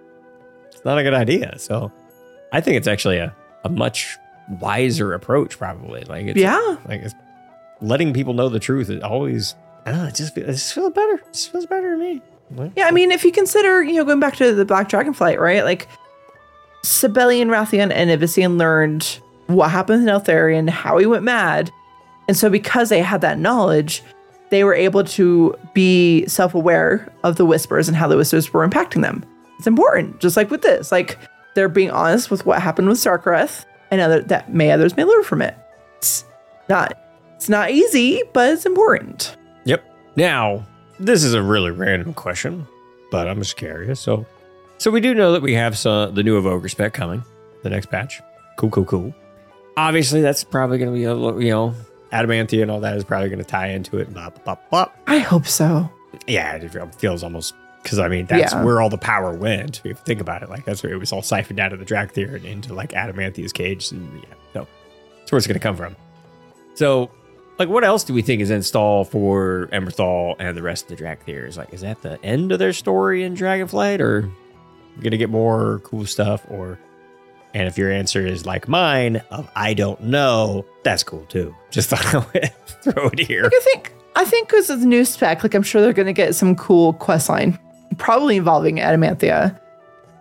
It's 0.72 0.86
not 0.86 0.98
a 1.00 1.04
good 1.04 1.13
idea. 1.16 1.58
So 1.58 1.92
I 2.52 2.62
think 2.62 2.78
it's 2.78 2.88
actually 2.88 3.18
a 3.18 3.36
a 3.63 3.70
much 3.70 4.18
wiser 4.62 5.13
approach, 5.13 5.58
probably. 5.58 6.04
Like 6.04 6.28
it's, 6.28 6.40
Yeah. 6.40 6.78
like 6.88 7.02
it's 7.02 7.16
letting 7.82 8.13
people 8.13 8.34
know 8.34 8.48
the 8.50 8.60
truth. 8.60 8.90
It 8.90 9.02
always, 9.04 9.56
I 9.86 9.92
don't 9.92 10.02
know, 10.04 10.08
it 10.08 10.16
just 10.16 10.38
it 10.38 10.46
just 10.46 10.74
feels 10.74 10.94
better. 10.94 11.13
It 11.16 11.34
just 11.34 11.52
feels 11.52 11.66
better 11.66 11.96
to 11.96 11.98
me. 12.00 12.22
Like, 12.56 12.72
Yeah, 12.78 12.86
I 12.88 12.92
mean, 12.92 13.12
if 13.12 13.26
you 13.26 13.32
consider, 13.32 13.84
you 13.84 13.96
know, 13.96 14.06
going 14.06 14.20
back 14.22 14.36
to 14.38 14.54
the 14.54 14.63
Black 14.63 14.88
Dragon 14.90 15.13
flight, 15.13 15.40
right? 15.40 15.63
Like, 15.66 15.88
Sabellian, 16.84 17.48
Wrathion, 17.48 17.92
and 17.92 18.10
Ebyssian 18.10 18.58
learned 18.58 19.20
what 19.47 19.71
happened 19.71 20.07
in 20.07 20.13
Neltharion, 20.13 20.69
how 20.69 20.97
he 20.97 21.05
went 21.05 21.23
mad. 21.23 21.71
And 22.27 22.36
so, 22.36 22.49
because 22.49 22.89
they 22.89 23.01
had 23.01 23.21
that 23.21 23.39
knowledge, 23.39 24.03
they 24.49 24.63
were 24.63 24.73
able 24.73 25.03
to 25.03 25.55
be 25.73 26.25
self 26.27 26.53
aware 26.53 27.12
of 27.23 27.36
the 27.36 27.45
whispers 27.45 27.88
and 27.88 27.97
how 27.97 28.07
the 28.07 28.17
whispers 28.17 28.51
were 28.53 28.67
impacting 28.67 29.01
them. 29.01 29.23
It's 29.57 29.67
important, 29.67 30.19
just 30.19 30.38
like 30.38 30.51
with 30.51 30.62
this. 30.62 30.91
Like, 30.91 31.17
they're 31.55 31.69
being 31.69 31.91
honest 31.91 32.29
with 32.29 32.45
what 32.45 32.62
happened 32.62 32.88
with 32.88 32.97
Sarkareth, 32.97 33.65
and 33.89 34.01
other, 34.01 34.21
that 34.23 34.53
may 34.53 34.71
others 34.71 34.95
may 34.95 35.03
learn 35.03 35.23
from 35.23 35.41
it. 35.41 35.55
It's 35.97 36.25
not, 36.69 36.93
it's 37.36 37.49
not 37.49 37.71
easy, 37.71 38.21
but 38.33 38.53
it's 38.53 38.65
important. 38.65 39.36
Yep. 39.65 39.83
Now, 40.15 40.65
this 40.99 41.23
is 41.23 41.33
a 41.33 41.41
really 41.41 41.71
random 41.71 42.13
question, 42.13 42.67
but 43.12 43.27
I'm 43.27 43.39
just 43.39 43.57
curious. 43.57 43.99
So, 43.99 44.25
so 44.77 44.91
we 44.91 45.01
do 45.01 45.13
know 45.13 45.31
that 45.31 45.41
we 45.41 45.53
have 45.53 45.77
some 45.77 46.13
the 46.13 46.23
new 46.23 46.38
Evoker 46.38 46.69
spec 46.69 46.93
coming, 46.93 47.23
the 47.63 47.69
next 47.69 47.88
patch. 47.88 48.21
Cool, 48.57 48.69
cool, 48.69 48.86
cool. 48.86 49.15
Obviously, 49.78 50.22
that's 50.22 50.44
probably 50.44 50.78
going 50.80 50.92
to 50.92 50.98
be 50.98 51.04
a 51.06 51.13
little, 51.13 51.42
you 51.42 51.52
know, 51.52 51.74
Adamantia 52.12 52.62
and 52.63 52.72
all 52.72 52.80
that 52.82 52.98
is 52.98 53.04
probably 53.04 53.30
going 53.30 53.40
to 53.40 53.46
tie 53.46 53.68
into 53.68 54.00
it. 54.00 54.12
Blah, 54.13 54.32
blah, 54.32 54.44
blah, 54.44 54.58
blah. 54.70 54.92
I 55.06 55.20
hope 55.20 55.46
so. 55.48 55.90
Yeah, 56.28 56.56
it 56.56 56.96
feels 56.96 57.24
almost 57.24 57.54
because 57.84 58.00
I 58.00 58.08
mean 58.10 58.26
that's 58.26 58.54
Yeah. 58.54 58.63
where 58.63 58.82
all 58.82 58.90
the 58.90 58.98
power 58.98 59.32
went. 59.34 59.80
If 59.80 59.86
you 59.86 59.94
think 59.94 60.20
about 60.20 60.42
it, 60.44 60.50
like 60.50 60.66
that's 60.66 60.82
where 60.84 60.92
it 60.92 60.98
was 60.98 61.12
all 61.13 61.22
siphoned 61.22 61.60
out 61.60 61.72
of 61.74 61.80
the 61.80 61.86
Dracthyr 61.86 62.36
and 62.36 62.44
into 62.46 62.74
like 62.74 62.92
Adamantia's 62.92 63.54
cage. 63.54 63.92
And 63.92 64.10
yeah, 64.24 64.34
so 64.54 64.68
that's 65.20 65.32
where 65.32 65.38
it's 65.38 65.48
going 65.48 65.60
to 65.60 65.63
come 65.63 65.78
from. 65.78 65.96
So, 66.74 67.12
like, 67.60 67.70
what 67.70 67.84
else 67.84 68.04
do 68.04 68.13
we 68.13 68.22
think 68.22 68.42
is 68.42 68.50
in 68.52 68.62
stall 68.63 69.04
for 69.04 69.68
Emberthal 69.72 70.36
and 70.40 70.56
the 70.58 70.62
rest 70.63 70.90
of 70.92 70.98
the 70.98 71.04
Dracthyr? 71.04 71.56
Like, 71.58 71.74
is 71.74 71.82
that 71.82 72.02
the 72.02 72.24
end 72.24 72.52
of 72.52 72.60
their 72.60 72.74
story 72.74 73.24
in 73.24 73.36
Dragonflight, 73.36 74.00
or 74.00 74.30
we 74.96 75.02
going 75.04 75.12
to 75.12 75.18
get 75.18 75.30
more 75.30 75.80
cool 75.84 76.06
stuff? 76.06 76.46
Or, 76.50 76.78
and 77.58 77.67
if 77.67 77.76
your 77.76 77.91
answer 77.91 78.24
is 78.24 78.46
like 78.46 78.67
mine 78.67 79.24
of 79.32 79.50
I 79.56 79.74
don't 79.74 80.00
know, 80.04 80.63
that's 80.84 81.02
cool 81.04 81.26
too. 81.26 81.56
Just 81.72 81.89
thought 81.91 82.06
I 82.13 82.20
would 82.20 82.52
throw 82.84 83.08
it 83.08 83.20
here. 83.20 83.43
Like 83.43 83.54
I 83.56 83.60
think 83.63 83.93
I 84.15 84.26
think 84.26 84.48
because 84.48 84.70
of 84.70 84.80
the 84.80 84.86
new 84.86 85.04
spec, 85.04 85.41
like 85.41 85.56
I'm 85.56 85.63
sure 85.63 85.82
they're 85.82 85.91
gonna 85.91 86.13
get 86.13 86.36
some 86.36 86.56
cool 86.56 86.93
quest 86.93 87.30
line, 87.30 87.58
probably 87.98 88.38
involving 88.38 88.78
Adamanthia. 88.78 89.60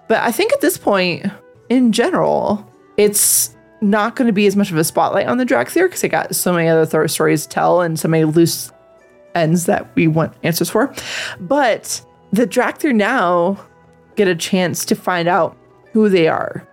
But 0.08 0.22
I 0.22 0.32
think 0.32 0.54
at 0.54 0.62
this 0.62 0.78
point, 0.78 1.26
in 1.68 1.92
general, 1.92 2.66
it's 2.96 3.54
not 3.82 4.16
going 4.16 4.26
to 4.26 4.32
be 4.32 4.46
as 4.46 4.54
much 4.54 4.70
of 4.70 4.76
a 4.78 4.84
spotlight 4.84 5.26
on 5.26 5.36
the 5.36 5.44
Dracthyr 5.44 5.86
because 5.86 6.00
they 6.00 6.08
got 6.08 6.34
so 6.34 6.52
many 6.52 6.68
other 6.68 6.86
th- 6.86 7.10
stories 7.10 7.42
to 7.42 7.48
tell 7.48 7.80
and 7.80 7.98
so 7.98 8.06
many 8.06 8.24
loose 8.24 8.72
ends 9.34 9.66
that 9.66 9.94
we 9.96 10.06
want 10.06 10.32
answers 10.44 10.70
for. 10.70 10.94
But 11.40 12.00
the 12.32 12.46
Dracthyr 12.46 12.94
now 12.94 13.58
get 14.14 14.28
a 14.28 14.36
chance 14.36 14.84
to 14.84 14.94
find 14.94 15.26
out 15.26 15.56
who 15.92 16.08
they 16.08 16.28
are 16.28 16.66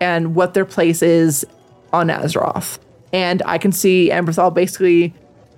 and 0.00 0.34
what 0.34 0.54
their 0.54 0.64
place 0.64 1.02
is 1.02 1.46
on 1.92 2.08
Azeroth. 2.08 2.78
And 3.12 3.42
I 3.46 3.58
can 3.58 3.72
see 3.72 4.10
Emberthal 4.10 4.52
basically 4.52 5.14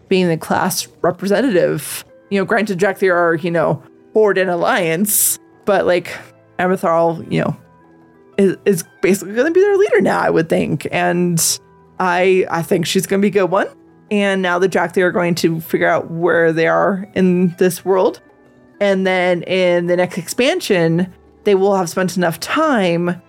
being 0.09 0.29
the 0.29 0.37
class 0.37 0.87
representative. 1.03 2.05
You 2.31 2.39
know, 2.39 2.45
granted, 2.45 2.79
Dracthyr 2.79 3.15
are, 3.15 3.35
you 3.35 3.51
know, 3.51 3.83
Horde 4.13 4.39
and 4.39 4.51
Alliance, 4.51 5.39
but 5.65 5.87
like 5.87 6.17
Emberthal, 6.59 7.31
you 7.33 7.41
know, 7.43 7.57
is, 8.39 8.57
is 8.65 8.85
basically 9.03 9.35
going 9.35 9.47
to 9.47 9.53
be 9.53 9.61
their 9.61 9.77
leader 9.77 10.01
now, 10.01 10.21
I 10.21 10.31
would 10.31 10.49
think. 10.49 10.87
And 10.91 11.43
I 11.99 12.47
I 12.51 12.63
think 12.63 12.87
she's 12.87 13.07
going 13.07 13.21
to 13.21 13.25
be 13.25 13.37
a 13.37 13.43
good 13.43 13.51
one. 13.51 13.69
And 14.11 14.43
now 14.43 14.59
the 14.59 14.69
Dracthyr 14.69 15.03
are 15.03 15.13
going 15.13 15.35
to 15.37 15.61
figure 15.61 15.89
out 15.89 16.11
where 16.11 16.53
they 16.53 16.69
are 16.69 17.09
in 17.15 17.55
this 17.59 17.85
world. 17.85 18.21
And 18.81 19.07
then 19.07 19.43
in 19.45 19.87
the 19.87 19.97
next 19.97 20.19
expansion, 20.19 21.13
they 21.45 21.55
will 21.55 21.75
have 21.75 21.89
spent 21.89 22.17
enough 22.17 22.39
time 22.39 23.21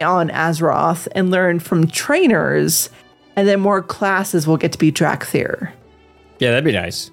on 0.00 0.28
Azeroth 0.30 1.08
and 1.12 1.30
learn 1.30 1.60
from 1.60 1.86
trainers, 1.86 2.90
and 3.36 3.46
then 3.48 3.60
more 3.60 3.82
classes 3.82 4.46
will 4.46 4.56
get 4.56 4.72
to 4.72 4.78
be 4.78 4.90
Dracthyr. 4.92 5.70
Yeah, 6.38 6.50
that'd 6.50 6.64
be 6.64 6.72
nice. 6.72 7.10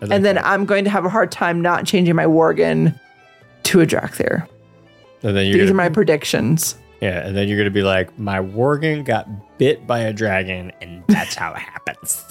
and 0.00 0.24
then 0.24 0.38
I'm 0.38 0.64
going 0.64 0.84
to 0.84 0.90
have 0.90 1.04
a 1.04 1.08
hard 1.08 1.30
time 1.30 1.60
not 1.60 1.86
changing 1.86 2.16
my 2.16 2.24
Worgen 2.24 2.98
to 3.64 3.80
a 3.80 3.86
Dracthyr. 3.86 4.46
And 5.22 5.36
then 5.36 5.46
you're 5.46 5.58
These 5.58 5.70
gonna, 5.70 5.72
are 5.72 5.74
my 5.74 5.88
predictions. 5.88 6.76
Yeah, 7.00 7.26
and 7.26 7.36
then 7.36 7.48
you're 7.48 7.58
gonna 7.58 7.70
be 7.70 7.82
like, 7.82 8.18
my 8.18 8.38
Worgen 8.38 9.04
got 9.04 9.26
bit 9.58 9.86
by 9.86 10.00
a 10.00 10.12
dragon, 10.12 10.72
and 10.80 11.04
that's 11.08 11.34
how 11.34 11.52
it 11.52 11.58
happens. 11.58 12.24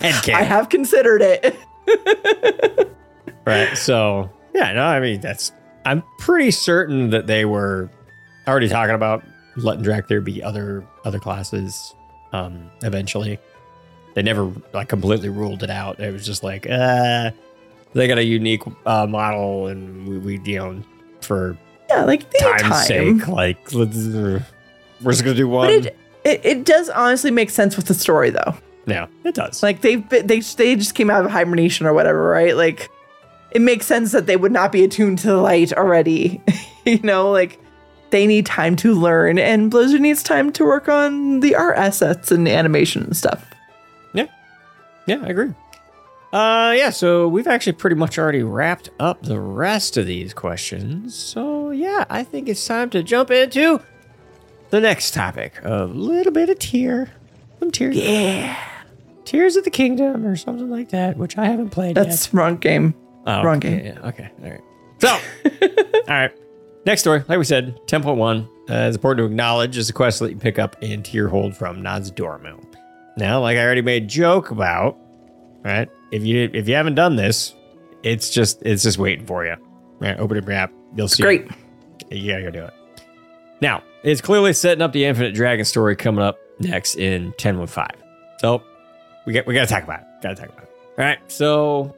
I 0.00 0.42
have 0.42 0.68
considered 0.68 1.22
it. 1.22 1.56
right. 3.46 3.76
So 3.76 4.30
yeah, 4.54 4.72
no, 4.72 4.84
I 4.84 5.00
mean 5.00 5.20
that's. 5.20 5.52
I'm 5.84 6.02
pretty 6.18 6.52
certain 6.52 7.10
that 7.10 7.26
they 7.26 7.44
were 7.44 7.90
already 8.46 8.68
talking 8.68 8.94
about 8.94 9.22
letting 9.56 9.84
Dracthyr 9.84 10.22
be 10.24 10.42
other 10.42 10.84
other 11.04 11.18
classes. 11.18 11.94
Um, 12.32 12.70
eventually, 12.82 13.38
they 14.14 14.22
never 14.22 14.52
like 14.72 14.88
completely 14.88 15.28
ruled 15.28 15.62
it 15.62 15.70
out. 15.70 16.00
It 16.00 16.12
was 16.12 16.24
just 16.24 16.42
like, 16.42 16.66
uh, 16.68 17.30
they 17.92 18.08
got 18.08 18.18
a 18.18 18.24
unique 18.24 18.62
uh, 18.86 19.06
model, 19.06 19.66
and 19.66 20.08
we, 20.08 20.18
we 20.18 20.40
you 20.50 20.58
know 20.58 20.82
for 21.20 21.56
Yeah, 21.90 22.04
like 22.04 22.30
time's 22.38 22.62
time. 22.62 22.84
sake, 23.20 23.28
like 23.28 23.72
let's, 23.74 23.96
uh, 24.06 24.40
we're 25.02 25.12
just 25.12 25.24
gonna 25.24 25.36
do 25.36 25.48
one. 25.48 25.70
It, 25.70 25.96
it 26.24 26.40
it 26.44 26.64
does 26.64 26.88
honestly 26.88 27.30
make 27.30 27.50
sense 27.50 27.76
with 27.76 27.86
the 27.86 27.94
story 27.94 28.30
though. 28.30 28.54
yeah, 28.86 29.06
it 29.24 29.34
does. 29.34 29.62
Like 29.62 29.82
they 29.82 29.96
they 29.96 30.40
they 30.40 30.76
just 30.76 30.94
came 30.94 31.10
out 31.10 31.24
of 31.24 31.30
hibernation 31.30 31.86
or 31.86 31.92
whatever, 31.92 32.28
right? 32.28 32.56
Like 32.56 32.88
it 33.50 33.60
makes 33.60 33.84
sense 33.86 34.12
that 34.12 34.26
they 34.26 34.36
would 34.36 34.52
not 34.52 34.72
be 34.72 34.82
attuned 34.84 35.18
to 35.18 35.26
the 35.26 35.36
light 35.36 35.72
already. 35.74 36.40
you 36.86 36.98
know, 37.00 37.30
like 37.30 37.58
they 38.12 38.26
need 38.26 38.46
time 38.46 38.76
to 38.76 38.94
learn, 38.94 39.38
and 39.38 39.70
Blizzard 39.70 40.00
needs 40.00 40.22
time 40.22 40.52
to 40.52 40.64
work 40.64 40.88
on 40.88 41.40
the 41.40 41.56
art 41.56 41.76
assets 41.76 42.30
and 42.30 42.46
animation 42.46 43.02
and 43.02 43.16
stuff. 43.16 43.50
Yeah, 44.14 44.26
yeah, 45.06 45.20
I 45.24 45.26
agree. 45.28 45.52
Uh, 46.32 46.72
yeah, 46.76 46.90
so 46.90 47.26
we've 47.28 47.46
actually 47.46 47.72
pretty 47.74 47.96
much 47.96 48.18
already 48.18 48.42
wrapped 48.42 48.88
up 49.00 49.22
the 49.22 49.40
rest 49.40 49.96
of 49.96 50.06
these 50.06 50.32
questions. 50.32 51.14
So 51.14 51.70
yeah, 51.70 52.04
I 52.08 52.22
think 52.24 52.48
it's 52.48 52.64
time 52.66 52.88
to 52.90 53.02
jump 53.02 53.30
into 53.30 53.80
the 54.70 54.80
next 54.80 55.12
topic. 55.12 55.60
A 55.62 55.84
little 55.84 56.32
bit 56.32 56.48
of 56.48 56.58
Tyr. 56.58 57.10
Some 57.58 57.70
tears. 57.70 57.96
Yeah. 57.96 58.56
Tears 59.24 59.56
of 59.56 59.64
the 59.64 59.70
Kingdom 59.70 60.26
or 60.26 60.36
something 60.36 60.70
like 60.70 60.88
that, 60.90 61.16
which 61.16 61.36
I 61.38 61.46
haven't 61.46 61.70
played 61.70 61.96
That's 61.96 62.26
yet. 62.26 62.34
wrong 62.34 62.56
game. 62.56 62.94
Oh, 63.26 63.42
wrong 63.44 63.58
okay, 63.58 63.76
game. 63.76 63.84
yeah, 63.86 64.08
okay. 64.08 64.30
All 64.42 64.50
right. 64.50 64.60
So, 65.00 65.08
all 66.08 66.14
right. 66.14 66.32
Next 66.84 67.02
story, 67.02 67.22
like 67.28 67.38
we 67.38 67.44
said, 67.44 67.78
10.1 67.86 68.48
uh, 68.68 68.74
is 68.88 68.96
important 68.96 69.24
to 69.24 69.30
acknowledge 69.30 69.76
is 69.76 69.88
a 69.88 69.92
quest 69.92 70.18
that 70.20 70.30
you 70.30 70.36
pick 70.36 70.58
up 70.58 70.82
in 70.82 71.02
Tyrhold 71.02 71.54
from 71.54 71.82
Nozdormu. 71.82 72.64
Now, 73.16 73.40
like 73.40 73.56
I 73.56 73.64
already 73.64 73.82
made 73.82 74.04
a 74.04 74.06
joke 74.06 74.50
about, 74.50 74.98
right? 75.64 75.88
If 76.10 76.24
you 76.24 76.50
if 76.52 76.68
you 76.68 76.74
haven't 76.74 76.94
done 76.94 77.16
this, 77.16 77.54
it's 78.02 78.30
just 78.30 78.62
it's 78.62 78.82
just 78.82 78.98
waiting 78.98 79.26
for 79.26 79.44
you. 79.44 79.56
Right? 80.00 80.18
Open 80.18 80.38
up 80.38 80.44
your 80.44 80.52
app, 80.54 80.72
you'll 80.96 81.08
see. 81.08 81.22
great. 81.22 81.46
It. 82.10 82.16
You 82.16 82.32
gotta 82.32 82.42
go 82.44 82.50
do 82.50 82.64
it. 82.64 82.74
Now, 83.60 83.82
it's 84.02 84.20
clearly 84.20 84.52
setting 84.52 84.82
up 84.82 84.92
the 84.92 85.04
Infinite 85.04 85.34
Dragon 85.34 85.64
story 85.64 85.94
coming 85.94 86.24
up 86.24 86.38
next 86.58 86.96
in 86.96 87.32
10.15. 87.34 87.90
So 88.40 88.62
we 89.24 89.32
got 89.32 89.46
we 89.46 89.54
gotta 89.54 89.68
talk 89.68 89.84
about 89.84 90.00
it. 90.00 90.06
Gotta 90.22 90.34
talk 90.34 90.48
about 90.48 90.64
it. 90.64 90.70
All 90.98 91.04
right. 91.04 91.18
So 91.30 91.94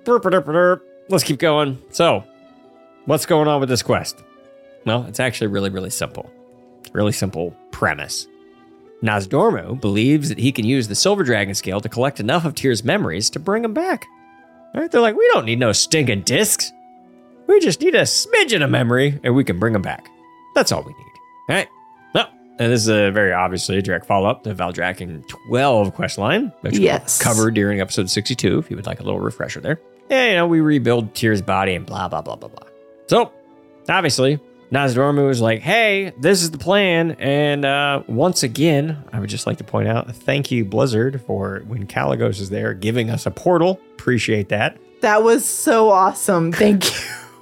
let's 1.08 1.24
keep 1.24 1.38
going. 1.38 1.80
So, 1.90 2.24
what's 3.06 3.24
going 3.24 3.48
on 3.48 3.60
with 3.60 3.68
this 3.68 3.82
quest? 3.82 4.22
Well, 4.86 5.04
it's 5.06 5.20
actually 5.20 5.46
really, 5.48 5.70
really 5.70 5.90
simple. 5.90 6.30
Really 6.92 7.12
simple 7.12 7.54
premise. 7.70 8.26
Nozdormu 9.02 9.80
believes 9.80 10.28
that 10.28 10.38
he 10.38 10.52
can 10.52 10.64
use 10.64 10.88
the 10.88 10.94
Silver 10.94 11.24
Dragon 11.24 11.54
scale 11.54 11.80
to 11.80 11.88
collect 11.88 12.20
enough 12.20 12.44
of 12.44 12.54
Tyr's 12.54 12.84
memories 12.84 13.28
to 13.30 13.38
bring 13.38 13.64
him 13.64 13.74
back. 13.74 14.06
Right, 14.74 14.90
they're 14.90 15.00
like, 15.00 15.14
we 15.16 15.28
don't 15.32 15.44
need 15.44 15.58
no 15.60 15.72
stinking 15.72 16.22
discs. 16.22 16.72
We 17.46 17.60
just 17.60 17.80
need 17.80 17.94
a 17.94 18.02
smidgen 18.02 18.64
of 18.64 18.70
memory 18.70 19.20
and 19.22 19.34
we 19.34 19.44
can 19.44 19.58
bring 19.58 19.74
him 19.74 19.82
back. 19.82 20.08
That's 20.54 20.72
all 20.72 20.82
we 20.82 20.92
need. 20.92 20.98
All 21.48 21.56
right. 21.56 21.68
No, 22.14 22.24
and 22.58 22.72
this 22.72 22.80
is 22.80 22.88
a 22.88 23.10
very 23.10 23.32
obviously 23.32 23.80
direct 23.82 24.06
follow 24.06 24.28
up 24.28 24.42
to 24.44 24.54
Valdrakken 24.54 25.28
12 25.48 25.94
quest 25.94 26.18
line, 26.18 26.52
which 26.62 26.76
Yes. 26.78 27.20
we 27.20 27.24
covered 27.24 27.54
during 27.54 27.80
episode 27.80 28.10
62, 28.10 28.58
if 28.58 28.70
you 28.70 28.76
would 28.76 28.86
like 28.86 28.98
a 29.00 29.04
little 29.04 29.20
refresher 29.20 29.60
there. 29.60 29.78
Yeah, 30.10 30.28
you 30.30 30.34
know, 30.36 30.46
we 30.46 30.60
rebuild 30.60 31.14
Tyr's 31.14 31.42
body 31.42 31.74
and 31.74 31.86
blah, 31.86 32.08
blah, 32.08 32.22
blah, 32.22 32.36
blah, 32.36 32.48
blah. 32.48 32.66
So, 33.06 33.30
obviously, 33.88 34.40
Nozdormu 34.74 35.26
was 35.26 35.40
like, 35.40 35.60
hey, 35.60 36.12
this 36.18 36.42
is 36.42 36.50
the 36.50 36.58
plan. 36.58 37.12
And 37.12 37.64
uh, 37.64 38.02
once 38.08 38.42
again, 38.42 39.02
I 39.12 39.20
would 39.20 39.30
just 39.30 39.46
like 39.46 39.58
to 39.58 39.64
point 39.64 39.86
out 39.86 40.12
thank 40.14 40.50
you, 40.50 40.64
Blizzard, 40.64 41.22
for 41.22 41.62
when 41.68 41.86
Kalecgos 41.86 42.40
is 42.40 42.50
there 42.50 42.74
giving 42.74 43.08
us 43.08 43.24
a 43.24 43.30
portal. 43.30 43.80
Appreciate 43.92 44.48
that. 44.48 44.76
That 45.00 45.22
was 45.22 45.44
so 45.44 45.90
awesome. 45.90 46.52
Thank 46.52 46.84
you. 46.84 47.00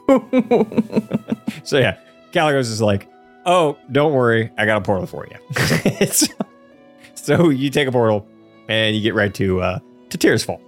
So, 1.64 1.78
yeah, 1.78 1.97
Kalecgos 2.33 2.70
is 2.70 2.83
like, 2.83 3.09
oh, 3.47 3.78
don't 3.93 4.12
worry, 4.12 4.51
I 4.59 4.66
got 4.66 4.78
a 4.78 4.80
portal 4.80 5.07
for 5.07 5.26
you. 5.26 6.07
so, 7.14 7.51
you 7.51 7.70
take 7.70 7.87
a 7.87 7.93
portal 7.93 8.26
and 8.68 8.97
you 8.97 9.01
get 9.01 9.14
right 9.14 9.33
to 9.35 9.61
uh, 9.61 9.78
to 10.11 10.18
Tyr's 10.18 10.45
Fall. 10.45 10.61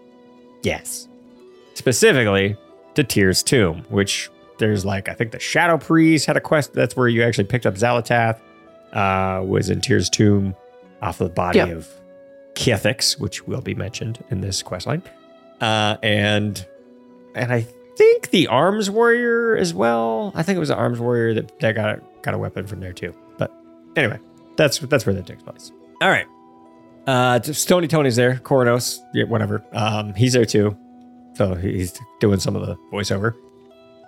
Yes. 0.63 1.09
Specifically 1.75 2.57
to 2.95 3.03
Tyr's 3.03 3.43
Tomb, 3.43 3.85
which 3.89 4.31
there's 4.59 4.85
like, 4.85 5.09
I 5.09 5.15
think 5.15 5.33
the 5.33 5.39
Shadow 5.41 5.79
Priest 5.79 6.27
had 6.27 6.37
a 6.37 6.41
quest. 6.41 6.73
That's 6.73 6.97
where 6.97 7.09
you 7.09 7.23
actually 7.23 7.45
picked 7.45 7.67
up 7.67 7.75
Xal'atath, 7.75 8.39
uh, 8.93 9.43
was 9.45 9.71
in 9.71 9.81
Tyr's 9.81 10.09
Tomb 10.11 10.55
off 11.03 11.19
the 11.19 11.29
body 11.29 11.59
Yeah. 11.59 11.67
of 11.69 11.89
Kethix, 12.55 13.19
which 13.19 13.47
will 13.47 13.61
be 13.61 13.75
mentioned 13.75 14.23
in 14.31 14.41
this 14.41 14.63
quest 14.63 14.87
line. 14.87 15.03
Uh, 15.61 15.97
and 16.03 16.65
and 17.35 17.53
I 17.53 17.67
think 17.97 18.31
the 18.31 18.47
Arms 18.49 18.91
Warrior 18.91 19.57
as 19.57 19.75
well. 19.75 20.33
I 20.35 20.43
think 20.43 20.57
it 20.57 20.61
was 20.61 20.69
the 20.69 20.77
Arms 20.77 21.01
Warrior 21.01 21.35
that, 21.35 21.59
that 21.61 21.75
got 21.75 21.99
a, 21.99 22.03
got 22.23 22.35
a 22.35 22.39
weapon 22.39 22.67
from 22.67 22.81
there 22.81 22.93
too. 22.93 23.15
But 23.39 23.53
anyway, 23.97 24.19
that's 24.57 24.79
that's 24.79 25.05
where 25.07 25.15
that 25.15 25.27
takes 25.27 25.43
place. 25.43 25.73
All 26.01 26.09
right. 26.09 26.27
Uh, 27.07 27.39
just 27.39 27.69
Tony 27.69 27.87
Tony's 27.89 28.17
there. 28.17 28.37
Coronos, 28.45 28.99
yeah, 29.13 29.25
whatever. 29.25 29.65
Um, 29.73 30.15
he's 30.15 30.33
there 30.33 30.45
too. 30.47 30.77
So 31.35 31.55
he's 31.55 31.99
doing 32.21 32.39
some 32.41 32.55
of 32.57 32.67
the 32.67 32.77
voiceover. 32.93 33.35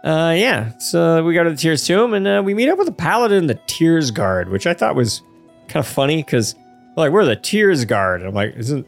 Uh, 0.05 0.35
yeah. 0.37 0.77
So 0.79 1.25
we 1.25 1.35
go 1.35 1.43
to 1.45 1.51
the 1.51 1.57
Tyr's 1.57 1.85
Tomb 1.87 2.15
and 2.15 2.27
uh, 2.27 2.43
we 2.45 2.55
meet 2.55 2.69
up 2.69 2.79
with 2.79 2.87
the 2.87 2.93
Paladin, 2.93 3.47
the 3.47 3.59
Tears 3.67 4.11
Guard, 4.11 4.49
which 4.51 4.67
I 4.67 4.75
thought 4.75 4.95
was 4.95 5.23
kind 5.69 5.85
of 5.85 5.87
funny 5.91 6.23
because 6.23 6.55
like 6.97 7.11
we're 7.13 7.25
the 7.25 7.37
Tears 7.37 7.85
Guard. 7.85 8.21
And 8.21 8.29
I'm 8.29 8.35
like, 8.35 8.55
isn't 8.57 8.87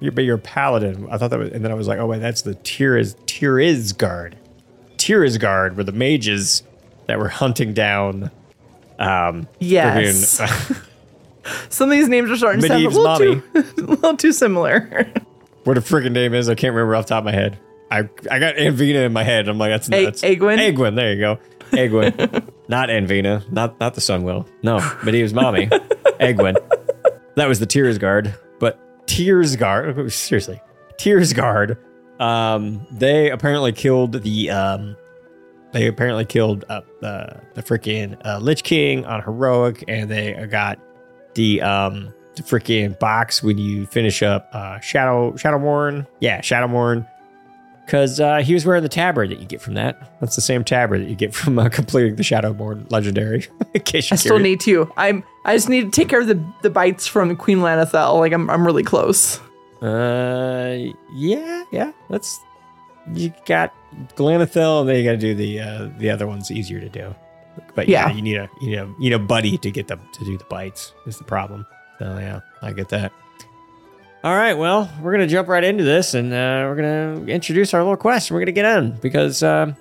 you're, 0.00 0.12
but 0.12 0.24
you're 0.24 0.36
a 0.36 0.38
Paladin? 0.38 1.08
I 1.10 1.18
thought 1.18 1.30
that 1.30 1.38
was, 1.38 1.50
and 1.52 1.64
then 1.64 1.70
I 1.70 1.74
was 1.74 1.88
like, 1.88 1.98
oh 1.98 2.06
wait, 2.06 2.20
that's 2.20 2.42
the 2.42 2.54
Tears 2.56 3.16
Tears 3.26 3.92
Guard. 3.92 4.36
Tears 4.96 5.36
Guard 5.38 5.76
were 5.76 5.84
the 5.84 5.92
mages 5.92 6.62
that 7.06 7.18
were 7.18 7.28
hunting 7.28 7.72
down. 7.74 8.30
Um, 8.98 9.46
Yes. 9.60 10.40
Some 11.68 11.90
of 11.90 11.96
these 11.96 12.08
names 12.08 12.30
are 12.30 12.36
starting 12.36 12.60
to 12.62 12.66
sound 12.68 12.84
a 12.84 12.88
little, 12.88 13.16
too, 13.18 13.42
a 13.54 13.80
little 13.82 14.16
too 14.16 14.32
similar. 14.32 15.06
what 15.64 15.78
a 15.78 15.80
freaking 15.80 16.12
name 16.12 16.34
is. 16.34 16.48
I 16.48 16.54
can't 16.54 16.74
remember 16.74 16.96
off 16.96 17.04
the 17.06 17.10
top 17.10 17.20
of 17.20 17.24
my 17.26 17.32
head. 17.32 17.58
I 17.90 18.08
I 18.30 18.38
got 18.38 18.56
Anveena 18.56 19.06
in 19.06 19.12
my 19.12 19.22
head. 19.22 19.48
I'm 19.48 19.58
like, 19.58 19.70
that's 19.70 19.90
A- 19.90 20.04
that's 20.04 20.22
Aegwynn? 20.22 20.58
Aegwynn, 20.58 20.96
there 20.96 21.12
you 21.14 21.20
go. 21.20 21.38
Aegwynn. 21.70 22.48
not 22.68 22.88
Anveena. 22.88 23.50
Not 23.50 23.78
not 23.80 23.94
the 23.94 24.00
Sunwell. 24.00 24.46
No, 24.62 24.78
but 25.04 25.14
he 25.14 25.22
was 25.22 25.32
mommy. 25.34 25.66
Aegwynn. 26.20 26.56
That 27.36 27.48
was 27.48 27.60
the 27.60 27.66
Tears 27.66 27.98
Guard. 27.98 28.34
But 28.58 29.06
Tears 29.06 29.56
Guard, 29.56 30.12
seriously, 30.12 30.60
Tears 30.98 31.32
Guard. 31.32 31.78
Um, 32.18 32.86
they 32.90 33.30
apparently 33.30 33.72
killed 33.72 34.12
the 34.22 34.50
um, 34.50 34.96
they 35.72 35.86
apparently 35.86 36.24
killed 36.24 36.64
uh, 36.68 36.80
the 37.00 37.40
the 37.54 37.62
freaking 37.62 38.18
uh, 38.24 38.38
Lich 38.38 38.62
King 38.64 39.04
on 39.04 39.22
heroic, 39.22 39.84
and 39.86 40.10
they 40.10 40.32
got 40.50 40.78
the 41.34 41.60
um 41.62 42.12
the 42.36 42.42
freaking 42.42 42.98
box 42.98 43.42
when 43.42 43.58
you 43.58 43.86
finish 43.86 44.22
up 44.22 44.48
uh 44.52 44.80
Shadow 44.80 45.32
Shadowmourne. 45.32 46.06
Yeah, 46.20 46.40
Shadowmourne. 46.40 47.06
Cause 47.88 48.18
uh, 48.18 48.38
he 48.38 48.52
was 48.52 48.66
wearing 48.66 48.82
the 48.82 48.88
tabard 48.88 49.30
that 49.30 49.38
you 49.38 49.46
get 49.46 49.60
from 49.60 49.74
that. 49.74 50.18
That's 50.20 50.34
the 50.34 50.42
same 50.42 50.64
tabard 50.64 51.02
that 51.02 51.08
you 51.08 51.14
get 51.14 51.32
from 51.34 51.56
uh, 51.58 51.68
completing 51.72 52.16
the 52.16 52.24
Shadowmourne 52.24 52.90
legendary. 52.90 53.46
In 53.74 53.80
case 53.82 54.10
I 54.10 54.16
still 54.16 54.40
need 54.40 54.58
to. 54.60 54.92
I'm. 54.96 55.22
I 55.44 55.54
just 55.54 55.68
need 55.68 55.82
to 55.84 55.90
take 55.90 56.08
care 56.08 56.20
of 56.20 56.26
the 56.26 56.42
the 56.62 56.70
bites 56.70 57.06
from 57.06 57.36
Queen 57.36 57.58
Lana'thel. 57.58 58.18
Like 58.18 58.32
I'm. 58.32 58.50
I'm 58.50 58.66
really 58.66 58.82
close. 58.82 59.38
Uh, 59.80 60.76
yeah, 61.14 61.64
yeah. 61.70 61.92
That's 62.10 62.40
you 63.14 63.32
got 63.46 63.72
Glanethel, 64.16 64.80
and 64.80 64.88
then 64.88 64.96
you 64.96 65.04
got 65.04 65.12
to 65.12 65.16
do 65.18 65.34
the 65.34 65.60
uh, 65.60 65.88
the 65.98 66.10
other 66.10 66.26
ones 66.26 66.50
easier 66.50 66.80
to 66.80 66.88
do. 66.88 67.14
But 67.74 67.88
yeah, 67.88 68.08
Yeah. 68.08 68.14
you 68.16 68.22
need 68.22 68.36
a 68.36 68.48
you 68.60 68.76
know 68.76 68.86
you 68.98 69.10
need 69.10 69.12
a 69.12 69.18
buddy 69.20 69.58
to 69.58 69.70
get 69.70 69.86
them 69.86 70.00
to 70.14 70.24
do 70.24 70.36
the 70.36 70.44
bites. 70.44 70.92
Is 71.06 71.18
the 71.18 71.24
problem? 71.24 71.66
So 72.00 72.18
yeah, 72.18 72.40
I 72.62 72.72
get 72.72 72.88
that. 72.88 73.12
All 74.26 74.34
right, 74.34 74.54
well, 74.54 74.90
we're 75.00 75.12
gonna 75.12 75.28
jump 75.28 75.46
right 75.46 75.62
into 75.62 75.84
this, 75.84 76.14
and 76.14 76.32
uh, 76.32 76.66
we're 76.66 76.74
gonna 76.74 77.24
introduce 77.32 77.72
our 77.74 77.80
little 77.82 77.96
quest. 77.96 78.28
and 78.28 78.34
We're 78.34 78.40
gonna 78.40 78.50
get 78.52 78.78
in 78.78 78.90
because. 78.96 79.42
Uh, 79.42 79.72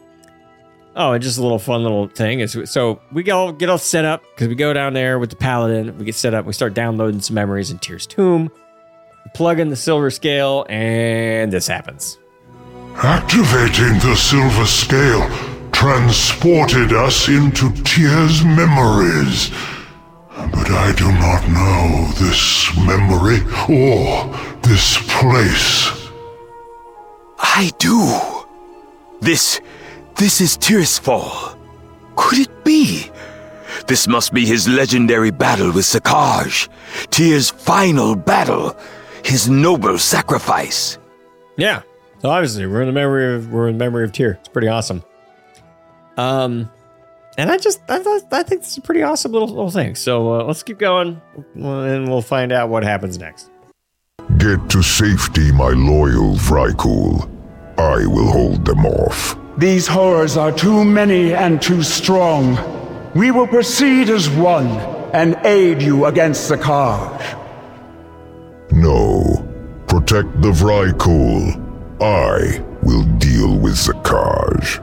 Oh, 0.98 1.18
just 1.18 1.38
a 1.38 1.42
little 1.42 1.60
fun 1.60 1.84
little 1.84 2.08
thing 2.08 2.40
is 2.40 2.58
so 2.66 3.02
we 3.12 3.22
get 3.24 3.34
all 3.34 3.52
get 3.52 3.70
all 3.70 3.78
set 3.78 4.06
up 4.06 4.24
because 4.34 4.48
we 4.48 4.56
go 4.56 4.72
down 4.72 4.94
there 4.94 5.20
with 5.20 5.30
the 5.30 5.36
paladin. 5.36 5.98
We 5.98 6.06
get 6.06 6.16
set 6.16 6.34
up. 6.34 6.46
We 6.46 6.54
start 6.54 6.74
downloading 6.74 7.20
some 7.20 7.34
memories 7.34 7.70
in 7.70 7.80
Tyr's 7.80 8.08
tomb. 8.08 8.50
Plug 9.34 9.60
in 9.60 9.68
the 9.68 9.76
silver 9.76 10.10
scale, 10.10 10.66
and 10.70 11.52
this 11.52 11.68
happens. 11.68 12.18
Activating 12.96 14.00
the 14.00 14.16
silver 14.16 14.66
scale 14.66 15.28
transported 15.74 16.94
us 16.94 17.28
into 17.28 17.70
Tyr's 17.84 18.46
memories. 18.46 19.52
But 20.52 20.70
I 20.72 20.94
do 20.96 21.12
not 21.12 21.48
know 21.50 22.12
this 22.18 22.76
memory 22.78 23.40
or 23.70 24.34
this 24.62 24.98
place. 25.20 26.10
I 27.40 27.72
do. 27.78 28.12
This. 29.22 29.62
This 30.16 30.40
is 30.42 30.58
Tyr's 30.58 30.98
Fall. 30.98 31.58
Could 32.16 32.40
it 32.40 32.64
be? 32.64 33.12
This 33.88 34.08
must 34.08 34.34
be 34.34 34.46
his 34.46 34.68
legendary 34.68 35.32
battle 35.32 35.72
with 35.72 35.86
Zakaj. 35.86 36.70
Tyr's 37.12 37.50
final 37.50 38.16
battle. 38.16 38.76
His 39.24 39.50
noble 39.50 39.98
sacrifice. 39.98 40.98
Yeah. 41.58 41.82
So 42.20 42.30
obviously 42.30 42.66
we're 42.66 42.82
in 42.82 42.88
the 42.88 42.94
memory 42.94 43.36
of 43.36 43.52
we're 43.52 43.68
in 43.68 43.78
memory 43.78 44.04
of 44.06 44.12
Tyr. 44.12 44.38
It's 44.40 44.48
pretty 44.50 44.68
awesome. 44.68 45.04
Um, 46.18 46.72
and 47.38 47.52
I 47.52 47.58
just 47.58 47.82
I 47.90 48.00
thought 48.00 48.22
I 48.32 48.44
think 48.44 48.62
this 48.62 48.72
is 48.72 48.78
a 48.78 48.82
pretty 48.82 49.04
awesome 49.04 49.32
little 49.32 49.48
little 49.48 49.72
thing. 49.72 49.96
So 49.96 50.34
uh, 50.34 50.44
let's 50.44 50.64
keep 50.64 50.78
going, 50.78 51.22
and 51.56 52.10
we'll 52.10 52.22
find 52.22 52.52
out 52.52 52.70
what 52.70 52.84
happens 52.84 53.18
next. 53.18 53.50
Get 54.38 54.70
to 54.70 54.82
safety, 54.82 55.52
my 55.52 55.70
loyal 55.70 56.36
Vrykul. 56.36 57.30
I 57.78 58.06
will 58.08 58.32
hold 58.32 58.66
them 58.66 58.86
off. 58.86 59.38
These 59.58 59.88
horrors 59.88 60.38
are 60.38 60.52
too 60.52 60.84
many 60.84 61.34
and 61.34 61.62
too 61.62 61.84
strong. 61.84 62.58
We 63.14 63.32
will 63.32 63.48
proceed 63.48 64.10
as 64.10 64.30
one 64.30 64.68
and 65.14 65.38
aid 65.46 65.82
you 65.82 66.06
against 66.06 66.52
Zakaj. 66.52 67.42
No. 68.72 69.42
Protect 69.88 70.42
the 70.42 70.52
Vrykul. 70.52 71.56
I 72.02 72.60
will 72.84 73.04
deal 73.18 73.58
with 73.58 73.76
Zakaj. 73.76 74.82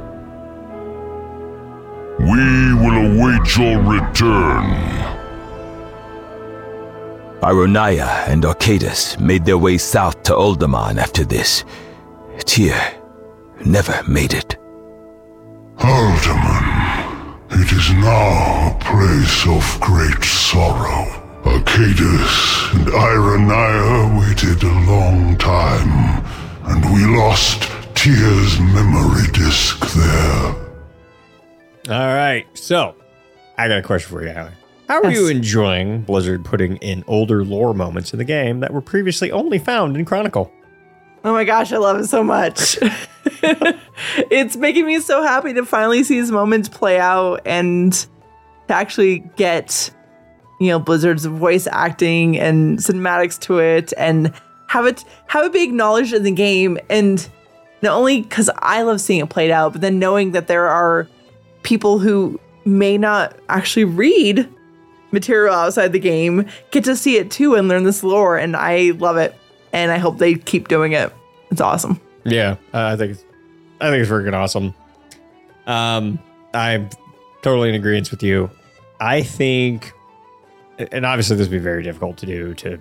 We 2.18 2.74
will 2.74 3.20
await 3.20 3.56
your 3.56 3.78
return. 3.82 4.92
Ironaya 7.42 8.28
and 8.28 8.44
Archaedas 8.44 9.18
made 9.18 9.44
their 9.44 9.58
way 9.58 9.76
south 9.78 10.22
to 10.24 10.32
Uldaman 10.32 10.98
after 10.98 11.24
this. 11.24 11.64
Tyr 12.44 12.78
never 13.64 14.00
made 14.08 14.34
it. 14.34 14.56
Uldaman, 15.78 17.40
it 17.50 17.72
is 17.72 17.90
now 17.94 18.70
a 18.70 18.78
place 18.78 19.46
of 19.48 19.80
great 19.80 20.22
sorrow. 20.22 21.06
Archaedas 21.44 22.74
and 22.74 22.86
Ironaya 22.86 24.20
waited 24.20 24.62
a 24.62 24.74
long 24.88 25.36
time, 25.38 26.24
and 26.66 26.84
we 26.94 27.04
lost 27.16 27.62
Tyr's 27.96 28.60
memory 28.60 29.26
disk 29.32 29.80
there. 29.94 30.61
All 31.88 31.94
right. 32.14 32.46
So, 32.54 32.94
I 33.58 33.68
got 33.68 33.78
a 33.78 33.82
question 33.82 34.10
for 34.10 34.22
you, 34.24 34.32
Ali. 34.36 34.50
How 34.88 35.00
are 35.00 35.10
Yes. 35.10 35.18
you 35.18 35.28
enjoying 35.28 36.02
Blizzard 36.02 36.44
putting 36.44 36.76
in 36.76 37.02
older 37.06 37.44
lore 37.44 37.74
moments 37.74 38.12
in 38.12 38.18
the 38.18 38.24
game 38.24 38.60
that 38.60 38.72
were 38.72 38.80
previously 38.80 39.30
only 39.32 39.58
found 39.58 39.96
in 39.96 40.04
Chronicle? 40.04 40.52
Oh 41.24 41.32
my 41.32 41.44
gosh, 41.44 41.72
I 41.72 41.78
love 41.78 41.98
it 42.00 42.06
so 42.08 42.22
much. 42.22 42.78
it's 44.30 44.56
making 44.56 44.86
me 44.86 44.98
so 45.00 45.22
happy 45.22 45.52
to 45.54 45.64
finally 45.64 46.02
see 46.02 46.20
these 46.20 46.32
moments 46.32 46.68
play 46.68 46.98
out 46.98 47.40
and 47.46 47.92
to 47.92 48.74
actually 48.74 49.20
get, 49.36 49.90
you 50.60 50.68
know, 50.68 50.78
Blizzard's 50.80 51.24
voice 51.24 51.66
acting 51.70 52.38
and 52.38 52.78
cinematics 52.78 53.38
to 53.42 53.58
it 53.60 53.92
and 53.96 54.32
have 54.68 54.86
it 54.86 55.04
have 55.28 55.44
it 55.44 55.52
be 55.52 55.62
acknowledged 55.62 56.12
in 56.12 56.22
the 56.24 56.30
game 56.32 56.78
and 56.90 57.28
not 57.82 57.94
only 57.96 58.22
because 58.22 58.50
I 58.58 58.82
love 58.82 59.00
seeing 59.00 59.20
it 59.20 59.28
played 59.30 59.50
out, 59.50 59.72
but 59.72 59.80
then 59.80 59.98
knowing 59.98 60.32
that 60.32 60.48
there 60.48 60.66
are 60.68 61.08
people 61.62 61.98
who 61.98 62.38
may 62.64 62.96
not 62.96 63.36
actually 63.48 63.84
read 63.84 64.48
material 65.10 65.54
outside 65.54 65.92
the 65.92 65.98
game 65.98 66.46
get 66.70 66.84
to 66.84 66.96
see 66.96 67.16
it 67.16 67.30
too 67.30 67.54
and 67.54 67.68
learn 67.68 67.84
this 67.84 68.02
lore 68.02 68.36
and 68.38 68.56
I 68.56 68.92
love 68.92 69.16
it 69.16 69.34
and 69.72 69.90
I 69.90 69.98
hope 69.98 70.18
they 70.18 70.34
keep 70.34 70.68
doing 70.68 70.92
it. 70.92 71.12
It's 71.50 71.60
awesome. 71.60 72.00
Yeah, 72.24 72.56
uh, 72.72 72.86
I 72.86 72.96
think 72.96 73.12
it's, 73.12 73.24
I 73.80 73.90
think 73.90 74.02
it's 74.02 74.10
freaking 74.10 74.34
awesome. 74.34 74.74
Um, 75.66 76.18
I'm 76.54 76.88
totally 77.42 77.68
in 77.68 77.74
agreement 77.74 78.10
with 78.10 78.22
you. 78.22 78.50
I 79.00 79.22
think, 79.22 79.92
and 80.78 81.04
obviously 81.04 81.36
this 81.36 81.48
would 81.48 81.52
be 81.52 81.58
very 81.58 81.82
difficult 81.82 82.16
to 82.18 82.26
do 82.26 82.54
to 82.54 82.78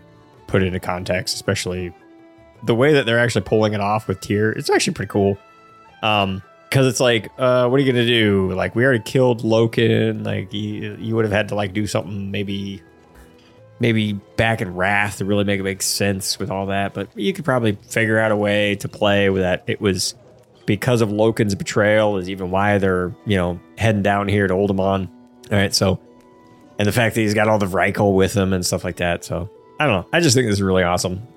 put 0.47 0.63
into 0.63 0.79
context, 0.79 1.35
especially 1.35 1.93
the 2.63 2.75
way 2.75 2.93
that 2.93 3.05
they're 3.05 3.19
actually 3.19 3.41
pulling 3.41 3.73
it 3.73 3.81
off 3.81 4.07
with 4.07 4.21
Tyr. 4.21 4.51
It's 4.51 4.69
actually 4.69 4.93
pretty 4.93 5.09
cool. 5.09 5.37
Um, 6.03 6.43
because 6.71 6.87
it's 6.87 7.01
like, 7.01 7.29
uh, 7.37 7.67
what 7.67 7.81
are 7.81 7.83
you 7.83 7.91
gonna 7.91 8.05
do? 8.05 8.53
Like, 8.53 8.75
we 8.75 8.85
already 8.85 9.03
killed 9.03 9.43
Loken. 9.43 10.25
Like, 10.25 10.53
you 10.53 10.95
you 10.97 11.17
would 11.17 11.25
have 11.25 11.31
had 11.33 11.49
to 11.49 11.55
like 11.55 11.73
do 11.73 11.85
something 11.85 12.31
maybe 12.31 12.81
maybe 13.81 14.13
back 14.13 14.61
in 14.61 14.73
Wrath 14.73 15.17
to 15.17 15.25
really 15.25 15.43
make 15.43 15.59
it 15.59 15.63
make 15.63 15.81
sense 15.81 16.39
with 16.39 16.49
all 16.49 16.67
that. 16.67 16.93
But 16.93 17.09
you 17.13 17.33
could 17.33 17.43
probably 17.43 17.73
figure 17.73 18.17
out 18.17 18.31
a 18.31 18.37
way 18.37 18.75
to 18.75 18.87
play 18.87 19.29
with 19.29 19.41
that. 19.41 19.65
It 19.67 19.81
was 19.81 20.15
because 20.65 21.01
of 21.01 21.09
Loken's 21.09 21.55
betrayal 21.55 22.17
is 22.17 22.29
even 22.29 22.51
why 22.51 22.77
they're, 22.77 23.13
you 23.25 23.35
know, 23.35 23.59
heading 23.77 24.03
down 24.03 24.29
here 24.29 24.47
to 24.47 24.53
Uldaman. 24.53 25.09
All 25.09 25.57
right. 25.57 25.75
So, 25.75 25.99
and 26.79 26.87
the 26.87 26.93
fact 26.93 27.15
that 27.15 27.21
he's 27.21 27.33
got 27.33 27.49
all 27.49 27.59
the 27.59 27.65
Vrykul 27.65 28.15
with 28.15 28.33
him 28.33 28.53
and 28.53 28.65
stuff 28.65 28.85
like 28.85 28.97
that. 28.97 29.25
So, 29.25 29.49
I 29.77 29.87
don't 29.87 30.03
know. 30.03 30.07
I 30.13 30.21
just 30.21 30.35
think 30.35 30.47
this 30.47 30.53
is 30.53 30.61
really 30.61 30.83
awesome. 30.83 31.27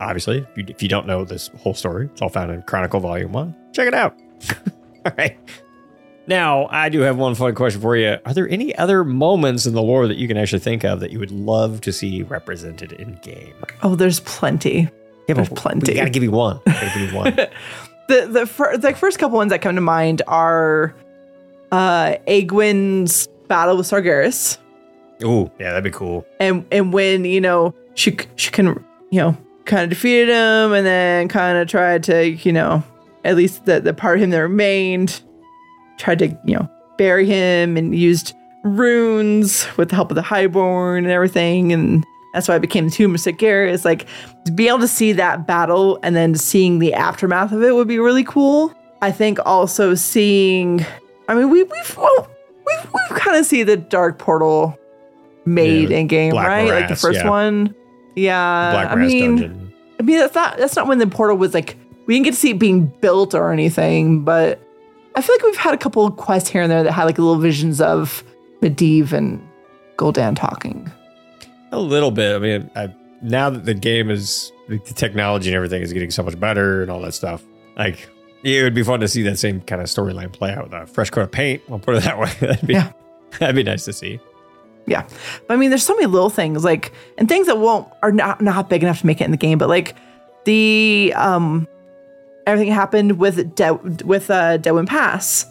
Obviously, 0.00 0.38
if 0.38 0.58
you, 0.58 0.64
if 0.68 0.82
you 0.82 0.88
don't 0.88 1.06
know 1.06 1.24
this 1.24 1.48
whole 1.56 1.72
story, 1.72 2.10
it's 2.12 2.20
all 2.20 2.28
found 2.28 2.50
in 2.50 2.60
Chronicle 2.62 3.00
Volume 3.00 3.32
1. 3.32 3.56
Check 3.72 3.86
it 3.86 3.94
out. 3.94 4.18
all 5.04 5.12
right. 5.16 5.38
Now, 6.28 6.66
I 6.70 6.88
do 6.88 7.00
have 7.00 7.16
one 7.16 7.36
fun 7.36 7.54
question 7.54 7.80
for 7.80 7.96
you. 7.96 8.18
Are 8.24 8.34
there 8.34 8.48
any 8.48 8.74
other 8.76 9.04
moments 9.04 9.64
in 9.64 9.74
the 9.74 9.82
lore 9.82 10.08
that 10.08 10.16
you 10.16 10.26
can 10.26 10.36
actually 10.36 10.58
think 10.58 10.84
of 10.84 10.98
that 11.00 11.12
you 11.12 11.20
would 11.20 11.30
love 11.30 11.80
to 11.82 11.92
see 11.92 12.22
represented 12.22 12.92
in 12.92 13.14
game? 13.22 13.54
Oh, 13.82 13.94
there's 13.94 14.20
plenty. 14.20 14.88
Yeah, 15.28 15.34
there's 15.34 15.48
plenty. 15.50 15.92
We 15.92 15.98
gotta 15.98 16.10
give 16.10 16.24
you 16.24 16.32
one. 16.32 16.60
Gotta 16.66 16.98
give 16.98 17.10
you 17.10 17.16
one. 17.16 17.36
the 18.08 18.26
the, 18.26 18.46
fir- 18.46 18.76
the 18.76 18.92
first 18.94 19.18
couple 19.18 19.36
ones 19.36 19.50
that 19.50 19.62
come 19.62 19.76
to 19.76 19.80
mind 19.80 20.22
are 20.26 20.94
uh 21.70 22.16
battle 22.26 23.76
with 23.76 23.86
Sargeras. 23.86 24.58
Ooh, 25.22 25.50
yeah, 25.58 25.70
that'd 25.70 25.84
be 25.84 25.90
cool. 25.90 26.26
and 26.40 26.66
and 26.72 26.92
when 26.92 27.24
you 27.24 27.40
know 27.40 27.74
she 27.94 28.16
she 28.36 28.50
can 28.50 28.84
you 29.10 29.20
know 29.20 29.36
kind 29.64 29.84
of 29.84 29.90
defeated 29.90 30.28
him 30.28 30.72
and 30.72 30.86
then 30.86 31.28
kind 31.28 31.58
of 31.58 31.68
tried 31.68 32.02
to 32.04 32.30
you 32.30 32.52
know 32.52 32.82
at 33.26 33.36
least 33.36 33.66
the 33.66 33.80
the 33.80 33.92
part 33.92 34.18
of 34.18 34.22
him 34.24 34.30
that 34.30 34.40
remained 34.40 35.22
tried 35.98 36.18
to 36.20 36.28
you 36.44 36.56
know 36.56 36.68
bury 36.96 37.26
him 37.26 37.76
and 37.76 37.94
used 37.94 38.34
runes 38.64 39.66
with 39.76 39.90
the 39.90 39.94
help 39.94 40.10
of 40.10 40.14
the 40.14 40.22
highborn 40.22 41.04
and 41.04 41.12
everything 41.12 41.72
and 41.72 42.04
that's 42.36 42.48
why 42.48 42.56
it 42.56 42.60
became 42.60 42.84
the 42.84 42.90
tomb 42.90 43.14
of. 43.14 43.66
It's 43.66 43.86
like 43.86 44.06
to 44.44 44.52
be 44.52 44.68
able 44.68 44.80
to 44.80 44.88
see 44.88 45.12
that 45.12 45.46
battle 45.46 45.98
and 46.02 46.14
then 46.14 46.34
seeing 46.34 46.80
the 46.80 46.92
aftermath 46.92 47.50
of 47.50 47.62
it 47.62 47.74
would 47.74 47.88
be 47.88 47.98
really 47.98 48.24
cool. 48.24 48.74
I 49.00 49.10
think 49.10 49.38
also 49.46 49.94
seeing, 49.94 50.84
I 51.28 51.34
mean, 51.34 51.48
we, 51.48 51.62
we've 51.62 51.96
well, 51.96 52.30
we've 52.66 52.92
we've 52.92 53.18
kind 53.18 53.38
of 53.38 53.46
see 53.46 53.62
the 53.62 53.78
dark 53.78 54.18
portal 54.18 54.78
made 55.46 55.88
Yeah, 55.88 55.96
in 55.96 56.06
game, 56.08 56.32
Black 56.32 56.46
right? 56.46 56.68
like 56.68 56.88
the 56.88 56.96
first 56.96 57.20
yeah. 57.20 57.30
one. 57.30 57.74
Yeah, 58.16 58.70
Black 58.72 58.90
I 58.90 58.94
mean, 58.96 59.36
Dungeon. 59.36 59.72
I 59.98 60.02
mean 60.02 60.18
that's 60.18 60.34
not 60.34 60.58
that's 60.58 60.76
not 60.76 60.88
when 60.88 60.98
the 60.98 61.06
portal 61.06 61.38
was 61.38 61.54
like 61.54 61.78
we 62.06 62.14
didn't 62.14 62.24
get 62.24 62.30
to 62.34 62.36
see 62.40 62.50
it 62.50 62.58
being 62.58 62.86
built 62.86 63.34
or 63.34 63.52
anything, 63.52 64.24
but 64.24 64.60
I 65.14 65.20
feel 65.22 65.34
like 65.36 65.44
we've 65.44 65.56
had 65.56 65.74
a 65.74 65.78
couple 65.78 66.06
of 66.06 66.16
quests 66.16 66.48
here 66.48 66.62
and 66.62 66.70
there 66.70 66.82
that 66.82 66.92
had 66.92 67.04
like 67.04 67.18
little 67.18 67.36
visions 67.38 67.80
of 67.80 68.22
Medivh 68.62 69.12
and 69.12 69.46
Gul'dan 69.96 70.36
talking. 70.36 70.90
A 71.72 71.78
little 71.78 72.10
bit. 72.10 72.36
I 72.36 72.38
mean, 72.38 72.70
I, 72.76 72.94
now 73.22 73.50
that 73.50 73.64
the 73.64 73.74
game 73.74 74.10
is, 74.10 74.52
the 74.68 74.78
technology 74.78 75.48
and 75.50 75.56
everything 75.56 75.82
is 75.82 75.92
getting 75.92 76.10
so 76.10 76.22
much 76.22 76.38
better 76.38 76.82
and 76.82 76.90
all 76.90 77.00
that 77.00 77.12
stuff, 77.14 77.42
like, 77.76 78.08
it 78.44 78.62
would 78.62 78.74
be 78.74 78.82
fun 78.82 79.00
to 79.00 79.08
see 79.08 79.22
that 79.22 79.38
same 79.38 79.60
kind 79.62 79.80
of 79.82 79.88
storyline 79.88 80.32
play 80.32 80.52
out 80.52 80.64
with 80.64 80.72
a 80.74 80.86
fresh 80.86 81.10
coat 81.10 81.22
of 81.22 81.32
paint. 81.32 81.62
I'll 81.70 81.78
put 81.78 81.96
it 81.96 82.04
that 82.04 82.18
way. 82.18 82.30
that'd 82.40 82.66
be, 82.66 82.74
Yeah. 82.74 82.92
that'd 83.40 83.56
be 83.56 83.62
nice 83.64 83.84
to 83.86 83.92
see. 83.92 84.20
Yeah. 84.86 85.02
But 85.48 85.54
I 85.54 85.56
mean, 85.56 85.70
there's 85.70 85.82
so 85.84 85.94
many 85.94 86.06
little 86.06 86.30
things 86.30 86.62
like, 86.62 86.92
and 87.18 87.28
things 87.28 87.46
that 87.48 87.58
won't, 87.58 87.88
are 88.02 88.12
not, 88.12 88.40
not 88.40 88.68
big 88.68 88.82
enough 88.84 89.00
to 89.00 89.06
make 89.06 89.20
it 89.20 89.24
in 89.24 89.32
the 89.32 89.36
game, 89.36 89.58
but 89.58 89.68
like 89.68 89.96
the, 90.44 91.12
um, 91.16 91.66
everything 92.46 92.72
happened 92.72 93.18
with, 93.18 93.54
De- 93.54 93.74
with, 94.04 94.30
uh, 94.30 94.56
Deadwind 94.58 94.88
Pass 94.88 95.46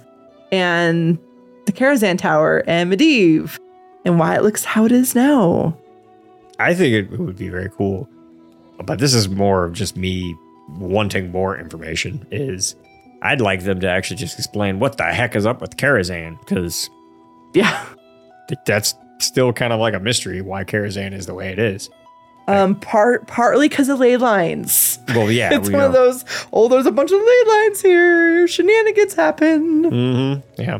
and 0.51 1.17
the 1.65 1.71
Karazhan 1.71 2.17
Tower 2.17 2.63
and 2.67 2.91
Medivh 2.91 3.59
and 4.05 4.19
why 4.19 4.35
it 4.35 4.43
looks 4.43 4.63
how 4.63 4.85
it 4.85 4.91
is 4.91 5.15
now. 5.15 5.77
I 6.59 6.73
think 6.73 6.93
it 6.93 7.19
would 7.19 7.37
be 7.37 7.49
very 7.49 7.69
cool. 7.69 8.07
But 8.83 8.99
this 8.99 9.13
is 9.13 9.29
more 9.29 9.65
of 9.65 9.73
just 9.73 9.97
me 9.97 10.35
wanting 10.77 11.31
more 11.31 11.57
information. 11.57 12.25
Is 12.31 12.75
I'd 13.21 13.41
like 13.41 13.63
them 13.63 13.79
to 13.81 13.89
actually 13.89 14.17
just 14.17 14.37
explain 14.37 14.79
what 14.79 14.97
the 14.97 15.05
heck 15.05 15.35
is 15.35 15.45
up 15.45 15.61
with 15.61 15.77
Karazhan 15.77 16.39
because 16.39 16.89
yeah, 17.53 17.85
that's 18.65 18.93
still 19.19 19.53
kind 19.53 19.73
of 19.73 19.79
like 19.79 19.93
a 19.93 19.99
mystery 19.99 20.41
why 20.41 20.63
Karazhan 20.63 21.13
is 21.13 21.25
the 21.25 21.33
way 21.33 21.51
it 21.51 21.59
is. 21.59 21.89
Um, 22.47 22.75
part, 22.75 23.25
partly 23.27 23.67
because 23.67 23.89
of 23.89 23.99
ley 23.99 24.17
lines. 24.17 24.99
Well, 25.09 25.31
yeah, 25.31 25.49
it's 25.57 25.69
one 25.69 25.81
of 25.81 25.93
those, 25.93 26.23
oh, 26.53 26.67
there's 26.67 26.85
a 26.85 26.91
bunch 26.91 27.11
of 27.11 27.19
ley 27.19 27.43
lines 27.47 27.81
here. 27.81 28.47
Shenanigans 28.47 29.15
happen. 29.15 29.83
Mm-hmm. 29.83 30.61
Yeah. 30.61 30.79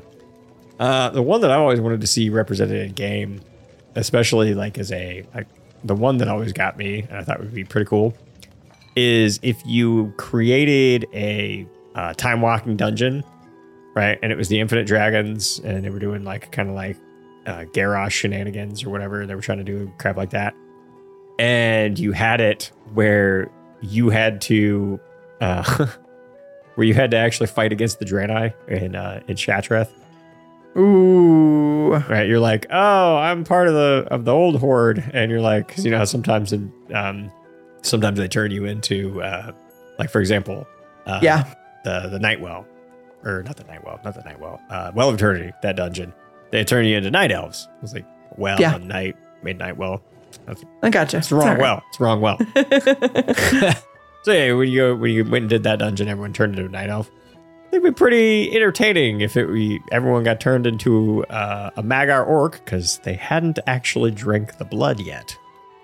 Uh, 0.80 1.10
the 1.10 1.22
one 1.22 1.42
that 1.42 1.52
I 1.52 1.56
always 1.56 1.80
wanted 1.80 2.02
to 2.02 2.08
see 2.08 2.30
represented 2.30 2.86
in 2.86 2.94
game, 2.94 3.42
especially 3.96 4.54
like 4.54 4.78
as 4.78 4.92
a 4.92 5.26
like 5.34 5.48
the 5.84 5.96
one 5.96 6.18
that 6.18 6.28
always 6.28 6.52
got 6.52 6.78
me, 6.78 7.02
and 7.10 7.18
I 7.18 7.24
thought 7.24 7.40
would 7.40 7.54
be 7.54 7.64
pretty 7.64 7.88
cool, 7.88 8.14
is 8.96 9.40
if 9.42 9.62
you 9.66 10.14
created 10.18 11.08
a 11.14 11.66
uh, 11.96 12.14
time 12.14 12.42
walking 12.42 12.76
dungeon, 12.76 13.24
right? 13.96 14.20
And 14.22 14.32
it 14.32 14.38
was 14.38 14.50
the 14.50 14.60
Infinite 14.60 14.86
Dragons, 14.86 15.60
and 15.64 15.84
they 15.84 15.90
were 15.90 16.00
doing 16.00 16.24
like 16.24 16.52
kind 16.52 16.70
of 16.70 16.76
like 16.76 16.98
uh, 17.46 17.66
Garrosh 17.74 18.12
shenanigans 18.12 18.84
or 18.84 18.90
whatever 18.90 19.26
they 19.26 19.36
were 19.36 19.42
trying 19.42 19.60
to 19.60 19.64
do, 19.64 19.92
crap 19.98 20.18
like 20.18 20.32
that. 20.32 20.54
And 21.40 22.00
you 22.00 22.12
had 22.14 22.40
it 22.42 22.72
where 22.94 23.50
you 23.82 24.10
had 24.10 24.42
to, 24.42 25.00
uh, 25.42 25.88
where 26.76 26.88
you 26.88 26.94
had 26.94 27.12
to 27.12 27.18
actually 27.18 27.48
fight 27.48 27.72
against 27.74 28.00
the 28.00 28.06
Draenei 28.06 28.54
in 28.70 28.96
uh, 28.96 29.22
in 29.28 29.36
Shattrath. 29.36 29.90
Ooh. 30.78 31.94
Right, 32.10 32.28
you're 32.28 32.40
like, 32.40 32.66
oh, 32.70 33.16
I'm 33.18 33.44
part 33.44 33.68
of 33.68 33.74
the 33.74 34.08
of 34.12 34.26
the 34.26 34.32
old 34.34 34.60
horde, 34.60 35.04
and 35.14 35.32
you're 35.32 35.42
like, 35.42 35.70
'cause 35.70 35.86
you 35.86 35.92
know, 35.92 35.98
how 36.00 36.06
sometimes 36.06 36.52
in, 36.52 36.72
um, 36.94 37.32
sometimes 37.82 38.18
they 38.20 38.28
turn 38.28 38.52
you 38.52 38.66
into, 38.66 39.22
uh, 39.22 39.52
like 40.00 40.10
for 40.10 40.20
example, 40.20 40.68
uh, 41.06 41.20
Yeah. 41.22 41.54
the 41.86 42.10
the 42.10 42.20
Nightwell, 42.20 42.66
or 43.24 43.44
not 43.44 43.56
the 43.58 43.64
Nightwell, 43.66 44.00
not 44.04 44.16
the 44.16 44.24
Nightwell, 44.24 44.60
uh, 44.70 44.92
Well 44.94 45.10
of 45.10 45.16
Eternity, 45.16 45.52
that 45.62 45.76
dungeon, 45.78 46.12
they 46.52 46.64
turn 46.66 46.86
you 46.86 46.98
into 46.98 47.12
night 47.12 47.32
elves. 47.32 47.70
It's 47.82 47.94
like, 47.94 48.06
well, 48.38 48.60
Yeah. 48.60 48.78
night 48.78 49.16
made 49.44 49.58
Nightwell. 49.60 50.02
That's 50.46 50.64
I 50.84 50.90
gotcha. 50.90 51.18
it's 51.18 51.30
the 51.30 51.36
wrong 51.36 51.48
right. 51.48 51.60
well. 51.60 51.84
It's 51.90 51.98
the 51.98 52.04
wrong 52.04 52.22
well. 52.22 52.38
so 54.24 54.32
yeah, 54.32 54.54
when 54.54 54.70
you 54.70 54.80
go, 54.80 54.96
when 54.96 55.12
you 55.12 55.24
went 55.24 55.44
and 55.44 55.50
did 55.50 55.64
that 55.64 55.80
dungeon, 55.80 56.08
everyone 56.08 56.34
turned 56.34 56.56
into 56.56 56.68
a 56.68 56.72
night 56.72 56.90
elf. 56.90 57.10
it'd 57.72 57.84
be 57.84 57.92
pretty 57.92 58.54
entertaining 58.56 59.22
if 59.22 59.38
it 59.38 59.46
we 59.48 59.82
everyone 59.92 60.24
got 60.24 60.40
turned 60.40 60.66
into 60.68 61.24
uh, 61.26 61.72
a 61.76 61.84
Mag'har 61.84 62.26
orc 62.28 62.54
because 62.66 63.00
they 63.00 63.14
hadn't 63.16 63.60
actually 63.68 64.12
drank 64.12 64.58
the 64.58 64.66
blood 64.66 65.00
yet. 65.00 65.38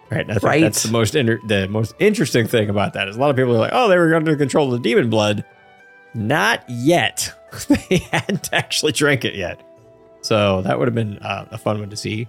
Right. 0.10 0.30
I 0.30 0.34
think 0.34 0.43
Right. 0.43 0.62
that's 0.62 0.84
the 0.84 0.91
most 0.91 1.16
inter- 1.16 1.39
the 1.47 1.68
most 1.70 1.93
interesting 1.99 2.45
thing 2.47 2.70
about 2.70 2.93
that 2.93 3.08
is 3.08 3.16
a 3.16 3.20
lot 3.20 3.30
of 3.30 3.36
people 3.38 3.56
are 3.56 3.60
like, 3.60 3.72
oh, 3.74 3.88
they 3.88 3.97
were 3.97 4.14
under 4.14 4.36
control 4.36 4.74
of 4.74 4.82
the 4.84 4.89
demon 4.89 5.10
blood. 5.10 5.45
Not 6.14 6.64
yet. 6.70 7.34
they 7.70 7.97
hadn't 8.12 8.49
actually 8.52 8.91
drank 8.91 9.24
it 9.24 9.36
yet. 9.36 9.62
So 10.22 10.62
that 10.64 10.78
would 10.78 10.88
have 10.89 10.95
been 10.95 11.18
uh, 11.20 11.45
a 11.52 11.58
fun 11.58 11.80
one 11.80 11.89
to 11.89 11.95
see. 11.95 12.28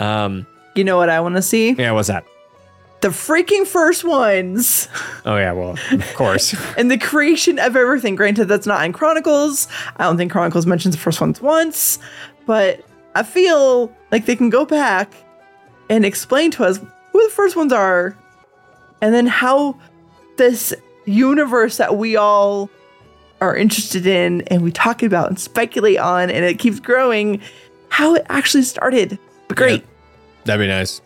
Um, 0.00 0.46
You 0.74 0.84
know 0.84 0.96
what 0.96 1.08
I 1.08 1.20
want 1.20 1.36
to 1.36 1.42
see? 1.42 1.72
yeah, 1.72 1.92
what's 1.92 2.08
that? 2.08 2.24
The 3.00 3.08
freaking 3.08 3.66
first 3.66 4.04
ones 4.04 4.88
Oh 5.24 5.36
yeah, 5.36 5.52
well, 5.52 5.76
of 5.90 6.14
course. 6.14 6.54
and 6.76 6.90
the 6.90 6.98
creation 6.98 7.58
of 7.58 7.76
everything. 7.76 8.14
Granted, 8.16 8.46
that's 8.46 8.66
not 8.66 8.84
in 8.84 8.92
Chronicles. 8.92 9.68
I 9.96 10.04
don't 10.04 10.16
think 10.16 10.32
Chronicles 10.32 10.66
mentions 10.66 10.94
the 10.94 11.00
first 11.00 11.20
ones 11.20 11.40
once, 11.40 11.98
but 12.46 12.84
I 13.14 13.22
feel 13.22 13.94
like 14.10 14.26
they 14.26 14.36
can 14.36 14.50
go 14.50 14.64
back 14.64 15.12
and 15.88 16.04
explain 16.04 16.50
to 16.52 16.64
us 16.64 16.78
who 17.12 17.22
the 17.22 17.30
first 17.30 17.56
ones 17.56 17.72
are 17.72 18.16
and 19.00 19.14
then 19.14 19.26
how 19.26 19.78
this 20.38 20.72
universe 21.04 21.76
that 21.76 21.96
we 21.96 22.16
all 22.16 22.70
are 23.40 23.56
interested 23.56 24.06
in 24.06 24.42
and 24.42 24.62
we 24.62 24.72
talk 24.72 25.02
about 25.02 25.28
and 25.28 25.38
speculate 25.38 25.98
on 25.98 26.30
and 26.30 26.44
it 26.44 26.58
keeps 26.58 26.80
growing, 26.80 27.40
how 27.88 28.14
it 28.14 28.24
actually 28.28 28.62
started. 28.62 29.18
Great. 29.48 29.84
That'd 30.44 30.64
be 30.64 30.68
nice. 30.68 31.00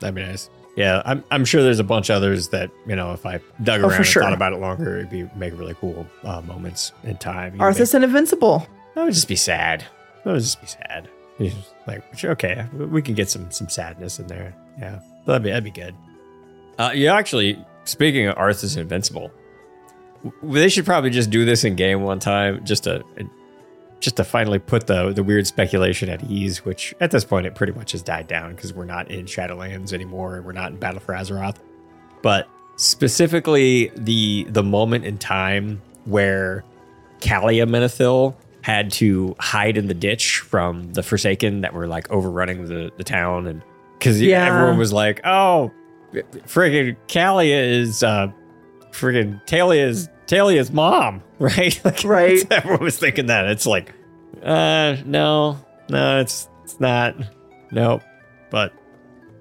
That'd 0.00 0.14
be 0.14 0.22
nice. 0.22 0.50
Yeah, 0.76 1.02
I'm, 1.04 1.22
I'm 1.30 1.44
sure 1.44 1.62
there's 1.62 1.78
a 1.80 1.84
bunch 1.84 2.08
of 2.08 2.16
others 2.16 2.48
that, 2.48 2.70
you 2.86 2.96
know, 2.96 3.12
if 3.12 3.26
I 3.26 3.40
dug 3.62 3.80
Oh, 3.82 3.84
around 3.84 3.90
for 3.90 3.96
and 3.98 4.06
sure. 4.06 4.22
thought 4.22 4.32
about 4.32 4.52
it 4.54 4.56
longer, 4.60 4.96
it'd 4.96 5.10
be 5.10 5.28
make 5.36 5.56
really 5.58 5.74
cool 5.74 6.06
uh, 6.24 6.40
moments 6.40 6.92
in 7.04 7.18
time. 7.18 7.54
You 7.54 7.60
Arthas 7.60 7.92
and 7.94 8.04
Invincible. 8.04 8.66
that 8.94 9.04
would 9.04 9.12
just 9.12 9.28
be 9.28 9.36
sad. 9.36 9.84
That 10.24 10.32
would 10.32 10.40
just 10.40 10.60
be 10.62 10.66
sad. 10.66 11.08
It's 11.38 11.54
just 11.54 11.74
like, 11.86 12.24
okay, 12.24 12.66
we 12.74 13.02
can 13.02 13.14
get 13.14 13.28
some 13.28 13.50
some 13.50 13.68
sadness 13.68 14.18
in 14.18 14.28
there. 14.28 14.54
Yeah, 14.78 15.00
that'd 15.26 15.42
be 15.42 15.50
that'd 15.50 15.64
be 15.64 15.70
good. 15.70 15.94
Uh, 16.78 16.92
yeah, 16.94 17.14
actually, 17.16 17.62
speaking 17.84 18.26
of 18.28 18.36
Arthas 18.36 18.72
and 18.76 18.82
Invincible, 18.82 19.30
w- 20.24 20.54
they 20.58 20.68
should 20.68 20.84
probably 20.86 21.10
just 21.10 21.30
do 21.30 21.44
this 21.44 21.64
in 21.64 21.74
game 21.76 22.02
one 22.02 22.18
time, 22.18 22.64
just 22.64 22.84
to 22.84 23.02
just 24.02 24.16
to 24.16 24.24
finally 24.24 24.58
put 24.58 24.86
the 24.86 25.12
the 25.12 25.22
weird 25.22 25.46
speculation 25.46 26.08
at 26.10 26.22
ease. 26.24 26.64
Which 26.64 26.94
at 27.00 27.10
this 27.10 27.24
point 27.24 27.46
it 27.46 27.54
pretty 27.54 27.72
much 27.72 27.92
has 27.92 28.02
died 28.02 28.26
down 28.26 28.54
because 28.54 28.74
we're 28.74 28.84
not 28.84 29.10
in 29.10 29.24
Shadowlands 29.26 29.92
anymore, 29.94 30.36
and 30.36 30.44
we're 30.44 30.52
not 30.52 30.72
in 30.72 30.76
Battle 30.78 31.00
for 31.00 31.14
Azeroth. 31.14 31.56
But 32.22 32.48
specifically, 32.76 33.90
the 33.96 34.44
the 34.50 34.62
moment 34.62 35.04
in 35.04 35.18
time 35.18 35.80
where 36.04 36.64
Calia 37.20 37.66
Menethil 37.66 38.34
had 38.62 38.92
to 38.92 39.34
hide 39.40 39.76
in 39.76 39.88
the 39.88 39.94
ditch 39.94 40.38
from 40.38 40.92
the 40.92 41.02
Forsaken 41.02 41.62
that 41.62 41.72
were 41.74 41.86
like 41.88 42.08
overrunning 42.10 42.66
the, 42.66 42.92
the 42.96 43.02
town. 43.04 43.46
And 43.48 43.60
because 43.98 44.20
Yeah. 44.22 44.46
everyone 44.46 44.78
was 44.78 44.92
like, 44.92 45.20
oh, 45.24 45.72
friggin' 46.12 46.96
Calia 47.08 47.56
is, 47.80 48.02
uh, 48.04 48.28
friggin' 48.92 49.44
Talia's, 49.46 50.08
Talia's 50.32 50.72
mom, 50.72 51.22
right? 51.38 51.78
Like, 51.84 52.04
Right. 52.04 52.40
Everyone 52.50 52.82
was 52.82 52.98
thinking 52.98 53.26
that. 53.26 53.46
It's 53.46 53.66
like, 53.66 53.92
uh, 54.42 54.96
no, 55.04 55.58
no, 55.90 56.20
it's, 56.20 56.48
it's 56.64 56.80
not. 56.80 57.14
Nope. 57.70 58.02
But 58.50 58.72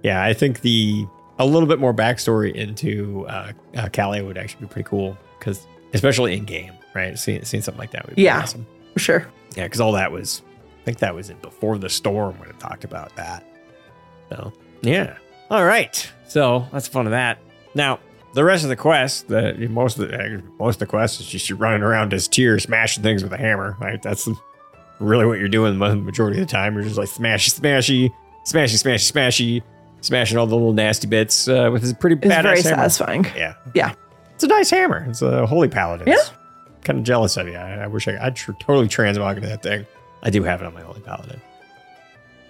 yeah, 0.03 0.21
I 0.23 0.33
think 0.33 0.61
the, 0.61 1.05
a 1.39 1.45
little 1.45 1.67
bit 1.67 1.79
more 1.79 1.93
backstory 1.93 2.53
into 2.53 3.25
uh, 3.27 3.53
uh 3.75 3.87
Calia 3.87 4.25
would 4.25 4.37
actually 4.37 4.61
be 4.61 4.67
pretty 4.67 4.87
cool 4.89 5.17
because, 5.39 5.65
especially 5.93 6.33
in 6.35 6.43
game, 6.45 6.73
right? 6.93 7.17
Seeing, 7.17 7.43
seeing 7.45 7.63
something 7.63 7.79
like 7.79 7.91
that 7.91 8.05
would 8.05 8.15
be 8.15 8.23
Yeah. 8.23 8.39
awesome. 8.41 8.67
For 8.93 8.99
sure. 8.99 9.27
Yeah, 9.55 9.63
because 9.63 9.79
all 9.81 9.93
that 9.93 10.11
was, 10.11 10.41
I 10.81 10.83
think 10.85 10.99
that 10.99 11.15
was 11.15 11.29
in 11.29 11.37
Before 11.37 11.77
the 11.77 11.89
Storm 11.89 12.37
when 12.39 12.49
it 12.49 12.59
talked 12.59 12.83
about 12.83 13.15
that. 13.15 13.45
So, 14.29 14.51
yeah. 14.81 15.17
All 15.49 15.63
right. 15.65 16.11
So 16.27 16.67
that's 16.71 16.87
fun 16.87 17.05
of 17.07 17.11
that. 17.11 17.39
Now, 17.75 17.99
the 18.33 18.43
rest 18.43 18.63
of 18.63 18.69
the 18.69 18.75
quest, 18.75 19.27
the 19.27 19.67
most 19.69 19.99
of 19.99 20.07
the 20.09 20.43
most 20.59 20.75
of 20.75 20.79
the 20.79 20.85
quest 20.87 21.19
is 21.19 21.27
just 21.27 21.49
you 21.49 21.55
running 21.55 21.81
around 21.83 22.13
as 22.13 22.27
Tyr, 22.27 22.59
smashing 22.59 23.03
things 23.03 23.23
with 23.23 23.33
a 23.33 23.37
hammer. 23.37 23.77
Right? 23.79 24.01
That's 24.01 24.27
really 24.99 25.25
what 25.25 25.39
you're 25.39 25.49
doing 25.49 25.77
the 25.79 25.95
majority 25.95 26.39
of 26.41 26.47
the 26.47 26.51
time. 26.51 26.75
You're 26.75 26.83
just 26.83 26.97
like 26.97 27.09
smashy, 27.09 27.49
smashy, 27.59 28.11
smashy, 28.45 28.75
smashy, 28.83 29.11
smashy, 29.11 29.63
smashing 30.01 30.37
all 30.37 30.47
the 30.47 30.55
little 30.55 30.73
nasty 30.73 31.07
bits 31.07 31.47
uh, 31.47 31.69
with 31.71 31.81
this 31.81 31.93
pretty 31.93 32.15
It's 32.15 32.25
badass 32.25 32.43
very 32.43 32.61
hammer. 32.61 32.75
satisfying. 32.77 33.25
Yeah. 33.35 33.55
Yeah. 33.73 33.93
It's 34.35 34.43
a 34.43 34.47
nice 34.47 34.69
hammer. 34.69 35.05
It's 35.09 35.21
a 35.21 35.45
holy 35.45 35.67
paladin. 35.67 36.07
Yeah. 36.07 36.17
Kind 36.83 36.99
of 36.99 37.05
jealous 37.05 37.37
of 37.37 37.47
you. 37.47 37.55
I, 37.55 37.83
I 37.83 37.87
wish 37.87 38.07
I 38.07 38.17
I'd 38.25 38.35
tr- 38.35 38.53
totally 38.53 38.87
transmog 38.87 39.35
into 39.37 39.47
that 39.49 39.61
thing. 39.61 39.85
I 40.23 40.29
do 40.29 40.41
have 40.43 40.61
it 40.61 40.65
on 40.65 40.73
my 40.73 40.81
holy 40.81 41.01
paladin. 41.01 41.39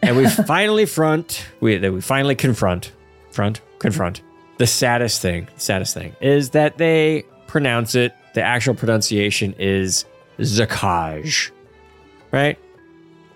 And 0.01 0.15
we 0.17 0.27
finally 0.47 0.86
front, 0.86 1.45
we, 1.59 1.77
that 1.77 1.91
we 1.93 2.01
finally 2.01 2.36
confront, 2.36 2.91
front, 3.32 3.61
confront. 3.79 4.21
The 4.62 4.68
saddest 4.68 5.24
thing, 5.24 5.47
saddest 5.57 5.95
thing 5.95 6.16
is 6.22 6.51
that 6.51 6.78
they 6.78 7.26
pronounce 7.47 7.95
it, 7.95 8.14
the 8.36 8.43
actual 8.43 8.76
pronunciation 8.76 9.55
is 9.57 10.05
Zakaj. 10.38 11.49
Right? 12.32 12.59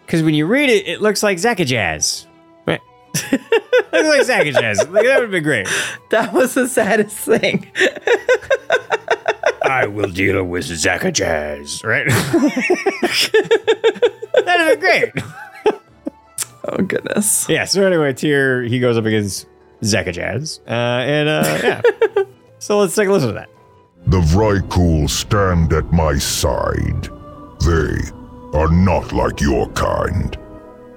Because 0.05 0.21
when 0.21 0.36
you 0.36 0.45
read 0.45 0.69
it, 0.69 0.88
it 0.88 1.01
looks 1.01 1.23
like 1.23 1.39
Zakajaz. 1.39 2.28
Right? 2.67 2.80
it 3.15 3.41
looks 3.91 4.30
like 4.30 4.45
Zakajaz. 4.45 4.91
Like, 4.91 5.05
that 5.05 5.19
would 5.19 5.32
be 5.32 5.39
great. 5.39 5.67
That 6.11 6.32
was 6.32 6.53
the 6.53 6.67
saddest 6.67 7.17
thing. 7.17 7.71
I 9.63 9.88
will 9.88 10.11
deal 10.11 10.43
with 10.43 10.65
Zakajaz, 10.65 11.84
right? 11.84 12.07
That'd 14.45 14.80
be 14.80 14.86
great. 14.86 15.11
Oh 16.65 16.84
goodness. 16.84 17.49
Yeah. 17.49 17.65
So 17.65 17.84
anyway, 17.84 18.13
Tyr 18.13 18.61
he 18.61 18.80
goes 18.80 18.95
up 18.95 19.05
against 19.05 19.47
Zakajaz, 19.86 20.59
uh, 20.67 20.71
and 20.71 21.29
uh, 21.29 21.43
yeah. 21.63 21.81
so 22.59 22.79
let's 22.79 22.95
take 22.95 23.07
a 23.07 23.11
listen 23.11 23.29
to 23.29 23.36
that. 23.36 23.49
The 24.07 24.21
Vrykul 24.21 25.09
stand 25.09 25.73
at 25.73 25.91
my 25.91 26.17
side. 26.17 27.09
They 27.65 27.97
are 28.57 28.71
not 28.71 29.11
like 29.13 29.41
your 29.41 29.67
kind. 29.69 30.38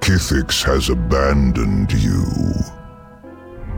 Kithix 0.00 0.62
has 0.64 0.88
abandoned 0.90 1.92
you. 1.92 2.24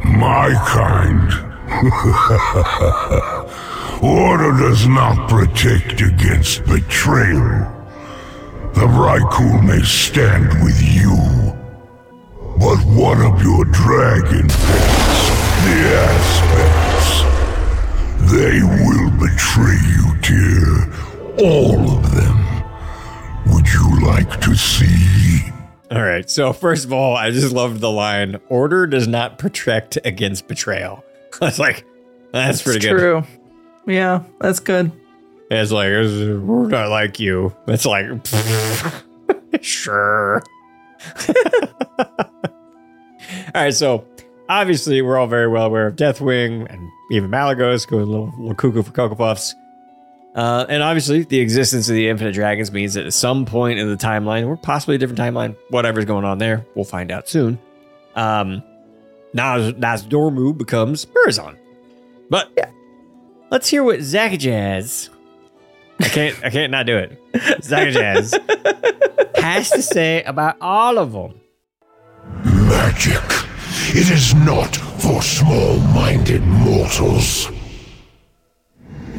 My 0.05 0.53
kind? 0.67 1.47
Order 4.03 4.53
does 4.59 4.87
not 4.89 5.29
protect 5.29 6.01
against 6.01 6.65
betrayal. 6.65 7.69
The 8.75 8.87
Vrykul 8.87 9.63
may 9.65 9.83
stand 9.83 10.65
with 10.65 10.81
you, 10.83 11.15
but 12.61 12.77
one 12.87 13.21
of 13.23 13.43
your 13.43 13.65
dragon 13.67 14.47
pets, 14.49 15.29
the 15.65 15.79
aspects, 16.11 17.25
they 18.33 18.63
will 18.63 19.11
betray 19.19 19.81
you, 19.89 20.15
dear. 20.21 20.95
All 21.49 21.97
of 21.99 22.15
them. 22.15 22.37
Would 23.53 23.67
you 23.73 24.07
like 24.07 24.41
to 24.43 24.55
see? 24.55 25.51
All 25.91 26.03
right. 26.03 26.29
So 26.31 26.53
first 26.53 26.85
of 26.85 26.93
all, 26.93 27.17
I 27.17 27.31
just 27.31 27.53
loved 27.53 27.81
the 27.81 27.91
line: 27.91 28.39
"Order 28.49 28.87
does 28.87 29.09
not 29.09 29.39
protect 29.39 29.99
against 30.05 30.47
betrayal." 30.47 31.03
I 31.41 31.47
was 31.47 31.59
like, 31.59 31.85
"That's 32.33 32.63
pretty 32.63 32.81
good." 32.81 32.91
True. 32.91 33.25
Yeah, 33.87 34.23
that's 34.39 34.61
good. 34.61 34.93
It's 35.51 35.73
like 35.73 35.89
it's- 35.89 36.39
we're 36.39 36.69
not 36.69 36.91
like 36.91 37.19
you. 37.19 37.53
It's 37.67 37.87
like 37.87 38.07
sure. 39.63 40.43
all 41.99 42.07
right, 43.55 43.75
so 43.75 44.05
obviously 44.49 45.01
we're 45.03 45.19
all 45.19 45.27
very 45.27 45.49
well 45.49 45.67
aware 45.67 45.87
of 45.87 45.97
Deathwing 45.97 46.73
and 46.73 46.91
even 47.11 47.31
Malygos 47.31 47.87
going 47.87 48.03
a 48.03 48.07
little, 48.07 48.33
little 48.39 48.55
cuckoo 48.55 48.83
for 48.83 48.93
Cocoa 48.93 49.15
Puffs. 49.15 49.55
Uh, 50.35 50.65
and 50.69 50.83
obviously, 50.83 51.25
the 51.25 51.41
existence 51.41 51.89
of 51.89 51.95
the 51.97 52.09
Infinite 52.09 52.33
Dragons 52.35 52.71
means 52.71 52.95
that 52.95 53.05
at 53.05 53.13
some 53.13 53.45
point 53.45 53.81
in 53.81 53.89
the 53.89 53.97
timeline, 53.97 54.47
or 54.47 54.57
possibly 54.57 54.95
a 54.95 54.99
different 54.99 55.19
timeline, 55.19 55.57
whatever's 55.71 56.05
going 56.05 56.25
on 56.25 56.39
there, 56.39 56.65
we'll 56.77 56.85
find 56.85 57.11
out 57.11 57.29
soon. 57.29 57.59
Um, 58.15 58.63
Naz, 59.35 59.73
Dormu 60.07 60.57
becomes 60.57 61.07
Murozond. 61.07 61.57
But 62.29 62.51
yeah, 62.57 62.71
let's 63.51 63.69
hear 63.69 63.83
what 63.83 63.99
Zakajaz. 64.01 65.09
I 66.01 66.09
can't. 66.09 66.45
I 66.45 66.51
can't 66.51 66.71
not 66.71 66.87
do 66.87 66.97
it. 66.97 67.19
Zakajaz 67.63 69.37
has 69.37 69.71
to 69.71 69.83
say 69.83 70.23
about 70.25 70.57
all 70.61 70.99
of 70.99 71.13
them. 71.13 71.41
Magic. 72.45 73.23
It 73.93 74.11
is 74.11 74.35
not 74.35 74.75
for 74.77 75.21
small 75.23 75.79
minded 75.95 76.43
mortals. 76.43 77.49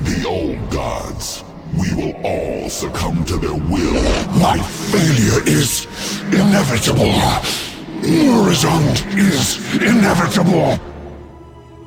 The 0.02 0.26
old 0.28 0.70
gods. 0.70 1.44
We 1.78 1.94
will 1.94 2.16
all 2.26 2.70
succumb 2.70 3.24
to 3.26 3.38
their 3.38 3.54
will. 3.54 4.04
My 4.40 4.58
failure 4.62 5.42
is 5.48 5.86
inevitable. 6.28 7.14
Horizont 8.02 9.06
is 9.18 9.58
inevitable. 9.82 10.80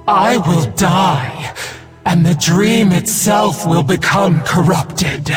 I 0.06 0.36
will 0.38 0.70
die, 0.72 1.54
and 2.06 2.24
the 2.24 2.34
dream 2.34 2.92
itself 2.92 3.66
will 3.66 3.82
become 3.82 4.40
corrupted. 4.42 5.30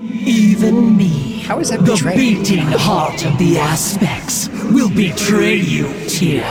Even 0.00 0.96
me, 0.96 1.40
How 1.40 1.58
is 1.58 1.70
that 1.70 1.80
the 1.84 1.92
betrayal? 1.92 2.16
beating 2.16 2.58
heart 2.60 3.24
of 3.24 3.36
the 3.38 3.58
aspects, 3.58 4.48
will 4.72 4.90
betray 4.90 5.56
you, 5.56 5.86
Tyr. 6.08 6.42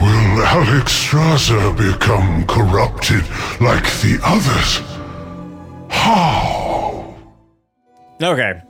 Will 0.00 0.42
Alex 0.44 1.08
Alexstrasza 1.10 1.76
become 1.76 2.46
corrupted 2.46 3.22
like 3.60 3.84
the 4.00 4.18
others? 4.24 4.80
How? 5.90 7.14
Okay. 8.22 8.62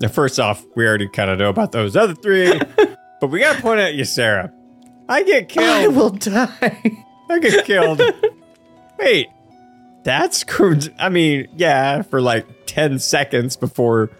Now, 0.00 0.08
first 0.08 0.40
off, 0.40 0.64
we 0.74 0.86
already 0.86 1.08
kind 1.08 1.30
of 1.30 1.38
know 1.38 1.50
about 1.50 1.72
those 1.72 1.96
other 1.96 2.14
three, 2.14 2.58
but 3.20 3.28
we 3.28 3.40
gotta 3.40 3.60
point 3.60 3.80
out 3.80 3.94
you, 3.94 4.04
Sarah. 4.04 4.52
I 5.08 5.22
get 5.22 5.48
killed. 5.48 5.66
I 5.66 5.88
will 5.88 6.10
die. 6.10 7.04
I 7.28 7.38
get 7.38 7.64
killed. 7.64 8.00
Wait, 8.98 9.28
that's 10.04 10.44
I 10.98 11.08
mean, 11.08 11.48
yeah, 11.56 12.02
for 12.02 12.20
like 12.20 12.46
ten 12.66 12.98
seconds 12.98 13.56
before 13.56 14.10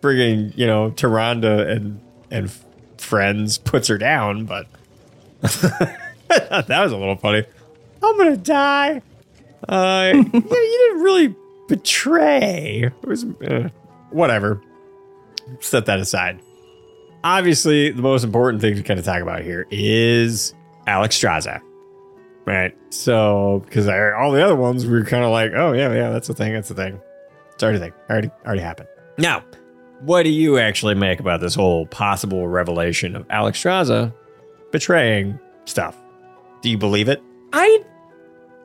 frigging, 0.00 0.56
you 0.56 0.66
know, 0.66 0.90
Tyrande 0.90 1.70
and 1.70 2.00
and 2.30 2.50
friends 2.98 3.58
puts 3.58 3.88
her 3.88 3.98
down, 3.98 4.44
but 4.44 4.66
that 5.40 6.68
was 6.68 6.92
a 6.92 6.96
little 6.96 7.16
funny. 7.16 7.44
I'm 8.02 8.16
gonna 8.16 8.36
die. 8.36 9.02
Uh, 9.68 10.12
you 10.14 10.30
didn't 10.32 11.02
really 11.02 11.34
betray. 11.68 12.90
It 13.02 13.08
was 13.08 13.24
uh, 13.24 13.68
whatever. 14.10 14.60
Set 15.60 15.86
that 15.86 15.98
aside. 15.98 16.40
Obviously, 17.24 17.90
the 17.90 18.02
most 18.02 18.24
important 18.24 18.60
thing 18.60 18.74
to 18.74 18.82
kind 18.82 18.98
of 18.98 19.06
talk 19.06 19.22
about 19.22 19.42
here 19.42 19.66
is 19.70 20.54
Alexstrasza. 20.86 21.60
Right. 22.44 22.76
So, 22.90 23.62
because 23.64 23.88
all 23.88 24.32
the 24.32 24.44
other 24.44 24.56
ones, 24.56 24.84
we 24.84 24.92
were 24.92 25.04
kind 25.04 25.24
of 25.24 25.30
like, 25.30 25.52
oh, 25.54 25.72
yeah, 25.72 25.92
yeah, 25.94 26.10
that's 26.10 26.28
a 26.28 26.34
thing. 26.34 26.52
That's 26.52 26.70
a 26.70 26.74
thing. 26.74 27.00
It's 27.54 27.62
already 27.62 27.78
a 27.78 27.80
thing. 27.80 27.92
Already, 28.10 28.30
already 28.44 28.62
happened. 28.62 28.88
Now, 29.18 29.44
what 30.00 30.24
do 30.24 30.30
you 30.30 30.58
actually 30.58 30.94
make 30.94 31.20
about 31.20 31.40
this 31.40 31.54
whole 31.54 31.86
possible 31.86 32.48
revelation 32.48 33.14
of 33.14 33.28
Alexstrasza 33.28 34.12
betraying 34.72 35.38
stuff? 35.66 35.96
Do 36.62 36.70
you 36.70 36.78
believe 36.78 37.08
it? 37.08 37.22
I 37.52 37.84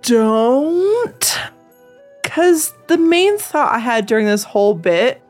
don't. 0.02 1.40
Because 2.24 2.74
the 2.88 2.98
main 2.98 3.38
thought 3.38 3.72
I 3.72 3.80
had 3.80 4.06
during 4.08 4.26
this 4.26 4.44
whole 4.44 4.74
bit, 4.74 5.22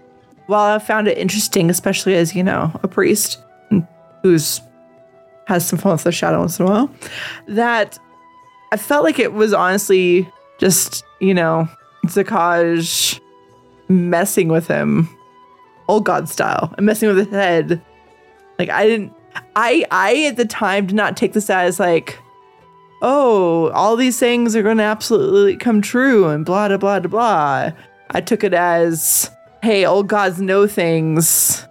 while 0.45 0.76
I 0.76 0.80
found 0.80 1.10
it 1.10 1.18
interesting, 1.18 1.70
especially 1.70 2.16
as, 2.16 2.34
you 2.34 2.43
know, 2.43 2.72
a 2.84 2.88
priest 2.88 3.39
who's 4.24 4.62
has 5.45 5.66
some 5.66 5.80
fun 5.80 5.93
with 5.93 6.04
the 6.04 6.12
shadow 6.12 6.39
once 6.39 6.60
in 6.60 6.66
a 6.66 6.70
while, 6.70 6.89
that 7.48 7.98
I 8.72 8.78
felt 8.78 9.03
like 9.03 9.20
it 9.20 9.34
was 9.34 9.53
honestly 9.53 10.30
just, 10.57 11.05
you 11.20 11.34
know, 11.34 11.70
Zakaj 12.05 13.20
messing 13.88 14.49
with 14.49 14.68
him, 14.68 15.09
old 15.88 16.05
god 16.05 16.28
style, 16.30 16.74
and 16.78 16.86
messing 16.86 17.07
with 17.07 17.18
his 17.18 17.30
head. 17.30 17.82
Like 18.59 18.70
I 18.70 18.86
didn't 18.86 19.13
I 19.55 19.86
I 19.91 20.26
at 20.26 20.38
the 20.38 20.45
time 20.45 20.88
did 20.88 20.95
not 20.95 21.18
take 21.18 21.34
this 21.34 21.49
as 21.49 21.80
like, 21.80 22.20
oh, 23.01 23.70
all 23.70 23.95
these 23.95 24.20
things 24.20 24.55
are 24.55 24.63
gonna 24.63 24.84
absolutely 24.84 25.57
come 25.57 25.82
true 25.82 26.28
and 26.28 26.45
blah 26.45 26.68
blah 26.68 26.78
blah 26.78 26.99
blah. 26.99 27.72
I 28.11 28.22
took 28.22 28.43
it 28.43 28.53
as, 28.53 29.30
hey, 29.61 29.86
old 29.86 30.07
gods 30.07 30.41
know 30.41 30.68
things. 30.68 31.65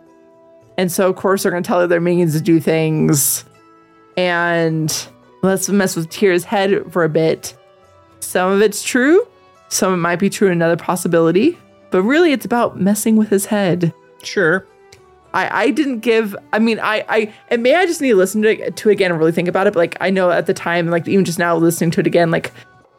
And 0.78 0.92
so 0.92 1.09
of 1.09 1.16
course 1.16 1.42
they're 1.42 1.53
gonna 1.53 1.62
tell 1.62 1.86
their 1.86 2.01
minions 2.01 2.34
to 2.34 2.40
do 2.40 2.61
things. 2.61 3.44
And 4.16 5.09
let's 5.47 5.68
mess 5.68 5.97
with 5.97 6.11
Tyr's 6.11 6.44
head 6.44 6.92
for 6.92 7.05
a 7.05 7.09
bit. 7.09 7.57
Some 8.20 8.53
of 8.53 8.62
it's 8.62 8.82
true, 8.82 9.26
some 9.68 9.92
of 9.92 9.99
it 9.99 10.03
might 10.03 10.16
be 10.16 10.30
true, 10.30 10.49
in 10.49 10.53
another 10.53 10.76
possibility. 10.76 11.59
But 11.90 12.03
really 12.03 12.32
it's 12.32 12.44
about 12.44 12.78
messing 12.80 13.16
with 13.16 13.28
his 13.28 13.47
head. 13.47 13.94
Sure. 14.22 14.66
I, 15.32 15.64
I 15.64 15.70
didn't 15.70 16.01
give 16.01 16.34
I 16.53 16.59
mean 16.59 16.78
I 16.80 17.05
I 17.09 17.34
and 17.49 17.62
may 17.62 17.74
I 17.74 17.86
just 17.86 18.01
need 18.01 18.11
to 18.11 18.16
listen 18.16 18.42
to 18.42 18.49
it 18.49 18.76
to 18.76 18.88
it 18.88 18.92
again 18.92 19.11
and 19.11 19.20
really 19.20 19.32
think 19.32 19.49
about 19.49 19.66
it. 19.66 19.74
But 19.74 19.80
like 19.80 19.97
I 20.01 20.11
know 20.11 20.30
at 20.30 20.47
the 20.47 20.55
time, 20.55 20.88
like 20.88 21.07
even 21.07 21.24
just 21.24 21.38
now 21.38 21.57
listening 21.57 21.90
to 21.92 22.01
it 22.01 22.07
again, 22.07 22.30
like 22.30 22.53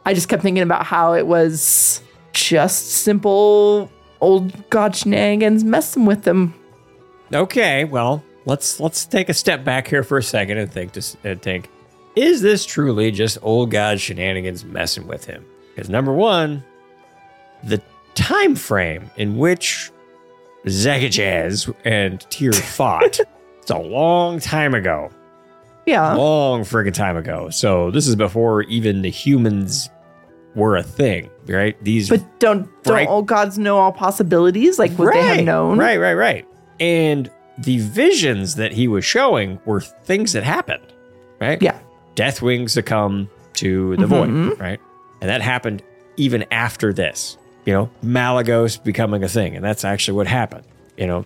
I 0.06 0.14
just 0.14 0.28
kept 0.28 0.42
thinking 0.42 0.62
about 0.62 0.86
how 0.86 1.14
it 1.14 1.26
was 1.26 2.00
just 2.32 2.90
simple 2.90 3.90
old 4.20 4.70
god 4.70 4.96
shenanigans 4.96 5.64
messing 5.64 6.06
with 6.06 6.22
them. 6.22 6.54
Okay, 7.32 7.84
well, 7.84 8.24
let's 8.46 8.80
let's 8.80 9.04
take 9.04 9.28
a 9.28 9.34
step 9.34 9.64
back 9.64 9.88
here 9.88 10.02
for 10.02 10.18
a 10.18 10.22
second 10.22 10.58
and 10.58 10.72
think 10.72 10.92
just 10.92 11.16
and 11.24 11.42
think, 11.42 11.68
is 12.18 12.42
this 12.42 12.66
truly 12.66 13.10
just 13.10 13.38
old 13.42 13.70
god 13.70 14.00
shenanigans 14.00 14.64
messing 14.64 15.06
with 15.06 15.24
him? 15.24 15.44
Because 15.74 15.88
number 15.88 16.12
one, 16.12 16.64
the 17.64 17.80
time 18.14 18.54
frame 18.56 19.10
in 19.16 19.36
which 19.38 19.90
Zakajaz 20.66 21.72
and 21.84 22.20
Tyr 22.30 22.52
fought, 22.76 23.20
it's 23.60 23.70
a 23.70 23.78
long 23.78 24.40
time 24.40 24.74
ago. 24.74 25.10
Yeah. 25.86 26.14
Long 26.14 26.62
friggin' 26.62 26.92
time 26.92 27.16
ago. 27.16 27.48
So 27.50 27.90
this 27.90 28.06
is 28.06 28.14
before 28.14 28.62
even 28.64 29.00
the 29.02 29.10
humans 29.10 29.88
were 30.54 30.76
a 30.76 30.82
thing, 30.82 31.30
right? 31.46 31.82
These 31.82 32.10
But 32.10 32.22
don't 32.40 32.68
don't 32.82 32.94
Right. 32.94 33.08
old 33.08 33.26
gods 33.26 33.58
know 33.58 33.78
all 33.78 33.92
possibilities 33.92 34.78
like 34.78 34.90
what 34.92 35.14
they 35.14 35.22
have 35.22 35.44
known? 35.44 35.78
Right, 35.78 35.98
right, 35.98 36.14
right. 36.14 36.46
And 36.80 37.30
the 37.58 37.78
visions 37.78 38.56
that 38.56 38.72
he 38.72 38.86
was 38.86 39.04
showing 39.04 39.60
were 39.64 39.80
things 39.80 40.32
that 40.32 40.42
happened, 40.42 40.92
right? 41.40 41.60
Yeah. 41.62 41.78
Deathwing 42.18 42.68
succumb 42.68 43.30
to 43.54 43.96
the 43.96 44.06
Mhm. 44.06 44.08
void, 44.50 44.60
right? 44.60 44.80
And 45.20 45.30
that 45.30 45.40
happened 45.40 45.82
even 46.16 46.44
after 46.50 46.92
this, 46.92 47.38
you 47.64 47.72
know, 47.72 47.90
Malygos 48.04 48.82
becoming 48.82 49.22
a 49.22 49.28
thing. 49.28 49.54
And 49.54 49.64
that's 49.64 49.84
actually 49.84 50.16
what 50.16 50.26
happened. 50.26 50.64
You 50.96 51.06
know, 51.06 51.24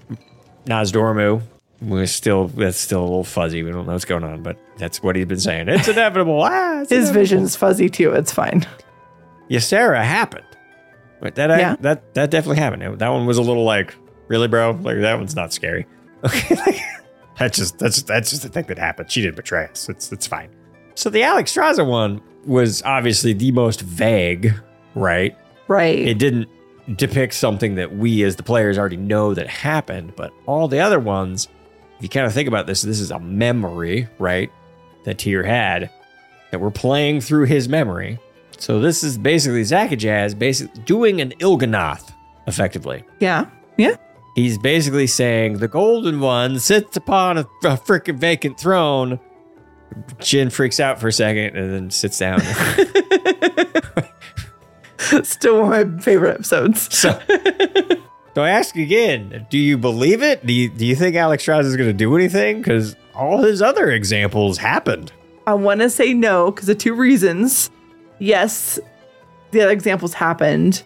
Nozdormu 0.67 1.41
was 1.81 2.13
still, 2.13 2.49
that's 2.49 2.79
still 2.79 3.01
a 3.01 3.03
little 3.05 3.25
fuzzy. 3.25 3.63
We 3.63 3.71
don't 3.73 3.87
know 3.87 3.93
what's 3.93 4.05
going 4.05 4.23
on, 4.25 4.43
but 4.43 4.57
that's 4.77 5.03
what 5.03 5.17
he's 5.17 5.25
been 5.27 5.41
saying. 5.41 5.69
It's 5.69 5.89
inevitable. 5.89 6.43
ah, 6.45 6.81
it's 6.83 6.91
His 6.91 7.09
inevitable. 7.09 7.21
vision's 7.21 7.57
fuzzy 7.57 7.89
too. 7.89 8.13
It's 8.13 8.33
fine. 8.33 8.67
Ysera 9.51 10.03
happened. 10.03 10.45
But 11.21 11.37
that 11.37 11.51
I, 11.51 11.77
that 11.81 12.15
that 12.15 12.31
definitely 12.31 12.57
happened. 12.59 12.99
That 12.99 13.09
one 13.09 13.27
was 13.27 13.39
a 13.39 13.43
little 13.43 13.65
like, 13.65 13.95
really, 14.29 14.49
bro? 14.49 14.73
Like 14.73 14.99
that 15.01 15.17
one's 15.19 15.37
not 15.37 15.53
scary. 15.53 15.87
Okay, 16.25 16.81
that's 17.39 17.59
just 17.59 17.79
that's 17.81 18.03
that's 18.03 18.31
just 18.31 18.43
the 18.45 18.49
thing 18.49 18.65
that 18.69 18.79
happened. 18.79 19.11
She 19.11 19.23
didn't 19.23 19.35
betray 19.35 19.65
us. 19.67 19.89
It's 19.89 20.13
it's 20.13 20.27
fine. 20.27 20.51
So 20.95 21.11
the 21.11 21.21
Alexstrasza 21.21 21.87
one 21.87 22.21
was 22.45 22.83
obviously 22.83 23.33
the 23.33 23.53
most 23.53 23.81
vague, 23.81 24.55
right? 24.95 25.37
Right. 25.69 25.99
It 25.99 26.19
didn't 26.19 26.49
depict 26.97 27.35
something 27.35 27.77
that 27.77 27.97
we 27.97 28.23
as 28.25 28.37
the 28.37 28.43
players 28.43 28.77
already 28.79 28.97
know 28.97 29.35
that 29.35 29.49
happened, 29.49 30.15
but 30.17 30.33
all 30.47 30.69
the 30.69 30.81
other 30.81 30.99
ones, 30.99 31.49
if 31.97 32.03
you 32.03 32.09
kind 32.09 32.27
of 32.27 32.33
think 32.33 32.49
about 32.49 32.67
this, 32.67 32.83
this 32.83 33.01
is 33.01 33.11
a 33.11 33.21
memory, 33.21 34.09
right? 34.19 34.51
That 35.05 35.19
Tyr 35.19 35.43
had 35.43 35.91
that 36.51 36.61
we're 36.61 36.71
playing 36.71 37.21
through 37.21 37.47
his 37.47 37.69
memory. 37.69 38.19
So 38.59 38.79
this 38.79 39.03
is 39.03 39.19
basically 39.19 39.63
Zakajaz 39.63 40.39
basically 40.39 40.83
doing 40.83 41.21
an 41.21 41.33
Il'gynoth, 41.41 42.13
effectively. 42.47 43.05
Yeah. 43.19 43.47
Yeah. 43.77 43.97
He's 44.37 44.59
basically 44.59 45.07
saying 45.07 45.59
the 45.59 45.69
golden 45.69 46.21
one 46.21 46.59
sits 46.59 46.97
upon 46.97 47.39
a, 47.39 47.41
a 47.65 47.77
freaking 47.77 48.19
vacant 48.19 48.59
throne. 48.59 49.19
Gin 50.21 50.51
freaks 50.51 50.81
out 50.81 51.01
for 51.01 51.09
a 51.09 51.13
second 51.13 51.57
and 51.57 51.73
then 51.73 51.91
sits 51.91 52.19
down. 52.19 52.41
Still 55.25 55.63
one 55.63 55.81
of 55.81 55.93
my 55.95 56.01
favorite 56.01 56.35
episodes. 56.35 56.95
So, 56.97 57.19
so 58.35 58.43
I 58.43 58.51
ask 58.51 58.77
again: 58.77 59.47
Do 59.51 59.59
you 59.59 59.77
believe 59.77 60.23
it? 60.23 60.47
Do 60.47 60.53
you 60.53 60.69
do 60.71 60.87
you 60.87 60.95
think 60.95 61.17
Alexstrasza 61.17 61.65
is 61.65 61.77
going 61.77 61.89
to 61.89 61.93
do 61.95 62.15
anything? 62.17 62.59
Because 62.59 62.97
all 63.15 63.43
his 63.43 63.61
other 63.61 63.91
examples 63.91 64.59
happened. 64.59 65.13
I 65.47 65.55
want 65.55 65.81
to 65.81 65.91
say 65.91 66.15
no 66.15 66.51
because 66.53 66.69
of 66.69 66.79
two 66.79 66.95
reasons. 66.95 67.71
Yes, 68.21 68.79
the 69.51 69.61
other 69.63 69.73
examples 69.73 70.15
happened, 70.15 70.85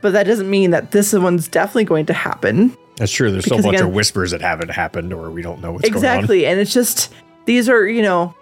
but 0.00 0.12
that 0.12 0.24
doesn't 0.24 0.48
mean 0.48 0.70
that 0.70 0.92
this 0.92 1.12
one's 1.12 1.48
definitely 1.48 1.84
going 1.84 2.06
to 2.06 2.12
happen. 2.14 2.76
That's 2.96 3.10
true. 3.12 3.30
There's 3.32 3.44
still 3.44 3.56
a 3.56 3.58
Because 3.58 3.64
bunch 3.66 3.76
again- 3.78 3.88
of 3.88 3.94
whispers 3.94 4.30
that 4.30 4.40
haven't 4.40 4.70
happened, 4.70 5.12
or 5.12 5.30
we 5.30 5.42
don't 5.42 5.60
know 5.60 5.72
what's 5.72 5.84
exactly, 5.86 6.02
going 6.02 6.10
on. 6.10 6.18
exactly. 6.20 6.46
And 6.46 6.60
it's 6.60 6.72
just, 6.72 7.12
these 7.48 7.68
are, 7.68 7.88
you 7.88 8.02
know, 8.02 8.34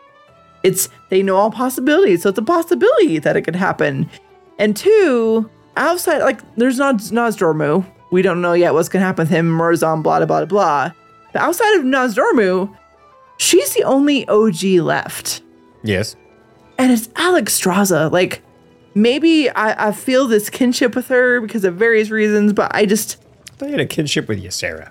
it's, 0.65 0.89
they 1.11 1.23
know 1.23 1.37
all 1.37 1.51
possibilities. 1.51 2.23
So 2.23 2.29
it's 2.31 2.39
a 2.39 2.43
possibility 2.43 3.19
that 3.21 3.37
it 3.37 3.43
could 3.43 3.55
happen. 3.55 4.11
And 4.59 4.77
two, 4.77 5.49
outside, 5.77 6.19
like, 6.23 6.41
there's 6.57 6.79
not 6.79 6.97
Nozdormu. 6.97 7.87
We 8.11 8.21
don't 8.23 8.41
know 8.43 8.53
yet 8.53 8.75
what's 8.75 8.89
going 8.89 9.01
to 9.03 9.07
happen 9.07 9.23
with 9.23 9.31
him, 9.31 9.47
Murozond, 9.49 10.03
blah, 10.03 10.19
blah, 10.19 10.27
blah, 10.27 10.45
blah. 10.45 10.91
But 11.33 11.43
outside 11.43 11.75
of 11.77 11.83
Nozdormu, 11.85 12.77
she's 13.39 13.75
the 13.75 13.85
only 13.85 14.27
OG 14.29 14.63
left. 14.83 15.43
Yes. 15.85 16.17
and 16.79 16.91
it's 16.91 17.07
Alexstrasza. 17.09 18.11
Like, 18.11 18.43
maybe 18.95 19.49
I, 19.51 19.89
I 19.89 19.93
feel 19.93 20.27
this 20.27 20.51
kinship 20.51 20.97
with 20.97 21.07
her 21.09 21.41
because 21.41 21.65
of 21.65 21.77
various 21.77 22.11
reasons, 22.11 22.53
but 22.53 22.75
I 22.75 22.87
just, 22.87 23.19
They 23.59 23.71
had 23.71 23.79
a 23.79 23.87
kinship 23.87 24.27
with 24.27 24.43
Ysera. 24.43 24.91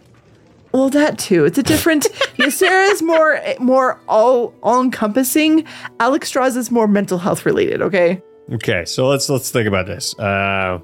Well, 0.75 0.89
that 0.89 1.17
too. 1.17 1.45
It's 1.45 1.57
a 1.57 1.63
different. 1.63 2.03
Ysera 2.37 2.91
is 2.91 3.01
more, 3.01 3.39
more 3.59 3.97
all, 4.09 4.53
all 4.61 4.81
encompassing. 4.81 5.63
Alexstrasza 6.01 6.57
is 6.57 6.69
more 6.69 6.85
mental 6.85 7.17
health 7.17 7.45
related. 7.45 7.81
Okay. 7.81 8.21
Okay, 8.51 8.83
so 8.83 9.07
let's 9.07 9.29
let's 9.29 9.49
think 9.51 9.69
about 9.69 9.87
this. 9.87 10.17
Uh, 10.19 10.79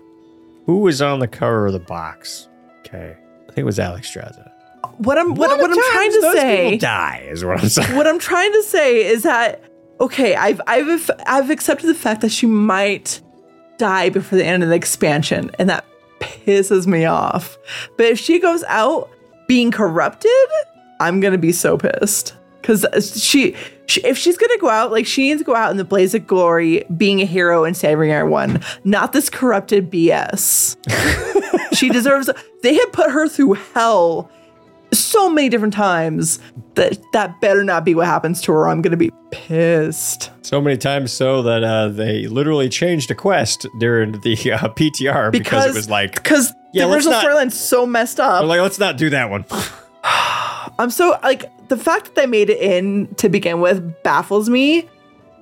who 0.66 0.78
was 0.78 1.02
on 1.02 1.20
the 1.20 1.28
cover 1.28 1.68
of 1.68 1.74
the 1.74 1.80
box? 1.80 2.48
Okay. 2.80 3.18
I 3.18 3.46
think 3.48 3.58
it 3.58 3.64
was 3.66 3.80
Alexstrasza. 3.80 4.50
What 5.00 5.18
I'm 5.18 5.36
what, 5.36 5.60
what 5.60 5.70
I'm 5.70 5.92
trying 5.92 6.12
to 6.12 6.32
say 6.36 6.70
people 6.72 6.80
die 6.80 7.28
is 7.30 7.44
what 7.44 7.60
I'm 7.60 7.70
saying. 7.70 7.96
what 7.98 8.08
I'm 8.08 8.20
trying 8.20 8.54
to 8.54 8.64
say 8.64 9.06
is 9.06 9.24
that 9.24 9.62
okay, 10.00 10.36
I've 10.36 10.62
I've 10.68 11.12
I've 11.28 11.50
accepted 11.50 11.88
the 11.88 11.96
fact 11.96 12.22
that 12.22 12.32
she 12.32 12.46
might 12.46 13.20
die 13.78 14.10
before 14.10 14.38
the 14.38 14.46
end 14.46 14.64
of 14.64 14.70
the 14.70 14.76
expansion, 14.76 15.52
and 15.60 15.70
that 15.70 15.84
pisses 16.22 16.88
me 16.88 17.04
off. 17.04 17.58
But 17.98 18.06
if 18.06 18.20
she 18.20 18.40
goes 18.40 18.64
out 18.64 19.10
being 19.52 19.70
corrupted, 19.70 20.32
I'm 21.02 21.20
gonna 21.20 21.38
be 21.38 21.52
so 21.52 21.78
pissed 21.78 22.38
because 22.62 22.86
she, 23.22 23.54
she 23.86 24.00
if 24.06 24.18
she's 24.18 24.38
gonna 24.38 24.58
go 24.60 24.70
out, 24.70 24.94
like 24.94 25.06
she 25.06 25.24
needs 25.28 25.42
to 25.42 25.46
go 25.46 25.58
out 25.58 25.72
in 25.72 25.76
the 25.76 25.84
blaze 25.84 26.16
of 26.16 26.26
glory, 26.26 26.86
being 26.96 27.20
a 27.20 27.26
hero 27.26 27.66
and 27.66 27.76
saving 27.76 28.12
everyone, 28.12 28.62
not 28.86 29.12
this 29.12 29.30
corrupted 29.30 29.92
BS. 29.92 30.78
she 31.76 31.90
deserves. 31.90 32.30
They 32.64 32.76
have 32.76 32.94
put 32.94 33.12
her 33.12 33.28
through 33.28 33.56
hell 33.74 34.32
so 34.94 35.30
many 35.30 35.50
different 35.50 35.74
times 35.74 36.40
that 36.76 36.98
that 37.12 37.42
better 37.42 37.66
not 37.66 37.84
be 37.84 37.94
what 37.94 38.06
happens 38.06 38.42
to 38.44 38.54
her. 38.54 38.70
I'm 38.70 38.82
gonna 38.82 38.96
be 38.96 39.12
pissed. 39.32 40.32
So 40.44 40.62
many 40.62 40.78
times 40.78 41.12
so 41.12 41.42
that 41.42 41.62
uh, 41.62 41.90
they 41.90 42.28
literally 42.28 42.70
changed 42.70 43.12
a 43.12 43.16
quest 43.16 43.68
during 43.82 44.14
the 44.22 44.54
uh, 44.54 44.70
PTR 44.70 45.30
because, 45.30 45.66
it 45.66 45.74
was 45.74 45.90
like, 45.90 46.16
because 46.16 46.54
Yeah, 46.74 46.88
the 46.88 46.94
original 46.94 47.20
storyline's 47.20 47.60
so 47.60 47.86
messed 47.86 48.20
up. 48.20 48.44
like, 48.46 48.62
let's 48.62 48.80
not 48.80 48.98
do 48.98 49.10
that 49.10 49.30
one. 49.30 49.46
I'm 50.80 50.90
so 50.90 51.18
like 51.24 51.46
the 51.68 51.78
fact 51.78 52.06
that 52.06 52.16
they 52.16 52.26
made 52.26 52.50
it 52.50 52.60
in 52.60 53.14
to 53.16 53.30
begin 53.30 53.60
with 53.62 54.04
baffles 54.04 54.50
me, 54.50 54.90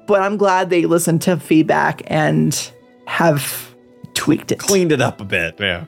but 0.08 0.22
I'm 0.22 0.38
glad 0.38 0.70
they 0.70 0.86
listened 0.86 1.22
to 1.24 1.38
feedback 1.38 2.02
and 2.08 2.72
have 3.06 3.74
tweaked 4.14 4.52
it. 4.52 4.60
Cleaned 4.60 4.92
it 4.92 5.02
up 5.02 5.22
a 5.22 5.26
bit. 5.26 5.56
Yeah. 5.60 5.86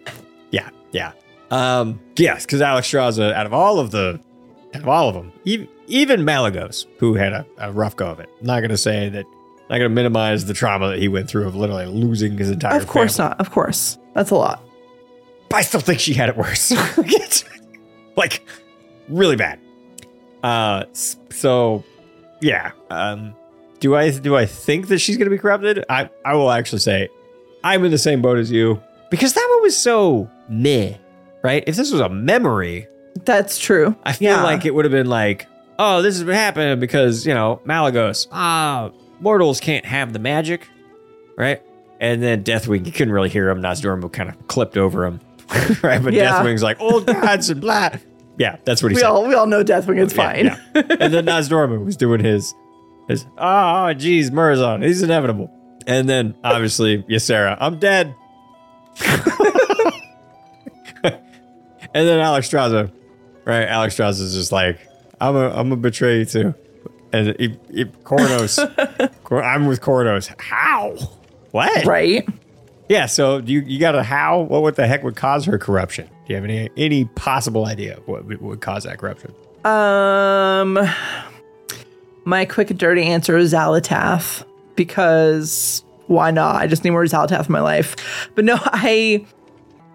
Yeah. 0.52 0.70
Yeah. 0.92 1.12
Um, 1.50 2.00
yes, 2.16 2.46
because 2.46 2.62
Alexstrasza, 2.62 3.34
out 3.34 3.46
of 3.46 3.54
all 3.54 3.80
of 3.80 3.92
the, 3.92 4.20
out 4.74 4.82
of 4.84 4.88
all 4.88 5.10
of 5.10 5.16
them, 5.16 5.34
even, 5.44 5.68
even 5.88 6.22
Malygos, 6.22 6.86
who 6.98 7.16
had 7.16 7.34
a, 7.34 7.46
a 7.58 7.72
rough 7.74 7.96
go 7.98 8.08
of 8.08 8.20
it, 8.22 8.30
I'm 8.40 8.48
not 8.48 8.60
going 8.62 8.70
to 8.70 8.78
say 8.78 9.10
that, 9.10 9.26
not 9.70 9.78
going 9.78 9.82
to 9.82 9.90
minimize 9.90 10.46
the 10.46 10.54
trauma 10.54 10.90
that 10.92 11.00
he 11.00 11.08
went 11.10 11.30
through 11.30 11.48
of 11.48 11.56
literally 11.56 11.86
losing 11.88 12.38
his 12.38 12.50
entire 12.50 12.78
Of 12.80 12.88
course 12.88 13.18
family. 13.18 13.30
not. 13.32 13.40
Of 13.42 13.52
course. 13.52 13.98
That's 14.14 14.32
a 14.32 14.36
lot. 14.36 14.64
But 15.52 15.58
I 15.58 15.62
still 15.62 15.80
think 15.82 16.00
she 16.00 16.14
had 16.14 16.30
it 16.30 16.38
worse. 16.38 16.72
Like, 18.18 18.46
really 19.08 19.38
bad. 19.38 19.58
Uh, 20.44 20.84
so, 20.94 21.84
yeah. 22.42 22.72
Um, 22.90 23.34
do 23.80 23.96
I 23.96 24.12
do 24.12 24.36
I 24.36 24.46
think 24.46 24.90
that 24.90 25.00
she's 25.00 25.16
gonna 25.18 25.30
be 25.30 25.38
corrupted? 25.38 25.86
I 25.90 26.10
I 26.26 26.36
will 26.36 26.52
actually 26.52 26.80
say, 26.80 27.08
I'm 27.64 27.84
in 27.86 27.92
the 27.92 27.98
same 27.98 28.22
boat 28.22 28.38
as 28.38 28.52
you 28.52 28.82
because 29.10 29.34
that 29.34 29.48
one 29.50 29.62
was 29.64 29.78
so 29.78 30.30
meh, 30.50 30.96
right? 31.42 31.64
If 31.68 31.78
this 31.78 31.92
was 31.92 32.02
a 32.02 32.10
memory, 32.10 32.88
That's 33.26 33.58
true. 33.58 33.96
I 34.04 34.12
feel 34.14 34.32
Yeah. 34.32 34.44
like 34.44 34.66
it 34.66 34.76
would 34.76 34.86
have 34.86 34.92
been 34.92 35.08
like, 35.10 35.48
oh, 35.80 36.02
this 36.02 36.16
is 36.18 36.24
what 36.26 36.36
happened 36.36 36.80
because 36.82 37.26
you 37.26 37.34
know 37.34 37.62
Malygos, 37.66 38.28
ah, 38.32 38.92
mortals 39.22 39.60
can't 39.62 39.86
have 39.86 40.12
the 40.14 40.20
magic, 40.20 40.68
right? 41.38 41.62
And 42.02 42.22
then 42.22 42.44
Deathwing, 42.44 42.86
you 42.86 42.92
couldn't 42.92 43.14
really 43.14 43.30
hear 43.30 43.50
him. 43.50 43.62
Nozdormu 43.62 44.12
kind 44.12 44.30
of 44.30 44.48
clipped 44.48 44.76
over 44.78 45.06
him, 45.06 45.20
right? 45.84 46.02
But 46.04 46.14
Yeah. 46.14 46.42
Deathwing's 46.42 46.64
like, 46.64 46.80
old 46.80 47.06
gods 47.06 47.50
and 47.50 47.60
blah. 47.62 47.90
Yeah, 48.38 48.56
that's 48.64 48.82
what 48.82 48.92
he 48.92 48.96
We 48.96 49.02
said. 49.02 49.08
all 49.10 49.28
we 49.28 49.34
all 49.36 49.46
know 49.48 49.64
Deathwing. 49.64 50.02
It's 50.02 50.16
Yeah, 50.16 50.34
fine. 50.34 50.46
yeah. 50.46 50.58
and 51.00 51.14
then 51.14 51.26
Nozdormu 51.28 51.84
was 51.86 51.96
doing 51.98 52.24
his, 52.24 52.54
his, 53.08 53.26
oh, 53.38 53.94
geez, 53.94 54.32
Murozond, 54.32 54.84
he's 54.86 55.02
inevitable. 55.04 55.52
And 55.88 56.08
then 56.10 56.36
obviously 56.44 57.04
Ysera, 57.04 57.58
I'm 57.60 57.80
dead. 57.80 58.16
and 61.04 61.18
then 61.94 62.20
Alexstrasza, 62.20 62.92
right? 63.46 63.68
Alexstrasza 63.68 64.22
is 64.22 64.34
just 64.34 64.52
like, 64.52 64.80
I'm 65.20 65.36
a, 65.36 65.50
I'm 65.50 65.72
a 65.72 65.76
betray 65.78 66.20
you 66.20 66.26
too. 66.26 66.56
And 67.14 67.28
Kornos, 68.04 69.14
Kor- 69.24 69.44
I'm 69.44 69.66
with 69.68 69.82
Kornos. 69.82 70.34
How? 70.40 70.96
What? 71.52 71.86
Right. 71.86 72.28
Yeah. 72.92 73.06
So 73.06 73.38
you 73.38 73.62
you 73.62 73.80
got 73.80 73.96
a 73.96 74.04
how? 74.04 74.42
What 74.42 74.62
what 74.64 74.76
the 74.76 74.86
heck 74.86 75.02
would 75.04 75.16
cause 75.16 75.46
her 75.46 75.58
corruption? 75.58 76.08
Do 76.08 76.12
you 76.28 76.36
have 76.36 76.44
any 76.44 76.70
any 76.76 77.06
possible 77.06 77.66
idea 77.66 78.00
what 78.06 78.26
would- 78.26 78.42
would 78.42 78.60
cause 78.60 78.84
that 78.84 78.98
corruption? 78.98 79.34
Um, 79.64 80.78
my 82.26 82.44
quick 82.46 82.70
and 82.70 82.78
dirty 82.78 83.04
answer 83.04 83.38
is 83.38 83.54
Xal'atath 83.54 84.44
because 84.76 85.84
why 86.08 86.32
not? 86.32 86.56
I 86.62 86.68
just 86.68 86.84
need 86.84 86.90
more 86.90 87.04
Xal'atath 87.06 87.46
in 87.46 87.52
my 87.54 87.62
life. 87.62 87.96
But 88.36 88.44
no, 88.44 88.58
I, 88.66 89.26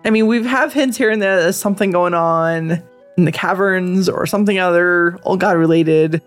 I 0.04 0.10
mean, 0.10 0.26
we 0.26 0.42
have 0.46 0.72
hints 0.72 0.96
here 0.96 1.10
and 1.10 1.20
there. 1.20 1.42
that 1.42 1.52
something 1.52 1.90
going 1.90 2.14
on 2.14 2.82
in 3.18 3.24
the 3.26 3.32
caverns 3.32 4.08
or 4.08 4.24
something 4.24 4.58
other 4.58 5.18
old 5.24 5.40
god 5.40 5.56
related, 5.58 6.22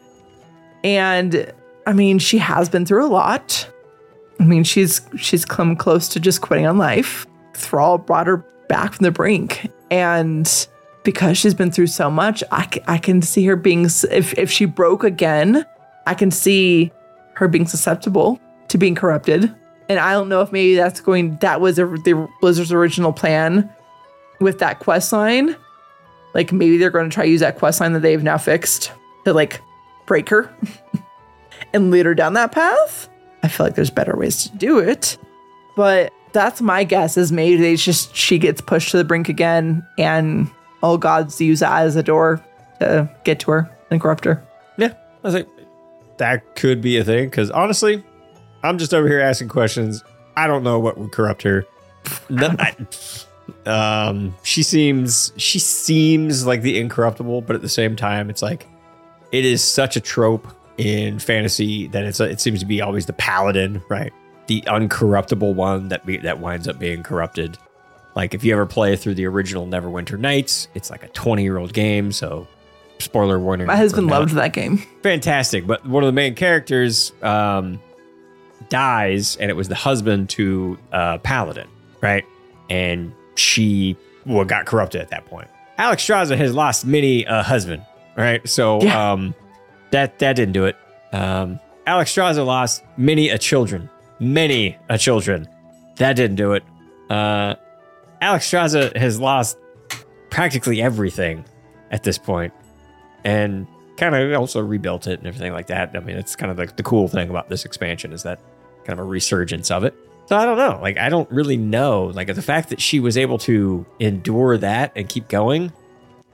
and 0.84 1.51
I 1.88 1.93
mean, 1.93 2.20
she 2.20 2.38
has 2.38 2.70
been 2.70 2.86
through 2.86 3.05
a 3.05 3.09
lot. 3.09 3.67
I 4.40 4.44
mean, 4.44 4.64
she's 4.64 5.02
she's 5.18 5.46
come 5.46 5.76
close 5.76 6.08
to 6.10 6.20
just 6.20 6.42
quitting 6.42 6.66
on 6.66 6.78
life. 6.78 7.26
Thrall 7.54 7.98
brought 7.98 8.28
her 8.28 8.38
back 8.68 8.94
from 8.94 9.04
the 9.04 9.12
brink, 9.12 9.70
and 9.92 10.68
because 11.04 11.38
she's 11.38 11.54
been 11.54 11.72
through 11.72 11.88
so 11.88 12.10
much, 12.10 12.44
I, 12.52 12.68
c- 12.72 12.82
I 12.88 12.98
can 12.98 13.22
see 13.22 13.46
her 13.46 13.56
being 13.56 13.86
if 13.86 14.38
if 14.38 14.52
she 14.52 14.66
broke 14.66 15.04
again, 15.04 15.66
I 16.08 16.14
can 16.14 16.32
see 16.32 16.92
her 17.36 17.48
being 17.48 17.68
susceptible 17.68 18.40
to 18.70 18.78
being 18.78 18.96
corrupted. 18.96 19.54
And 19.90 20.00
I 20.00 20.12
don't 20.14 20.30
know 20.30 20.42
if 20.42 20.52
maybe 20.52 20.76
that's 20.76 21.02
going 21.02 21.38
that 21.38 21.62
was 21.62 21.80
a, 21.80 21.86
the 21.86 22.30
Blizzard's 22.42 22.72
original 22.72 23.12
plan 23.12 23.70
with 24.40 24.60
that 24.60 24.80
quest 24.80 25.12
line. 25.12 25.56
Like 26.34 26.52
maybe 26.52 26.78
they're 26.78 26.92
going 26.92 27.10
to 27.10 27.14
try 27.14 27.26
to 27.26 27.32
use 27.32 27.40
that 27.40 27.58
quest 27.58 27.82
line 27.82 27.94
that 27.94 28.02
they've 28.02 28.24
now 28.24 28.38
fixed 28.38 28.92
to 29.26 29.34
like 29.34 29.62
break 30.06 30.30
her 30.30 30.54
and 31.74 31.92
lead 31.92 32.06
her 32.06 32.14
down 32.14 32.34
that 32.34 32.52
path. 32.52 33.10
I 33.44 33.48
feel 33.48 33.66
like 33.66 33.76
there's 33.76 33.90
better 33.90 34.16
ways 34.16 34.44
to 34.50 34.58
do 34.58 34.80
it. 34.80 35.18
But 35.76 36.12
that's 36.34 36.62
my 36.62 36.84
guess 36.84 37.18
is 37.18 37.32
maybe 37.32 37.58
they 37.58 37.76
just 37.76 38.16
she 38.16 38.38
gets 38.38 38.62
pushed 38.62 38.92
to 38.92 38.98
the 38.98 39.04
brink 39.04 39.30
again 39.30 39.86
and 39.98 40.50
all 40.84 40.98
gods 40.98 41.40
use 41.42 41.60
that 41.62 41.82
as 41.84 41.96
a 41.96 42.04
door 42.04 42.44
to 42.80 43.10
get 43.24 43.40
to 43.42 43.52
her 43.52 43.78
and 43.90 44.00
corrupt 44.02 44.26
her. 44.26 44.44
Yeah, 44.78 44.94
I 45.24 45.30
like, 45.30 45.50
that 46.18 46.56
could 46.56 46.82
be 46.82 46.98
a 46.98 47.04
thing. 47.04 47.30
Because 47.30 47.50
honestly, 47.52 48.04
I'm 48.64 48.78
just 48.78 48.94
over 48.94 49.08
here 49.08 49.20
asking 49.20 49.50
questions. 49.50 50.04
I 50.36 50.48
don't 50.48 50.64
know 50.64 50.80
what 50.80 50.98
would 50.98 51.12
corrupt 51.12 51.42
her. 51.44 51.66
No, 52.30 52.56
I- 52.60 52.76
um, 53.66 54.36
she 54.44 54.62
seems 54.64 55.34
she 55.38 55.58
seems 55.60 56.46
like 56.46 56.62
the 56.62 56.80
incorruptible, 56.80 57.42
but 57.42 57.56
at 57.56 57.62
the 57.64 57.70
same 57.70 57.96
time, 57.96 58.30
it's 58.30 58.42
like 58.44 58.68
it 59.32 59.44
is 59.44 59.64
such 59.64 59.96
a 59.96 60.00
trope 60.00 60.48
in 60.80 61.19
fantasy 61.19 61.88
that 61.88 62.05
it's 62.05 62.19
it 62.21 62.39
seems 62.39 62.61
to 62.61 62.65
be 62.65 62.82
always 62.82 63.05
the 63.05 63.13
paladin, 63.13 63.84
right? 63.89 64.13
The 64.47 64.61
uncorruptible 64.61 65.53
one 65.53 65.89
that 65.89 66.05
be, 66.05 66.17
that 66.17 66.39
winds 66.39 66.67
up 66.67 66.80
being 66.80 67.03
corrupted. 67.03 67.57
Like 68.15 68.34
if 68.34 68.43
you 68.43 68.53
ever 68.53 68.65
play 68.65 68.95
through 68.95 69.15
the 69.15 69.25
original 69.25 69.67
Neverwinter 69.67 70.17
Nights, 70.17 70.69
it's 70.73 70.89
like 70.89 71.03
a 71.03 71.09
20 71.09 71.43
year 71.43 71.57
old 71.57 71.73
game, 71.73 72.11
so 72.13 72.47
spoiler 72.99 73.39
warning. 73.39 73.67
My 73.67 73.75
husband 73.75 74.07
loved 74.07 74.32
that 74.36 74.53
game. 74.53 74.77
fantastic. 75.03 75.67
But 75.67 75.86
one 75.86 76.01
of 76.03 76.07
the 76.07 76.13
main 76.13 76.34
characters 76.36 77.11
um, 77.21 77.80
dies, 78.69 79.36
and 79.38 79.51
it 79.51 79.53
was 79.55 79.67
the 79.67 79.75
husband 79.75 80.30
to 80.32 80.77
uh, 80.91 81.17
Paladin, 81.19 81.67
right? 82.01 82.25
And 82.69 83.13
she 83.36 83.97
well 84.25 84.45
got 84.45 84.65
corrupted 84.65 85.01
at 85.01 85.09
that 85.09 85.25
point. 85.25 85.47
Alexstrasza 85.77 86.38
has 86.38 86.53
lost 86.53 86.86
many 86.86 87.23
a 87.25 87.43
husband, 87.43 87.86
right? 88.17 88.47
So 88.47 88.82
Yeah. 88.82 89.11
um, 89.13 89.36
that 89.92 90.20
that 90.20 90.36
didn't 90.36 90.54
do 90.54 90.66
it. 90.66 90.76
Um, 91.12 91.60
Alexstrasza 91.88 92.46
lost 92.46 92.84
many 92.98 93.30
a 93.30 93.38
children, 93.38 93.90
many 94.20 94.78
a 94.90 94.98
children. 94.98 95.48
That 95.98 96.16
didn't 96.16 96.36
do 96.36 96.54
it. 96.54 96.64
Uh, 97.10 97.56
Alexstrasza 98.22 98.96
has 98.96 99.20
lost 99.20 99.58
practically 100.30 100.82
everything 100.82 101.46
at 101.92 102.04
this 102.04 102.18
point 102.18 102.54
and 103.24 103.66
kind 103.98 104.16
of 104.16 104.40
also 104.40 104.62
rebuilt 104.62 105.08
it 105.08 105.20
and 105.20 105.28
everything 105.28 105.52
like 105.52 105.68
that. 105.68 105.96
I 105.96 106.00
mean, 106.00 106.16
it's 106.16 106.36
kind 106.36 106.52
of 106.52 106.58
the, 106.58 106.74
the 106.76 106.84
cool 106.84 107.08
thing 107.08 107.30
about 107.30 107.50
this 107.50 107.66
expansion 107.66 108.14
is 108.14 108.24
that 108.24 108.40
kind 108.86 109.00
of 109.00 109.00
a 109.00 109.10
resurgence 109.10 109.72
of 109.72 109.84
it. 109.84 109.96
So 110.28 110.38
I 110.38 110.46
don't 110.46 110.58
know. 110.58 110.80
Like, 110.80 110.98
I 110.98 111.10
don't 111.10 111.30
really 111.32 111.58
know. 111.58 112.06
Like, 112.06 112.28
the 112.28 112.42
fact 112.42 112.70
that 112.70 112.80
she 112.80 113.00
was 113.00 113.18
able 113.18 113.40
to 113.40 113.86
endure 114.00 114.58
that 114.60 114.92
and 114.96 115.10
keep 115.10 115.28
going, 115.28 115.74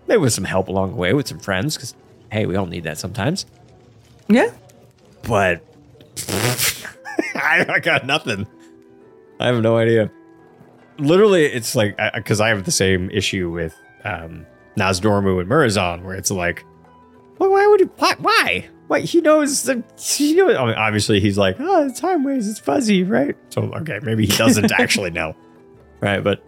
maybe 0.05 0.19
with 0.19 0.33
some 0.33 0.43
help 0.43 0.67
along 0.67 0.91
the 0.91 0.97
way 0.97 1.13
with 1.13 1.27
some 1.29 1.39
friends, 1.39 1.75
because 1.75 1.95
hey, 2.31 2.45
we 2.45 2.55
all 2.55 2.65
need 2.65 2.83
that 2.83 2.97
sometimes. 2.97 3.45
Yeah. 4.27 4.51
But 5.23 5.63
I, 7.35 7.79
got 7.81 8.05
nothing. 8.05 8.47
I 9.39 9.47
have 9.47 9.61
no 9.61 9.77
idea. 9.77 10.11
Literally, 10.97 11.45
it's 11.45 11.75
like 11.75 11.97
because 12.13 12.39
I, 12.39 12.49
have 12.49 12.63
the 12.63 12.71
same 12.71 13.09
issue 13.09 13.49
with 13.49 13.75
um, 14.03 14.45
Nozdormu 14.77 15.41
and 15.41 15.49
Murozond, 15.49 16.03
where 16.03 16.15
it's 16.15 16.31
like, 16.31 16.63
well, 17.37 17.51
why 17.51 17.67
would 17.67 17.81
he? 17.81 17.85
Why? 17.97 18.15
Why? 18.19 18.69
Why? 18.87 18.99
He 19.01 19.19
knows 19.19 19.63
that. 19.63 19.83
He 19.99 20.35
knows, 20.35 20.55
I 20.55 20.65
mean, 20.65 20.75
obviously, 20.75 21.19
he's 21.19 21.37
like, 21.37 21.57
oh, 21.59 21.89
the 21.89 21.93
time 21.93 22.23
waves, 22.23 22.47
it's 22.47 22.59
fuzzy, 22.59 23.03
right? 23.03 23.35
So 23.49 23.63
okay, 23.73 23.99
maybe 24.03 24.25
he 24.25 24.37
doesn't 24.37 24.71
actually 24.79 25.11
know, 25.11 25.35
right? 25.99 26.23
But 26.23 26.41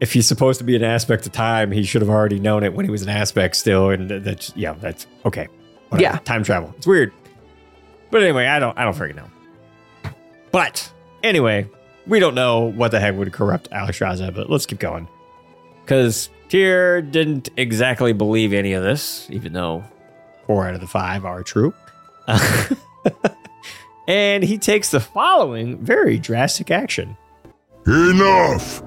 if 0.00 0.12
he's 0.12 0.26
supposed 0.26 0.58
to 0.58 0.64
be 0.64 0.76
an 0.76 0.82
aspect 0.84 1.26
of 1.26 1.32
time, 1.32 1.70
he 1.72 1.84
should 1.84 2.02
have 2.02 2.10
already 2.10 2.38
known 2.38 2.64
it 2.64 2.74
when 2.74 2.84
he 2.84 2.90
was 2.90 3.02
an 3.02 3.08
aspect 3.08 3.56
still. 3.56 3.90
And 3.90 4.08
th- 4.08 4.22
that's 4.22 4.52
yeah, 4.56 4.74
that's 4.74 5.06
okay. 5.24 5.48
Whatever. 5.88 6.02
Yeah. 6.14 6.18
time 6.18 6.42
travel. 6.42 6.74
It's 6.76 6.86
weird. 6.86 7.12
But 8.10 8.22
anyway, 8.22 8.46
I 8.46 8.58
don't 8.58 8.76
I 8.78 8.84
don't 8.84 8.94
freaking 8.94 9.16
know. 9.16 9.28
But 10.50 10.92
anyway, 11.22 11.68
we 12.06 12.20
don't 12.20 12.34
know 12.34 12.70
what 12.70 12.90
the 12.90 13.00
heck 13.00 13.16
would 13.16 13.32
corrupt 13.32 13.70
Alexstrasza, 13.70 14.34
but 14.34 14.50
let's 14.50 14.66
keep 14.66 14.78
going. 14.78 15.08
Because 15.82 16.30
Tyr 16.48 17.02
didn't 17.02 17.48
exactly 17.56 18.12
believe 18.12 18.52
any 18.52 18.72
of 18.74 18.82
this, 18.82 19.28
even 19.30 19.52
though 19.52 19.84
four 20.46 20.66
out 20.68 20.74
of 20.74 20.80
the 20.80 20.86
five 20.86 21.24
are 21.24 21.42
true. 21.42 21.74
and 24.08 24.44
he 24.44 24.58
takes 24.58 24.90
the 24.90 25.00
following 25.00 25.78
very 25.78 26.18
drastic 26.18 26.70
action. 26.70 27.16
Enough! 27.86 28.82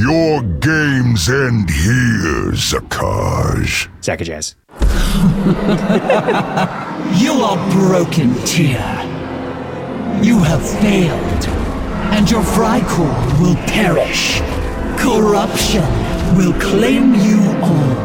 Your 0.00 0.40
games 0.60 1.28
end 1.28 1.68
here, 1.68 2.52
Zakaj. 2.56 3.88
Zakajaz. 4.00 4.54
You 7.20 7.32
are 7.42 7.58
broken, 7.70 8.32
Tyr. 8.46 8.80
You 10.22 10.38
have 10.42 10.62
failed, 10.80 11.46
and 12.14 12.30
your 12.30 12.42
Vrykul 12.42 13.12
will 13.40 13.56
perish. 13.66 14.40
Corruption 14.96 15.84
will 16.34 16.54
claim 16.58 17.14
you 17.14 17.40
all. 17.60 17.96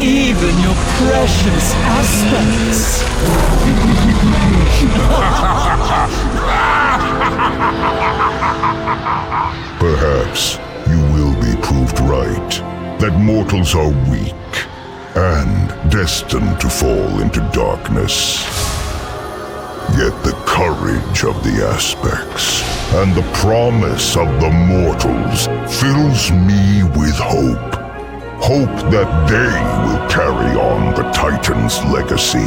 Even 0.00 0.58
your 0.64 0.76
precious 0.96 1.74
aspects. 2.00 3.02
Perhaps 9.82 10.58
you 10.88 11.00
will 11.12 11.34
be 11.42 11.60
proved 11.60 11.98
right 12.02 12.50
that 13.00 13.18
mortals 13.18 13.74
are 13.74 13.90
weak 14.08 14.32
and 15.16 15.90
destined 15.90 16.60
to 16.60 16.70
fall 16.70 17.20
into 17.20 17.40
darkness. 17.52 18.44
Yet 19.98 20.14
the 20.22 20.40
courage 20.46 21.24
of 21.24 21.34
the 21.42 21.66
aspects 21.66 22.62
and 22.94 23.12
the 23.12 23.28
promise 23.42 24.16
of 24.16 24.28
the 24.40 24.50
mortals 24.50 25.48
fills 25.80 26.30
me 26.30 26.84
with 26.96 27.18
hope. 27.18 27.74
Hope 28.40 28.90
that 28.92 29.10
they 29.26 29.52
will 29.82 30.08
carry 30.08 30.60
on 30.60 30.94
the 30.94 31.10
Titan's 31.10 31.82
legacy. 31.86 32.38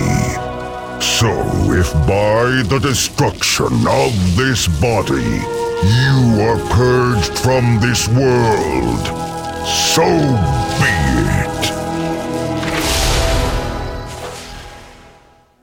So, 1.03 1.33
if 1.73 1.91
by 2.07 2.63
the 2.69 2.79
destruction 2.81 3.85
of 3.89 4.37
this 4.37 4.69
body 4.79 5.64
you 5.83 6.41
are 6.41 6.57
purged 6.69 7.37
from 7.39 7.79
this 7.81 8.07
world, 8.07 9.05
so 9.67 10.03
be 10.79 10.93
it. 11.41 11.65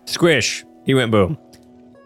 Squish. 0.07 0.65
He 0.85 0.95
went 0.95 1.11
boom. 1.11 1.39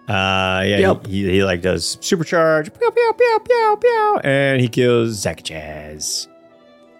Uh, 0.09 0.62
yeah, 0.64 0.78
Yep. 0.78 1.07
he, 1.07 1.28
he, 1.30 1.42
like 1.44 1.62
does 1.62 1.96
supercharge, 1.96 2.72
pew, 2.78 2.90
pew, 2.92 3.12
pew, 3.18 3.38
pew, 3.44 3.76
pew, 3.80 4.20
and 4.22 4.61
he 4.61 4.68
kills 4.68 5.18
Zakajaz. 5.24 6.28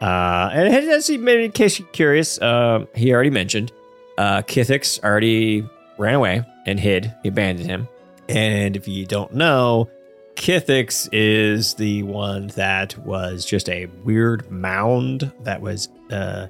Uh, 0.01 0.51
and 0.53 0.75
as 0.91 1.07
he 1.07 1.17
made 1.17 1.41
in 1.41 1.53
case 1.53 1.79
you're 1.79 1.87
curious, 1.89 2.39
uh, 2.41 2.85
he 2.97 3.13
already 3.15 3.31
mentioned, 3.31 3.71
uh, 4.19 4.43
Kith'ix 4.43 5.03
already 5.05 5.65
ran 5.99 6.15
away 6.15 6.43
and 6.67 6.81
hid. 6.81 7.15
He 7.23 7.29
abandoned 7.29 7.71
him. 7.71 7.89
And 8.29 8.77
if 8.77 8.89
you 8.89 9.07
don't 9.07 9.33
know, 9.35 9.89
Kith'ix 10.37 11.09
is 11.13 11.75
the 11.75 12.03
one 12.05 12.49
that 12.49 12.97
was 12.99 13.45
just 13.45 13.69
a 13.69 13.87
weird 14.05 14.51
mound 14.51 15.33
that 15.41 15.61
was 15.61 15.89
uh, 16.11 16.47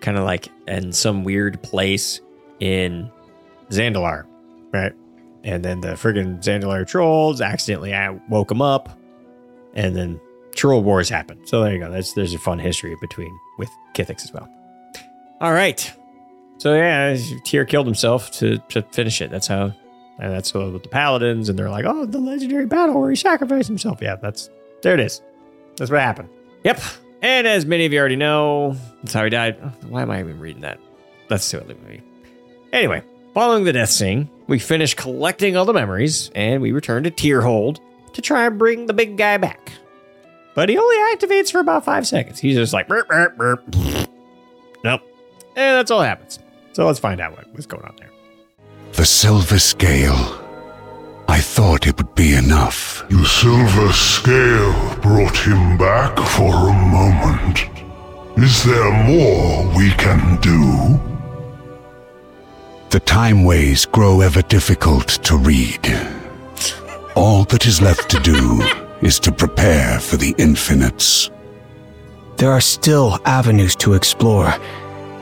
kind 0.00 0.16
of 0.16 0.24
like 0.24 0.48
in 0.66 0.92
some 0.92 1.24
weird 1.24 1.60
place 1.62 2.20
in 2.60 3.10
Zandalar, 3.70 4.26
right? 4.72 4.92
And 5.44 5.64
then 5.64 5.80
the 5.80 5.88
friggin' 5.88 6.42
Zandalar 6.42 6.86
trolls 6.86 7.40
accidentally 7.40 7.94
woke 8.28 8.50
him 8.50 8.62
up, 8.62 8.98
and 9.74 9.94
then 9.94 10.20
troll 10.54 10.82
wars 10.82 11.08
happened. 11.08 11.48
So 11.48 11.62
there 11.62 11.72
you 11.72 11.78
go. 11.78 11.90
That's 11.90 12.14
there's 12.14 12.32
a 12.32 12.38
fun 12.38 12.58
history 12.58 12.96
between 13.00 13.38
with 13.58 13.68
Kith'ix 13.94 14.24
as 14.24 14.32
well. 14.32 14.48
All 15.40 15.52
right. 15.52 15.92
So 16.58 16.74
yeah, 16.74 17.16
Tyr 17.44 17.64
killed 17.64 17.86
himself 17.86 18.30
to 18.32 18.58
to 18.70 18.82
finish 18.82 19.20
it. 19.20 19.30
That's 19.30 19.46
how, 19.46 19.72
and 20.18 20.32
that's 20.32 20.52
what 20.54 20.72
with 20.72 20.82
the 20.82 20.88
paladins, 20.88 21.48
and 21.48 21.58
they're 21.58 21.70
like, 21.70 21.84
oh, 21.84 22.06
the 22.06 22.18
legendary 22.18 22.66
battle 22.66 23.00
where 23.00 23.10
he 23.10 23.16
sacrificed 23.16 23.68
himself. 23.68 23.98
Yeah, 24.00 24.16
that's 24.16 24.50
there 24.82 24.94
it 24.94 25.00
is. 25.00 25.20
That's 25.76 25.90
what 25.90 26.00
happened. 26.00 26.28
Yep. 26.64 26.80
And 27.22 27.46
as 27.46 27.66
many 27.66 27.86
of 27.86 27.92
you 27.92 27.98
already 27.98 28.16
know, 28.16 28.76
that's 29.02 29.14
how 29.14 29.24
he 29.24 29.30
died. 29.30 29.58
Why 29.88 30.02
am 30.02 30.10
I 30.10 30.20
even 30.20 30.38
reading 30.38 30.62
that? 30.62 30.78
That's 31.28 31.44
a 31.44 31.48
silly 31.48 31.74
movie. 31.74 32.02
Anyway, 32.72 33.02
following 33.34 33.64
the 33.64 33.72
death 33.72 33.90
scene, 33.90 34.28
we 34.46 34.58
finish 34.58 34.94
collecting 34.94 35.56
all 35.56 35.64
the 35.64 35.72
memories, 35.72 36.30
and 36.34 36.62
we 36.62 36.72
return 36.72 37.04
to 37.04 37.10
Tyrhold 37.10 37.78
to 38.12 38.22
try 38.22 38.46
and 38.46 38.58
bring 38.58 38.86
the 38.86 38.92
big 38.92 39.16
guy 39.16 39.36
back. 39.36 39.72
But 40.54 40.68
he 40.68 40.78
only 40.78 40.96
activates 41.14 41.52
for 41.52 41.58
about 41.58 41.84
five 41.84 42.06
seconds. 42.06 42.38
He's 42.38 42.56
just 42.56 42.72
like, 42.72 42.88
burp, 42.88 43.08
burp, 43.08 43.36
burp. 43.36 43.74
nope. 44.84 45.02
And 45.54 45.76
that's 45.76 45.90
all 45.90 46.00
that 46.00 46.08
happens. 46.08 46.38
So 46.72 46.86
let's 46.86 46.98
find 46.98 47.20
out 47.20 47.36
what, 47.36 47.46
what's 47.52 47.66
going 47.66 47.84
on 47.84 47.94
there. 47.98 48.10
The 49.06 49.12
silver 49.12 49.60
scale. 49.60 50.42
I 51.28 51.38
thought 51.38 51.86
it 51.86 51.96
would 51.96 52.16
be 52.16 52.34
enough. 52.34 53.04
The 53.08 53.24
silver 53.24 53.92
scale 53.92 54.96
brought 55.00 55.36
him 55.46 55.78
back 55.78 56.18
for 56.34 56.70
a 56.70 56.72
moment. 56.72 57.66
Is 58.36 58.64
there 58.64 58.92
more 59.04 59.64
we 59.76 59.92
can 59.92 60.40
do? 60.40 60.98
The 62.90 62.98
timeways 62.98 63.86
grow 63.86 64.22
ever 64.22 64.42
difficult 64.42 65.06
to 65.22 65.36
read. 65.36 65.86
All 67.14 67.44
that 67.44 67.64
is 67.64 67.80
left 67.80 68.10
to 68.10 68.18
do 68.18 68.60
is 69.02 69.20
to 69.20 69.30
prepare 69.30 70.00
for 70.00 70.16
the 70.16 70.34
infinites. 70.36 71.30
There 72.38 72.50
are 72.50 72.60
still 72.60 73.20
avenues 73.24 73.76
to 73.76 73.92
explore. 73.92 74.52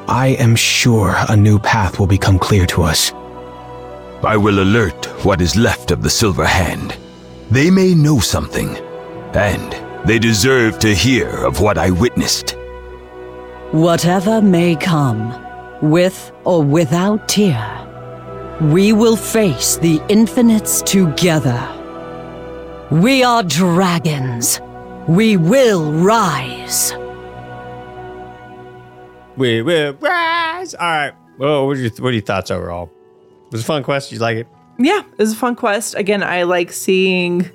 I 0.09 0.37
am 0.39 0.57
sure 0.57 1.15
a 1.29 1.37
new 1.37 1.59
path 1.59 1.99
will 1.99 2.07
become 2.07 2.39
clear 2.39 2.65
to 2.69 2.83
us. 2.83 3.13
I 4.25 4.37
will 4.37 4.61
alert 4.63 5.07
what 5.25 5.41
is 5.41 5.57
left 5.57 5.91
of 5.91 6.03
the 6.03 6.11
Silver 6.11 6.47
Hand. 6.47 6.97
They 7.51 7.71
may 7.71 7.95
know 7.95 8.19
something, 8.21 8.77
and 9.35 10.07
they 10.07 10.19
deserve 10.19 10.79
to 10.81 10.95
hear 10.95 11.29
of 11.29 11.61
what 11.61 11.79
I 11.79 11.91
witnessed. 11.91 12.57
Whatever 13.73 14.41
may 14.41 14.77
come, 14.77 15.35
with 15.83 16.33
or 16.45 16.63
without 16.63 17.29
Tyr, 17.29 17.85
we 18.63 18.93
will 18.93 19.17
face 19.17 19.77
the 19.77 20.01
infinites 20.09 20.81
together. 20.83 21.61
We 22.91 23.23
are 23.25 23.43
dragons. 23.43 24.61
We 25.09 25.37
will 25.37 25.93
rise. 25.93 26.93
We 29.37 29.63
will 29.63 29.95
rise. 29.95 30.75
All 30.75 30.87
right. 30.87 31.13
Well, 31.39 31.67
what 31.67 31.77
are 31.77 31.81
your, 31.81 31.91
what 31.91 32.11
are 32.11 32.13
your 32.13 32.23
thoughts 32.23 32.51
overall? 32.51 32.91
It 33.55 33.59
was 33.59 33.63
a 33.63 33.67
fun 33.67 33.85
quest. 33.85 34.11
You 34.11 34.19
like 34.19 34.37
it? 34.37 34.49
Yeah, 34.81 34.99
it 34.99 35.19
was 35.19 35.33
a 35.33 35.37
fun 35.37 35.55
quest. 35.55 35.95
Again, 35.95 36.25
I 36.25 36.43
like 36.43 36.73
seeing 36.73 37.49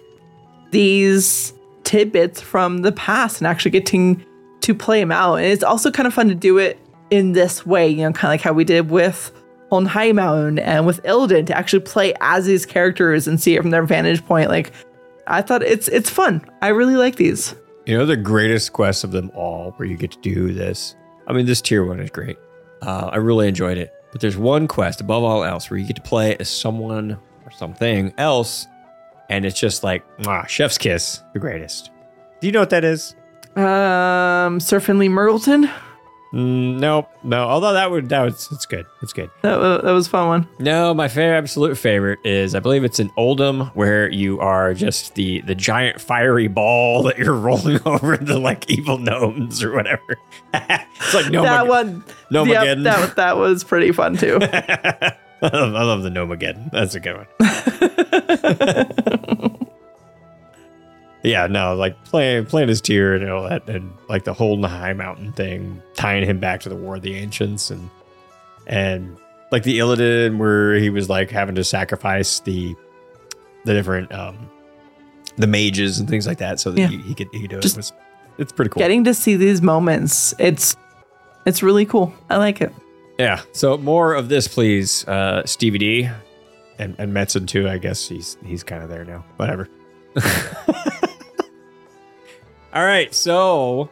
these 0.72 1.52
tidbits 1.84 2.40
from 2.40 2.78
the 2.78 2.94
past 2.94 3.42
and 3.42 3.48
actually 3.48 3.72
getting 3.72 4.26
to 4.62 4.74
play 4.74 5.02
them 5.02 5.12
out. 5.12 5.36
And 5.36 5.48
it's 5.48 5.62
also 5.62 5.92
kind 5.92 6.08
of 6.08 6.14
fun 6.14 6.30
to 6.30 6.36
do 6.36 6.58
it 6.58 6.80
in 7.10 7.34
this 7.34 7.66
way, 7.66 7.90
you 7.90 7.98
know, 7.98 8.14
kind 8.14 8.30
of 8.30 8.30
like 8.30 8.40
how 8.40 8.54
we 8.54 8.64
did 8.64 8.90
with 8.90 9.30
Holmheimauern 9.74 10.58
and 10.62 10.88
with 10.88 11.04
Illidan 11.04 11.46
to 11.48 11.58
actually 11.58 11.82
play 11.82 12.14
as 12.22 12.46
these 12.46 12.66
characters 12.66 13.28
and 13.28 13.42
see 13.42 13.58
it 13.58 13.62
from 13.62 13.72
their 13.72 13.84
vantage 13.84 14.26
point. 14.26 14.50
Like, 14.50 14.72
I 15.28 15.42
thought 15.42 15.64
it's 15.64 15.90
it's 15.90 16.10
fun. 16.10 16.50
I 16.62 16.70
really 16.70 16.96
like 16.96 17.18
these. 17.18 17.56
You 17.86 17.98
know, 17.98 18.06
the 18.06 18.16
greatest 18.16 18.72
quest 18.72 19.04
of 19.04 19.12
them 19.12 19.32
all, 19.36 19.72
where 19.72 19.86
you 19.86 19.98
get 19.98 20.12
to 20.12 20.20
do 20.22 20.54
this. 20.54 20.96
I 21.28 21.34
mean, 21.34 21.46
this 21.46 21.60
Tyr 21.60 21.84
one 21.84 22.00
is 22.00 22.10
great. 22.10 22.38
Uh, 22.82 23.10
I 23.12 23.18
really 23.18 23.50
enjoyed 23.50 23.78
it. 23.78 23.94
But 24.12 24.22
there's 24.22 24.38
one 24.38 24.68
quest 24.68 25.02
above 25.02 25.24
all 25.24 25.44
else 25.44 25.70
where 25.70 25.78
you 25.78 25.86
get 25.86 25.96
to 25.98 26.02
play 26.02 26.36
as 26.38 26.50
someone 26.50 27.18
or 27.46 27.52
something 27.52 28.14
else, 28.18 28.68
and 29.30 29.46
it's 29.46 29.60
just 29.60 29.84
like, 29.84 30.04
ah, 30.26 30.46
chef's 30.46 30.78
kiss, 30.78 31.22
the 31.34 31.40
greatest. 31.40 31.92
Do 32.42 32.48
you 32.48 32.54
know 32.54 32.62
what 32.62 32.72
that 32.72 32.84
is? 32.84 33.16
Um, 33.56 34.60
Sir 34.60 34.80
Finley 34.80 35.10
Myrtleton. 35.10 35.70
Mm, 36.34 36.80
no, 36.80 37.08
no. 37.24 37.44
Although 37.44 37.74
that 37.74 37.90
would 37.90 38.10
that 38.10 38.22
was 38.22 38.50
it's 38.52 38.68
good. 38.68 38.86
It's 39.02 39.14
good. 39.14 39.32
That, 39.42 39.58
wa- 39.60 39.82
that 39.82 39.92
was 39.92 40.06
a 40.06 40.10
fun 40.12 40.28
one. 40.28 40.48
No, 40.60 40.94
my 40.94 41.08
favorite, 41.08 41.38
absolute 41.38 41.76
favorite 41.76 42.20
is 42.24 42.54
I 42.54 42.60
believe 42.60 42.84
it's 42.84 43.00
in 43.00 43.10
Uldum 43.12 43.72
where 43.74 44.12
you 44.12 44.40
are 44.40 44.76
just 44.76 45.16
the 45.16 45.42
the 45.42 45.56
giant 45.56 46.00
fiery 46.00 46.48
ball 46.48 47.02
that 47.04 47.18
you're 47.18 47.34
rolling 47.34 47.80
over 47.86 48.16
the 48.18 48.38
like 48.38 48.70
evil 48.70 49.00
gnomes 49.00 49.64
or 49.64 49.74
whatever. 49.74 50.18
it's 50.54 51.14
like 51.16 51.32
no 51.32 51.42
that 51.42 51.68
one. 51.68 52.04
No 52.30 52.44
Yep, 52.46 52.84
that 52.84 53.16
that 53.16 53.38
was 53.38 53.64
pretty 53.64 53.92
fun 53.92 54.16
too. 54.16 54.38
I 55.42 55.42
love, 55.42 55.74
I 55.74 55.84
love 55.84 56.04
the 56.04 56.10
Nomageddon. 56.10 56.70
That's 56.72 56.96
a 56.96 57.00
good 57.00 57.16
one. 57.16 57.26
Yeah, 61.30 61.48
no, 61.48 61.76
like 61.76 62.04
playing 62.06 62.46
playing 62.48 62.70
his 62.70 62.82
Tyr 62.82 63.14
and 63.16 63.30
all 63.30 63.48
that, 63.48 63.68
and 63.70 63.92
like 64.08 64.24
the 64.24 64.34
whole 64.34 64.58
Nahai 64.58 64.96
Mountain 64.96 65.34
thing, 65.34 65.82
tying 65.94 66.26
him 66.26 66.40
back 66.40 66.62
to 66.62 66.70
the 66.70 66.76
War 66.76 66.96
of 66.96 67.02
the 67.02 67.16
Ancients, 67.16 67.70
and 67.70 67.90
and 68.68 69.18
like 69.52 69.64
the 69.64 69.80
Illidan, 69.80 70.38
where 70.38 70.76
he 70.76 70.90
was 70.90 71.10
like 71.10 71.30
having 71.32 71.56
to 71.56 71.64
sacrifice 71.64 72.40
the 72.42 72.76
the 73.66 73.74
different 73.74 74.12
um 74.14 74.50
the 75.38 75.48
mages 75.48 76.00
and 76.00 76.10
things 76.10 76.26
like 76.28 76.38
that, 76.40 76.60
so 76.60 76.72
that 76.72 76.80
Yeah. 76.80 76.88
he, 76.88 76.98
he 76.98 77.14
could 77.16 77.28
he 77.32 77.42
could 77.42 77.50
do 77.52 77.60
Just 77.60 77.76
it. 77.76 77.80
Was, 77.80 77.94
it's 78.38 78.52
pretty 78.52 78.70
cool. 78.70 78.80
Getting 78.80 79.04
to 79.06 79.14
see 79.14 79.36
these 79.36 79.62
moments, 79.62 80.34
it's 80.40 80.76
it's 81.46 81.62
really 81.62 81.86
cool. 81.86 82.14
I 82.30 82.38
like 82.38 82.62
it. 82.62 82.74
Yeah. 83.18 83.42
So 83.52 83.78
more 83.78 84.14
of 84.14 84.30
this, 84.30 84.48
please, 84.48 85.08
uh, 85.08 85.46
Stevie 85.46 85.78
D, 85.78 86.10
and 86.78 86.96
and 86.98 87.14
Metzen 87.14 87.48
too. 87.48 87.68
I 87.68 87.78
guess 87.78 88.08
he's 88.08 88.38
he's 88.46 88.64
kind 88.64 88.82
of 88.84 88.90
there 88.90 89.04
now. 89.06 89.26
Whatever. 89.38 89.68
All 92.74 92.84
right. 92.86 93.14
So, 93.14 93.90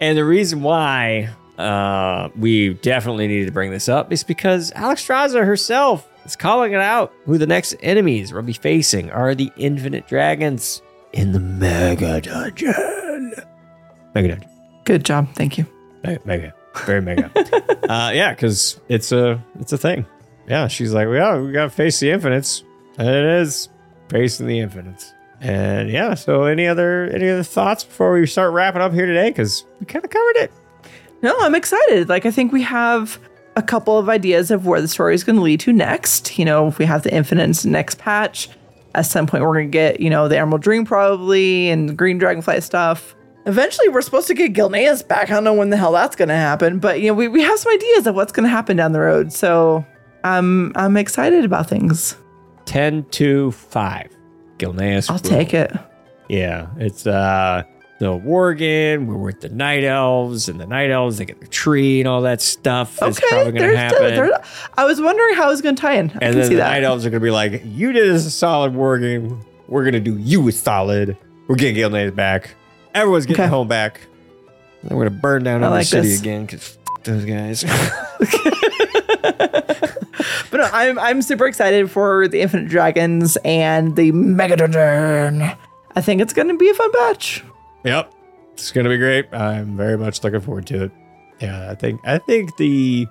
and 0.00 0.16
the 0.16 0.24
reason 0.24 0.62
why 0.62 1.30
uh, 1.58 2.30
we 2.36 2.74
definitely 2.74 3.26
needed 3.26 3.46
to 3.46 3.52
bring 3.52 3.70
this 3.70 3.88
up 3.88 4.12
is 4.12 4.24
because 4.24 4.70
Alexstrasza 4.72 5.44
herself 5.44 6.08
is 6.24 6.36
calling 6.36 6.72
it 6.72 6.80
out. 6.80 7.12
Who 7.24 7.38
the 7.38 7.46
next 7.46 7.74
enemies 7.80 8.32
we'll 8.32 8.42
be 8.42 8.52
facing 8.52 9.10
are 9.10 9.34
the 9.34 9.50
Infinite 9.56 10.06
Dragons 10.06 10.82
in 11.12 11.32
the 11.32 11.40
Mega 11.40 12.20
Dungeon. 12.20 13.32
Mega 14.14 14.28
Dungeon. 14.28 14.50
Good 14.84 15.04
job. 15.04 15.28
Thank 15.34 15.58
you. 15.58 15.66
Mega, 16.04 16.20
mega. 16.24 16.54
very 16.86 17.02
mega. 17.02 17.30
uh, 17.90 18.10
yeah, 18.14 18.32
because 18.32 18.80
it's 18.88 19.12
a 19.12 19.42
it's 19.58 19.72
a 19.72 19.78
thing. 19.78 20.06
Yeah, 20.46 20.68
she's 20.68 20.94
like, 20.94 21.08
well, 21.08 21.42
we 21.42 21.52
gotta 21.52 21.70
face 21.70 22.00
the 22.00 22.10
infinites, 22.10 22.62
and 22.96 23.08
it 23.08 23.24
is 23.42 23.68
facing 24.08 24.46
the 24.46 24.60
infinites. 24.60 25.12
And 25.40 25.90
yeah, 25.90 26.14
so 26.14 26.44
any 26.44 26.66
other 26.66 27.04
any 27.04 27.28
other 27.28 27.42
thoughts 27.42 27.84
before 27.84 28.12
we 28.12 28.26
start 28.26 28.52
wrapping 28.52 28.82
up 28.82 28.92
here 28.92 29.06
today? 29.06 29.30
Because 29.30 29.64
we 29.78 29.86
kind 29.86 30.04
of 30.04 30.10
covered 30.10 30.36
it. 30.36 30.52
No, 31.22 31.36
I'm 31.40 31.54
excited. 31.54 32.08
Like 32.08 32.26
I 32.26 32.30
think 32.30 32.52
we 32.52 32.62
have 32.62 33.18
a 33.56 33.62
couple 33.62 33.98
of 33.98 34.08
ideas 34.08 34.50
of 34.50 34.66
where 34.66 34.80
the 34.80 34.88
story 34.88 35.14
is 35.14 35.24
going 35.24 35.36
to 35.36 35.42
lead 35.42 35.60
to 35.60 35.72
next. 35.72 36.38
You 36.38 36.44
know, 36.44 36.68
if 36.68 36.78
we 36.78 36.84
have 36.84 37.02
the 37.02 37.14
Infinites 37.14 37.64
next 37.64 37.98
patch, 37.98 38.48
at 38.94 39.02
some 39.02 39.26
point 39.26 39.44
we're 39.44 39.54
going 39.54 39.68
to 39.68 39.72
get 39.72 40.00
you 40.00 40.10
know 40.10 40.28
the 40.28 40.38
Emerald 40.38 40.62
Dream 40.62 40.84
probably 40.84 41.68
and 41.70 41.88
the 41.88 41.92
Green 41.92 42.18
Dragonflight 42.18 42.62
stuff. 42.62 43.14
Eventually, 43.46 43.88
we're 43.88 44.02
supposed 44.02 44.26
to 44.26 44.34
get 44.34 44.52
Gilneas 44.52 45.06
back. 45.06 45.30
I 45.30 45.34
don't 45.34 45.44
know 45.44 45.54
when 45.54 45.70
the 45.70 45.76
hell 45.76 45.92
that's 45.92 46.16
going 46.16 46.28
to 46.28 46.34
happen, 46.34 46.80
but 46.80 47.00
you 47.00 47.06
know, 47.06 47.14
we, 47.14 47.28
we 47.28 47.40
have 47.40 47.58
some 47.58 47.72
ideas 47.72 48.06
of 48.06 48.14
what's 48.14 48.32
going 48.32 48.44
to 48.44 48.50
happen 48.50 48.76
down 48.76 48.92
the 48.92 49.00
road. 49.00 49.32
So 49.32 49.86
I'm 50.24 50.72
I'm 50.76 50.96
excited 50.96 51.44
about 51.44 51.68
things. 51.68 52.16
Ten 52.66 53.04
to 53.10 53.52
five. 53.52 54.17
Gilneas. 54.58 55.10
I'll 55.10 55.18
take 55.18 55.54
it. 55.54 55.72
Yeah, 56.28 56.66
it's 56.76 57.06
uh 57.06 57.62
the 58.00 58.06
Worgen. 58.12 59.06
We're 59.06 59.16
with 59.16 59.40
the 59.40 59.48
Night 59.48 59.82
Elves, 59.82 60.48
and 60.48 60.60
the 60.60 60.66
Night 60.66 60.90
Elves 60.90 61.18
they 61.18 61.24
get 61.24 61.40
the 61.40 61.46
tree 61.48 62.00
and 62.00 62.08
all 62.08 62.22
that 62.22 62.40
stuff. 62.40 62.96
That's 62.98 63.18
probably 63.18 63.52
gonna 63.52 63.72
there's- 63.72 63.76
happen. 63.76 64.30
I 64.76 64.84
was 64.84 65.00
wondering 65.00 65.34
how 65.34 65.46
it 65.46 65.50
was 65.50 65.62
going 65.62 65.74
to 65.74 65.80
tie 65.80 65.94
in. 65.94 66.10
I 66.10 66.12
and 66.12 66.20
can 66.20 66.34
then 66.34 66.42
see 66.44 66.48
the 66.54 66.60
that. 66.60 66.70
Night 66.70 66.84
Elves 66.84 67.04
are 67.06 67.10
gonna 67.10 67.20
be 67.24 67.30
like, 67.30 67.62
"You 67.64 67.92
did 67.92 68.08
us 68.10 68.24
a 68.26 68.30
solid 68.30 68.72
Worgen. 68.74 69.42
We're 69.66 69.84
gonna 69.84 70.00
do 70.00 70.16
you 70.18 70.46
a 70.48 70.52
solid. 70.52 71.16
We're 71.48 71.56
getting 71.56 71.76
Gilneas 71.76 72.14
back. 72.14 72.54
Everyone's 72.94 73.26
getting 73.26 73.42
Okay. 73.42 73.50
home 73.50 73.68
back. 73.68 74.00
And 74.82 74.92
we're 74.96 75.06
gonna 75.08 75.20
burn 75.20 75.42
down 75.44 75.64
I 75.64 75.68
like 75.68 75.86
city 75.86 76.08
this. 76.08 76.20
again 76.20 76.46
because 76.46 76.78
those 77.04 77.24
guys." 77.24 77.64
But 80.50 80.58
no, 80.58 80.68
I'm 80.72 80.98
I'm 80.98 81.22
super 81.22 81.46
excited 81.46 81.90
for 81.90 82.26
the 82.26 82.40
Infinite 82.40 82.68
Dragons 82.68 83.36
and 83.44 83.94
the 83.96 84.12
Mega 84.12 84.56
Dungeon. 84.56 85.42
I 85.94 86.00
think 86.00 86.20
it's 86.20 86.32
going 86.32 86.48
to 86.48 86.56
be 86.56 86.68
a 86.70 86.74
fun 86.74 86.90
batch. 86.92 87.44
Yep. 87.84 88.12
It's 88.58 88.72
gonna 88.72 88.88
be 88.88 88.98
great. 88.98 89.32
I'm 89.32 89.76
very 89.76 89.96
much 89.96 90.24
looking 90.24 90.40
forward 90.40 90.66
to 90.66 90.84
it. 90.84 90.90
Yeah, 91.40 91.70
I 91.70 91.76
think 91.76 92.00
I 92.04 92.18
think 92.18 92.56
the 92.56 93.06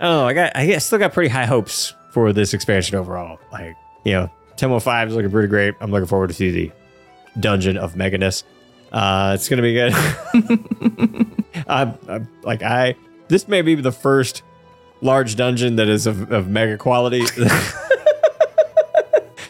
oh 0.00 0.26
I 0.26 0.32
got 0.32 0.56
I 0.56 0.64
guess 0.66 0.86
still 0.86 1.00
got 1.00 1.12
pretty 1.12 1.28
high 1.28 1.44
hopes 1.44 1.92
for 2.12 2.32
this 2.32 2.54
expansion 2.54 2.96
overall. 2.96 3.40
Like, 3.50 3.74
you 4.04 4.12
know, 4.12 4.30
10.5 4.58 5.08
is 5.08 5.14
looking 5.16 5.30
pretty 5.32 5.48
great. 5.48 5.74
I'm 5.80 5.90
looking 5.90 6.06
forward 6.06 6.28
to 6.28 6.34
see 6.34 6.52
the 6.52 6.72
Dungeon 7.40 7.78
of 7.78 7.94
Meganess. 7.94 8.44
Uh 8.92 9.32
it's 9.34 9.48
gonna 9.48 9.62
be 9.62 9.74
good. 9.74 9.92
I'm, 11.66 11.98
I'm 12.08 12.28
like 12.42 12.62
I 12.62 12.94
this 13.26 13.48
may 13.48 13.62
be 13.62 13.74
the 13.74 13.90
first 13.90 14.44
large 15.00 15.36
dungeon 15.36 15.76
that 15.76 15.88
is 15.88 16.06
of, 16.06 16.30
of 16.32 16.48
mega 16.48 16.76
quality 16.76 17.20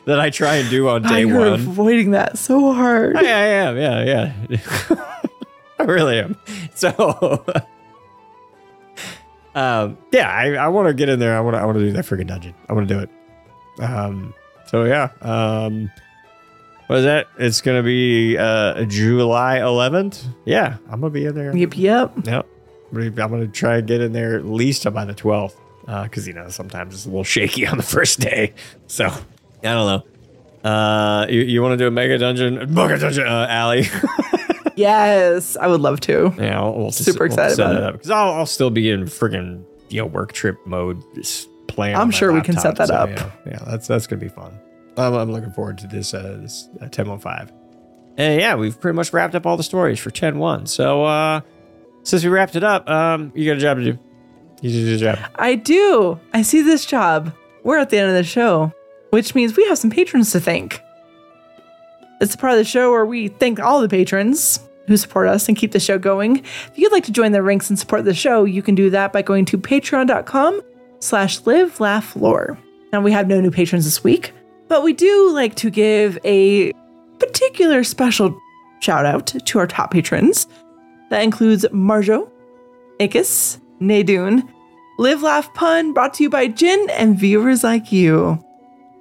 that 0.04 0.18
I 0.20 0.30
try 0.30 0.56
and 0.56 0.70
do 0.70 0.88
on 0.88 1.02
day 1.02 1.20
You're 1.24 1.38
one. 1.38 1.52
avoiding 1.54 2.12
that 2.12 2.38
so 2.38 2.72
hard. 2.72 3.16
I, 3.16 3.20
I 3.22 3.24
am, 3.24 3.76
yeah, 3.76 4.32
yeah. 4.48 5.06
I 5.78 5.82
really 5.84 6.18
am. 6.18 6.36
So, 6.74 6.88
um, 9.54 9.98
yeah, 10.12 10.28
I, 10.30 10.54
I 10.54 10.68
want 10.68 10.88
to 10.88 10.94
get 10.94 11.08
in 11.08 11.18
there. 11.18 11.36
I 11.36 11.40
want 11.40 11.56
to, 11.56 11.60
I 11.60 11.64
want 11.64 11.78
to 11.78 11.84
do 11.84 11.92
that 11.92 12.04
freaking 12.04 12.26
dungeon. 12.26 12.54
I 12.68 12.72
want 12.72 12.88
to 12.88 12.94
do 12.94 13.00
it. 13.00 13.10
Um, 13.82 14.34
so 14.66 14.84
yeah. 14.84 15.08
Um, 15.22 15.90
what 16.86 16.98
is 16.98 17.04
that? 17.04 17.28
It's 17.38 17.60
gonna 17.60 17.82
be 17.84 18.36
uh 18.36 18.84
July 18.84 19.58
11th. 19.58 20.24
Yeah, 20.44 20.76
I'm 20.90 21.00
gonna 21.00 21.10
be 21.10 21.24
in 21.24 21.34
there. 21.36 21.56
Yep, 21.56 21.76
yep. 21.76 22.12
Yep. 22.24 22.46
I'm 22.92 23.00
I'm 23.00 23.12
gonna 23.12 23.46
try 23.48 23.78
and 23.78 23.86
get 23.86 24.00
in 24.00 24.12
there 24.12 24.36
at 24.36 24.44
least 24.44 24.90
by 24.92 25.04
the 25.04 25.14
12th. 25.14 25.54
Uh, 25.86 26.06
cause 26.08 26.26
you 26.26 26.32
know, 26.32 26.48
sometimes 26.48 26.94
it's 26.94 27.04
a 27.06 27.08
little 27.08 27.24
shaky 27.36 27.66
on 27.66 27.76
the 27.76 27.82
first 27.82 28.20
day. 28.20 28.54
So 28.86 29.06
I 29.06 29.14
don't 29.62 29.86
know. 29.86 30.68
Uh, 30.70 31.26
you, 31.28 31.40
you 31.40 31.62
want 31.62 31.72
to 31.72 31.76
do 31.78 31.86
a 31.86 31.90
mega 31.90 32.18
dungeon, 32.18 32.74
mega 32.74 32.98
dungeon, 32.98 33.26
uh, 33.26 33.46
Ali? 33.50 33.88
yes, 34.76 35.56
I 35.56 35.66
would 35.66 35.80
love 35.80 36.00
to. 36.00 36.34
yeah, 36.36 36.60
we'll, 36.62 36.74
we'll 36.74 36.92
Super 36.92 37.24
excited 37.24 37.56
set 37.56 37.70
about 37.70 37.88
it 37.88 37.92
because 37.94 38.10
I'll, 38.10 38.32
I'll 38.34 38.46
still 38.46 38.68
be 38.70 38.90
in 38.90 39.04
friggin' 39.04 39.64
you 39.88 40.00
know 40.00 40.06
work 40.06 40.32
trip 40.32 40.58
mode, 40.66 41.02
just 41.14 41.48
playing. 41.66 41.96
I'm 41.96 42.10
sure 42.10 42.32
we 42.32 42.42
can 42.42 42.58
set 42.58 42.76
that 42.76 42.90
up. 42.90 43.08
Yeah, 43.08 43.30
yeah, 43.46 43.58
that's 43.66 43.86
that's 43.86 44.06
gonna 44.06 44.20
be 44.20 44.28
fun. 44.28 44.58
I'm, 44.96 45.14
I'm 45.14 45.32
looking 45.32 45.52
forward 45.52 45.78
to 45.78 45.86
this 45.86 46.14
uh, 46.14 46.38
this 46.42 46.68
uh, 46.80 46.86
10.15. 46.86 47.50
And 48.16 48.40
yeah, 48.40 48.54
we've 48.54 48.78
pretty 48.78 48.96
much 48.96 49.12
wrapped 49.12 49.34
up 49.34 49.46
all 49.46 49.56
the 49.56 49.62
stories 49.62 49.98
for 49.98 50.10
10.1. 50.10 50.68
So 50.68 51.04
uh, 51.04 51.40
since 52.02 52.24
we 52.24 52.30
wrapped 52.30 52.56
it 52.56 52.64
up, 52.64 52.88
um, 52.88 53.32
you 53.34 53.46
got 53.46 53.56
a 53.56 53.60
job 53.60 53.78
to 53.78 53.84
do. 53.84 53.98
You 54.62 54.70
did 54.70 55.00
your 55.00 55.14
job. 55.14 55.30
I 55.36 55.54
do. 55.54 56.20
I 56.32 56.42
see 56.42 56.62
this 56.62 56.84
job. 56.84 57.32
We're 57.64 57.78
at 57.78 57.90
the 57.90 57.98
end 57.98 58.08
of 58.08 58.14
the 58.14 58.24
show, 58.24 58.72
which 59.10 59.34
means 59.34 59.56
we 59.56 59.66
have 59.68 59.78
some 59.78 59.90
patrons 59.90 60.32
to 60.32 60.40
thank. 60.40 60.80
It's 62.20 62.32
the 62.32 62.38
part 62.38 62.52
of 62.52 62.58
the 62.58 62.64
show 62.64 62.90
where 62.90 63.06
we 63.06 63.28
thank 63.28 63.58
all 63.60 63.80
the 63.80 63.88
patrons 63.88 64.60
who 64.86 64.96
support 64.96 65.28
us 65.28 65.48
and 65.48 65.56
keep 65.56 65.72
the 65.72 65.80
show 65.80 65.98
going. 65.98 66.38
If 66.38 66.72
you'd 66.74 66.92
like 66.92 67.04
to 67.04 67.12
join 67.12 67.32
the 67.32 67.42
ranks 67.42 67.70
and 67.70 67.78
support 67.78 68.04
the 68.04 68.12
show, 68.14 68.44
you 68.44 68.60
can 68.60 68.74
do 68.74 68.90
that 68.90 69.12
by 69.12 69.22
going 69.22 69.44
to 69.46 69.58
patreon.com 69.58 70.60
slash 70.98 71.46
live 71.46 71.80
laugh 71.80 72.14
lore. 72.16 72.58
Now 72.92 73.00
we 73.00 73.12
have 73.12 73.28
no 73.28 73.40
new 73.40 73.50
patrons 73.50 73.84
this 73.84 74.04
week, 74.04 74.32
but 74.68 74.82
we 74.82 74.92
do 74.92 75.30
like 75.32 75.54
to 75.56 75.70
give 75.70 76.18
a 76.24 76.72
particular 77.18 77.84
special 77.84 78.38
shout 78.80 79.06
out 79.06 79.26
to 79.26 79.58
our 79.58 79.66
top 79.66 79.92
patrons. 79.92 80.46
That 81.10 81.22
includes 81.22 81.64
Marjo, 81.66 82.30
Ikis, 82.98 83.58
Nadune, 83.80 84.48
Live 84.98 85.22
Laugh 85.22 85.52
Pun, 85.54 85.92
brought 85.92 86.14
to 86.14 86.22
you 86.22 86.30
by 86.30 86.48
Gin 86.48 86.88
and 86.90 87.18
viewers 87.18 87.64
like 87.64 87.90
you. 87.92 88.42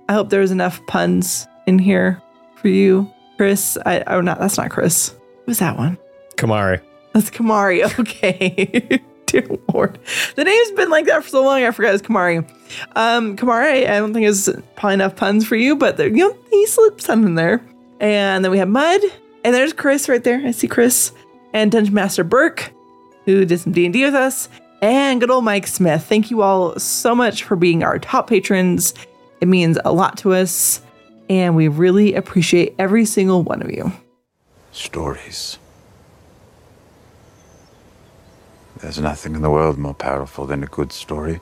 I 0.08 0.14
hope 0.14 0.30
there's 0.30 0.52
enough 0.52 0.86
puns 0.88 1.48
in 1.68 1.78
here 1.78 2.22
for 2.56 2.68
you, 2.68 3.12
Chris. 3.38 3.78
I 3.86 4.04
oh 4.08 4.22
not 4.22 4.40
that's 4.40 4.58
not 4.58 4.72
Chris. 4.72 5.14
Who's 5.46 5.60
that 5.60 5.78
one? 5.78 5.98
Kamari. 6.36 6.82
That's 7.14 7.30
Kamari. 7.30 7.84
Okay. 8.00 9.02
Dear 9.28 9.46
Lord. 9.72 10.00
The 10.36 10.44
name's 10.44 10.72
been 10.72 10.90
like 10.90 11.06
that 11.06 11.24
for 11.24 11.30
so 11.30 11.44
long 11.44 11.64
I 11.64 11.70
forgot 11.70 11.94
it's 11.94 12.02
Kamari. 12.02 12.50
Um 12.96 13.38
Kamari, 13.38 13.88
I 13.88 14.00
don't 14.00 14.14
think 14.14 14.26
is 14.26 14.50
probably 14.76 14.96
enough 14.96 15.16
puns 15.16 15.46
for 15.46 15.56
you, 15.56 15.76
but 15.76 15.98
there, 15.98 16.08
you 16.08 16.28
know, 16.28 16.38
he 16.50 16.66
slipped 16.66 17.02
some 17.02 17.26
in 17.26 17.36
there. 17.36 17.62
And 18.00 18.44
then 18.44 18.52
we 18.52 18.58
have 18.58 18.70
Mud, 18.70 19.02
and 19.44 19.54
there's 19.54 19.74
Chris 19.74 20.08
right 20.08 20.24
there. 20.24 20.42
I 20.46 20.52
see 20.52 20.68
Chris. 20.70 21.12
And 21.54 21.72
Dungeon 21.72 21.94
Master 21.94 22.24
Burke, 22.24 22.72
who 23.26 23.46
did 23.46 23.60
some 23.60 23.74
D&D 23.74 24.04
with 24.06 24.16
us, 24.16 24.50
and 24.82 25.20
good 25.20 25.30
old 25.30 25.44
Mike 25.44 25.68
Smith. 25.68 26.06
Thank 26.06 26.32
you 26.32 26.42
all 26.42 26.78
so 26.80 27.14
much 27.16 27.44
for 27.44 27.56
being 27.56 27.84
our 27.84 28.00
top 28.00 28.30
patrons. 28.30 28.94
It 29.42 29.48
means 29.48 29.78
a 29.84 29.92
lot 29.92 30.18
to 30.20 30.34
us, 30.34 30.82
and 31.30 31.56
we 31.56 31.68
really 31.68 32.14
appreciate 32.14 32.76
every 32.78 33.06
single 33.06 33.44
one 33.44 33.62
of 33.62 33.72
you. 33.72 33.92
Stories. 34.72 35.58
There's 38.80 39.00
nothing 39.00 39.36
in 39.36 39.42
the 39.42 39.50
world 39.50 39.78
more 39.78 39.94
powerful 39.94 40.46
than 40.46 40.64
a 40.64 40.68
good 40.68 40.92
story. 40.94 41.42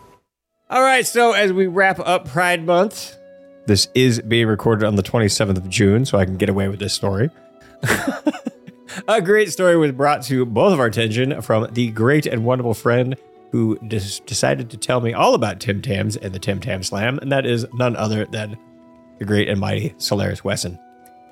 All 0.70 0.82
right, 0.82 1.06
so 1.06 1.34
as 1.34 1.54
we 1.54 1.68
wrap 1.68 2.00
up 2.00 2.28
Pride 2.28 2.66
Month, 2.66 3.16
this 3.68 3.88
is 3.94 4.22
being 4.22 4.48
recorded 4.48 4.86
on 4.86 4.96
the 4.96 5.04
27th 5.04 5.58
of 5.58 5.70
June, 5.70 6.06
so 6.06 6.18
I 6.18 6.26
can 6.26 6.38
get 6.38 6.50
away 6.50 6.68
with 6.68 6.80
this 6.80 6.94
story. 6.94 7.30
a 9.08 9.22
great 9.22 9.52
story 9.52 9.78
was 9.78 9.92
brought 9.92 10.24
to 10.24 10.46
both 10.46 10.74
of 10.74 10.80
our 10.80 10.86
attention 10.88 11.42
from 11.42 11.68
the 11.74 11.92
great 11.92 12.26
and 12.26 12.46
wonderful 12.46 12.74
friend 12.74 13.16
who 13.52 13.78
des- 13.88 14.20
decided 14.26 14.70
to 14.70 14.78
tell 14.78 15.00
me 15.02 15.14
all 15.14 15.34
about 15.34 15.60
Tim 15.60 15.82
Tams 15.82 16.18
and 16.18 16.34
the 16.34 16.40
Tim 16.40 16.60
Tam 16.60 16.84
Slam, 16.84 17.18
and 17.20 17.32
that 17.32 17.46
is 17.46 17.66
none 17.74 17.96
other 17.96 18.26
than 18.26 18.58
the 19.20 19.26
great 19.26 19.48
and 19.50 19.60
mighty 19.60 19.94
Solaris 19.98 20.44
Wesson 20.44 20.78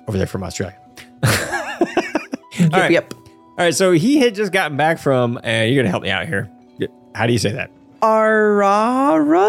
over 0.08 0.16
there 0.18 0.26
from 0.26 0.42
Australia. 0.42 0.78
All 1.24 2.70
right. 2.72 2.90
Yep. 2.90 3.14
All 3.14 3.54
right. 3.58 3.74
So 3.74 3.92
he 3.92 4.18
had 4.18 4.34
just 4.34 4.50
gotten 4.52 4.76
back 4.76 4.98
from, 4.98 5.38
and 5.42 5.70
you're 5.72 5.82
gonna 5.82 5.90
help 5.90 6.02
me 6.02 6.10
out 6.10 6.26
here. 6.26 6.50
How 7.14 7.26
do 7.26 7.32
you 7.32 7.38
say 7.38 7.52
that? 7.52 7.70
Arara? 8.02 9.48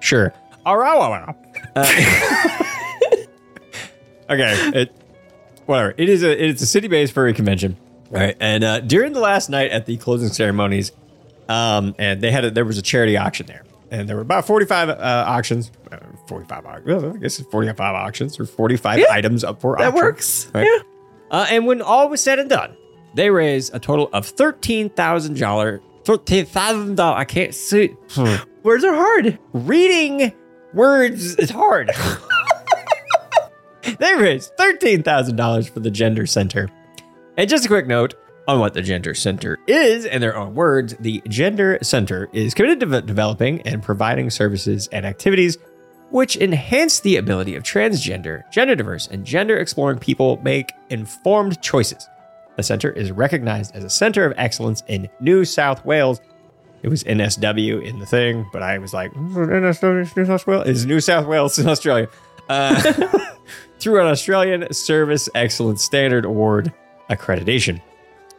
Sure. 0.00 0.32
Arawa. 0.66 1.34
Uh, 1.76 1.84
okay. 4.30 4.54
It, 4.80 4.96
whatever. 5.70 5.94
It 5.96 6.08
is 6.08 6.22
a 6.22 6.44
it's 6.48 6.60
a 6.62 6.66
city 6.66 6.88
based 6.88 7.12
furry 7.12 7.32
convention. 7.32 7.76
Right. 8.10 8.36
And 8.40 8.64
uh, 8.64 8.80
during 8.80 9.12
the 9.12 9.20
last 9.20 9.48
night 9.50 9.70
at 9.70 9.86
the 9.86 9.96
closing 9.96 10.28
ceremonies, 10.28 10.92
um, 11.48 11.94
and 11.98 12.20
they 12.20 12.30
had 12.32 12.44
a, 12.44 12.50
there 12.50 12.64
was 12.64 12.76
a 12.76 12.82
charity 12.82 13.16
auction 13.16 13.46
there, 13.46 13.62
and 13.90 14.08
there 14.08 14.16
were 14.16 14.22
about 14.22 14.46
forty 14.46 14.66
five 14.66 14.88
uh, 14.88 15.24
auctions. 15.26 15.70
Uh, 15.90 15.98
forty 16.26 16.46
five. 16.46 16.66
I 16.66 16.80
guess 17.18 17.38
it's 17.38 17.48
forty 17.50 17.72
five 17.72 17.94
auctions 17.94 18.38
or 18.40 18.46
forty 18.46 18.76
five 18.76 19.04
items 19.10 19.44
up 19.44 19.60
for 19.60 19.76
That 19.78 19.88
auction. 19.88 20.04
works. 20.04 20.50
Right? 20.52 20.66
Yeah. 20.66 20.82
Uh, 21.30 21.46
and 21.50 21.66
when 21.66 21.80
all 21.82 22.08
was 22.08 22.20
said 22.20 22.38
and 22.40 22.50
done, 22.50 22.76
they 23.14 23.30
raised 23.30 23.74
a 23.74 23.78
total 23.78 24.10
of 24.12 24.26
thirteen 24.26 24.90
thousand 24.90 25.38
dollars. 25.38 25.80
Thirteen 26.04 26.46
thousand 26.46 26.96
dollars. 26.96 27.20
I 27.20 27.24
can't 27.24 27.54
see. 27.54 27.94
Words 28.64 28.84
are 28.84 28.94
hard. 28.94 29.38
Reading 29.52 30.32
words 30.74 31.36
is 31.36 31.50
hard. 31.50 31.90
they 33.98 34.14
raised 34.14 34.56
thirteen 34.56 35.02
thousand 35.02 35.36
dollars 35.36 35.68
for 35.68 35.80
the 35.80 35.90
Gender 35.90 36.26
Center. 36.26 36.68
And 37.36 37.48
just 37.48 37.64
a 37.64 37.68
quick 37.68 37.86
note 37.86 38.14
on 38.48 38.58
what 38.58 38.74
the 38.74 38.82
Gender 38.82 39.14
Center 39.14 39.58
is, 39.66 40.04
in 40.04 40.20
their 40.20 40.36
own 40.36 40.54
words, 40.54 40.94
the 41.00 41.22
Gender 41.28 41.78
Center 41.82 42.28
is 42.32 42.54
committed 42.54 42.80
to 42.80 43.00
developing 43.02 43.62
and 43.62 43.82
providing 43.82 44.30
services 44.30 44.88
and 44.92 45.06
activities 45.06 45.58
which 46.10 46.36
enhance 46.36 47.00
the 47.00 47.16
ability 47.16 47.54
of 47.54 47.62
transgender, 47.62 48.42
gender 48.50 48.74
diverse, 48.74 49.06
and 49.06 49.24
gender 49.24 49.56
exploring 49.56 49.98
people 49.98 50.40
make 50.42 50.72
informed 50.90 51.62
choices. 51.62 52.08
The 52.56 52.62
center 52.62 52.90
is 52.90 53.12
recognized 53.12 53.74
as 53.74 53.84
a 53.84 53.90
center 53.90 54.24
of 54.24 54.34
excellence 54.36 54.82
in 54.88 55.08
New 55.20 55.44
South 55.44 55.84
Wales. 55.84 56.20
It 56.82 56.88
was 56.88 57.04
NSW 57.04 57.84
in 57.86 57.98
the 58.00 58.06
thing, 58.06 58.48
but 58.52 58.62
I 58.62 58.78
was 58.78 58.92
like, 58.92 59.12
NSW, 59.12 60.16
New 60.16 60.26
South 60.26 60.46
Wales 60.46 60.66
is 60.66 60.84
New 60.86 61.00
South 61.00 61.26
Wales 61.26 61.58
in 61.58 61.68
Australia. 61.68 62.08
Uh, 62.50 62.82
through 63.78 64.00
an 64.00 64.08
Australian 64.08 64.72
Service 64.72 65.28
Excellence 65.36 65.84
Standard 65.84 66.24
Award 66.24 66.72
accreditation 67.08 67.80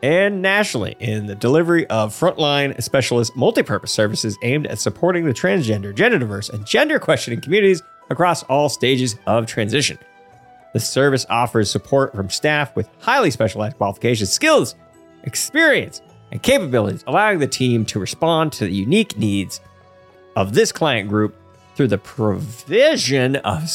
and 0.04 0.42
nationally 0.42 0.98
in 1.00 1.28
the 1.28 1.36
delivery 1.36 1.88
of 1.88 2.14
frontline 2.14 2.82
specialist 2.84 3.34
multipurpose 3.36 3.88
services 3.90 4.38
aimed 4.44 4.68
at 4.68 4.80
supporting 4.80 5.24
the 5.24 5.34
transgender, 5.34 5.96
gender 5.96 6.20
diverse, 6.20 6.50
and 6.50 6.66
gender 6.66 7.00
questioning 7.00 7.40
communities 7.40 7.82
across 8.10 8.44
all 8.44 8.68
stages 8.68 9.18
of 9.28 9.46
transition. 9.46 9.98
The 10.74 10.82
service 10.82 11.26
offers 11.30 11.72
support 11.72 12.14
from 12.14 12.30
staff 12.30 12.76
with 12.76 12.90
highly 13.00 13.32
specialized 13.32 13.78
qualifications, 13.78 14.32
skills, 14.32 14.76
experience, 15.24 16.02
and 16.32 16.44
capabilities, 16.44 17.04
allowing 17.08 17.40
the 17.40 17.48
team 17.48 17.86
to 17.86 18.00
respond 18.00 18.52
to 18.54 18.66
the 18.66 18.74
unique 18.74 19.18
needs 19.18 19.62
of 20.36 20.54
this 20.54 20.74
client 20.74 21.08
group 21.08 21.36
through 21.76 21.88
the 21.88 21.98
provision 21.98 23.38
of 23.38 23.70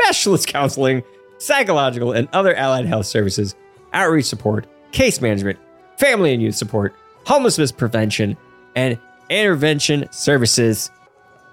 specialist 0.00 0.46
counseling, 0.48 1.02
psychological, 1.38 2.12
and 2.12 2.28
other 2.32 2.54
allied 2.54 2.86
health 2.86 3.06
services, 3.06 3.54
outreach 3.92 4.26
support, 4.26 4.66
case 4.92 5.20
management, 5.20 5.58
family 5.98 6.32
and 6.32 6.42
youth 6.42 6.54
support, 6.54 6.94
homelessness 7.26 7.72
prevention, 7.72 8.36
and 8.74 8.98
intervention 9.28 10.08
services, 10.10 10.90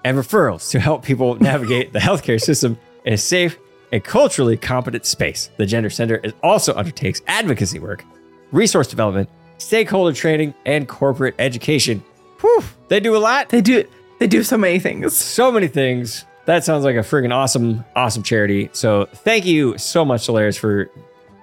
and 0.04 0.16
referrals 0.16 0.70
to 0.70 0.80
help 0.80 1.04
people 1.04 1.34
navigate 1.40 1.92
the 1.92 1.98
healthcare 1.98 2.40
system 2.40 2.78
in 3.04 3.12
a 3.12 3.18
safe 3.18 3.58
and 3.92 4.02
culturally 4.02 4.56
competent 4.56 5.04
space. 5.06 5.50
The 5.56 5.66
Gender 5.66 5.90
Center 5.90 6.16
is 6.16 6.32
also 6.42 6.74
undertakes 6.74 7.22
advocacy 7.26 7.78
work, 7.78 8.04
resource 8.52 8.88
development, 8.88 9.28
stakeholder 9.58 10.12
training, 10.14 10.54
and 10.64 10.88
corporate 10.88 11.34
education. 11.38 12.02
Whew, 12.40 12.62
they 12.88 13.00
do 13.00 13.16
a 13.16 13.18
lot. 13.18 13.48
They 13.48 13.60
do 13.60 13.84
they 14.18 14.26
do 14.26 14.42
so 14.42 14.56
many 14.56 14.78
things. 14.78 15.16
So 15.16 15.52
many 15.52 15.68
things. 15.68 16.24
That 16.46 16.64
sounds 16.64 16.84
like 16.84 16.96
a 16.96 17.00
friggin' 17.00 17.34
awesome, 17.34 17.84
awesome 17.94 18.22
charity. 18.22 18.70
So 18.72 19.06
thank 19.12 19.44
you 19.44 19.76
so 19.78 20.04
much, 20.04 20.22
Solaris, 20.22 20.56
for 20.56 20.90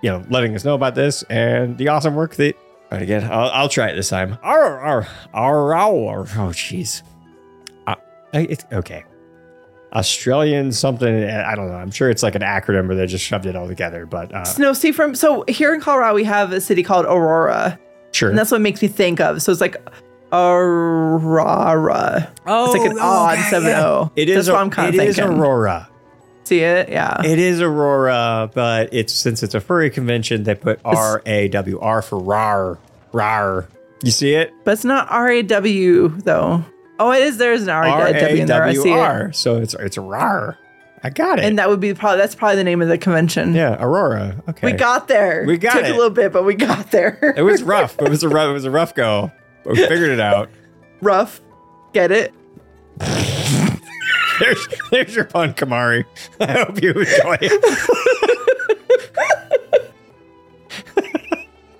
you 0.02 0.10
know 0.10 0.24
letting 0.30 0.56
us 0.56 0.66
know 0.66 0.76
about 0.76 0.96
this 0.96 1.24
and 1.24 1.78
the 1.78 1.90
awesome 1.90 2.16
work 2.16 2.36
that. 2.36 2.56
All 2.56 2.98
right, 3.00 3.02
again, 3.02 3.24
I'll, 3.32 3.50
I'll 3.50 3.70
try 3.70 3.90
it 3.90 3.96
this 3.96 4.10
time. 4.10 4.38
Arr, 4.44 4.80
arr, 4.80 5.08
arr, 5.34 5.74
arr, 5.74 6.20
oh, 6.20 6.26
jeez. 6.52 7.02
Uh, 7.88 7.96
it's 8.34 8.66
okay. 8.72 9.04
Australian 9.94 10.72
something. 10.72 11.24
I 11.30 11.56
don't 11.56 11.68
know. 11.70 11.76
I'm 11.76 11.92
sure 11.92 12.10
it's 12.10 12.24
like 12.24 12.36
an 12.36 12.42
acronym, 12.42 12.90
or 12.90 12.96
they 12.96 13.06
just 13.06 13.24
shoved 13.26 13.46
it 13.46 13.56
all 13.56 13.68
together. 13.68 14.06
But 14.06 14.34
uh, 14.34 14.46
No, 14.58 14.74
see 14.74 14.92
from 14.92 15.16
so 15.16 15.44
here 15.48 15.74
in 15.74 15.82
Colorado 15.82 16.16
we 16.16 16.24
have 16.24 16.52
a 16.52 16.62
city 16.62 16.82
called 16.84 17.06
Aurora. 17.06 17.80
Sure. 18.12 18.30
And 18.30 18.38
that's 18.38 18.52
what 18.52 18.62
makes 18.62 18.82
me 18.82 18.88
think 18.88 19.20
of. 19.20 19.42
So 19.42 19.52
it's 19.52 19.62
like 19.62 19.76
Aurora. 20.34 22.32
Oh, 22.46 22.66
it's 22.74 22.82
like 22.84 22.92
an 22.92 22.98
oh, 22.98 23.02
odd 23.02 23.34
okay, 23.40 23.50
seven 23.50 23.70
yeah. 23.70 23.86
O. 23.86 24.12
It 24.16 24.30
is 24.30 24.36
That's 24.36 24.50
what 24.50 24.56
a- 24.56 24.60
I'm 24.62 24.70
kind 24.70 24.94
it 24.96 25.00
of 25.02 25.08
is 25.08 25.16
thinking. 25.16 25.38
Aurora. 25.40 25.90
See 26.46 26.60
it? 26.60 26.90
Yeah. 26.90 27.22
It 27.24 27.40
is 27.40 27.62
Aurora, 27.62 28.50
but 28.54 28.94
it's 28.94 29.14
since 29.14 29.44
it's 29.44 29.56
a 29.56 29.62
furry 29.62 29.90
convention, 29.90 30.44
they 30.44 30.56
put 30.56 30.80
R 30.84 31.22
A 31.26 31.48
W 31.50 31.80
R 31.80 32.02
for 32.02 32.20
rar, 32.20 32.78
rar. 33.14 33.68
You 34.04 34.12
see 34.12 34.34
it? 34.34 34.52
But 34.66 34.72
it's 34.74 34.84
not 34.84 35.10
R 35.10 35.30
A 35.30 35.42
W 35.44 36.10
though. 36.10 36.66
Oh, 37.00 37.12
it 37.12 37.22
is. 37.24 37.38
There's 37.38 37.64
an 37.64 37.70
R 37.70 37.84
R 37.86 38.08
A 38.08 38.14
W 38.14 38.26
A 38.26 38.42
in 38.42 38.48
there. 38.48 38.64
I 38.64 38.74
see 38.74 38.92
it. 38.92 39.36
So 39.36 39.58
it's 39.58 39.74
it's 39.76 39.98
rar. 39.98 40.58
I 41.06 41.10
got 41.10 41.40
it. 41.40 41.46
And 41.46 41.60
that 41.60 41.70
would 41.70 41.80
be 41.82 41.94
probably 41.94 42.18
that's 42.20 42.36
probably 42.36 42.58
the 42.58 42.64
name 42.66 42.82
of 42.82 42.88
the 42.90 42.98
convention. 42.98 43.54
Yeah, 43.56 43.78
Aurora. 43.82 44.42
Okay. 44.50 44.72
We 44.72 44.78
got 44.78 45.08
there. 45.08 45.44
We 45.46 45.58
got 45.58 45.74
Took 45.74 45.84
it. 45.86 45.92
a 45.92 45.96
little 45.96 46.10
bit, 46.10 46.32
but 46.34 46.44
we 46.44 46.56
got 46.56 46.92
there. 46.92 47.34
It 47.38 47.42
was 47.44 47.62
rough. 47.64 47.98
It 48.02 48.10
was 48.10 48.24
a 48.24 48.30
rough. 48.30 48.50
It 48.50 48.54
was 48.54 48.66
a 48.66 48.72
rough 48.72 48.94
go, 48.96 49.32
but 49.64 49.74
we 49.74 49.88
figured 49.88 50.12
it 50.12 50.20
out. 50.20 50.50
Rough. 51.02 51.42
Get 51.94 52.12
it? 52.12 52.34
There's 54.40 54.68
there's 54.90 55.16
your 55.16 55.26
pun, 55.26 55.54
Kamari. 55.54 56.06
I 56.40 56.64
hope 56.64 56.82
you 56.82 56.90
enjoy 56.90 57.38
it. 57.40 57.52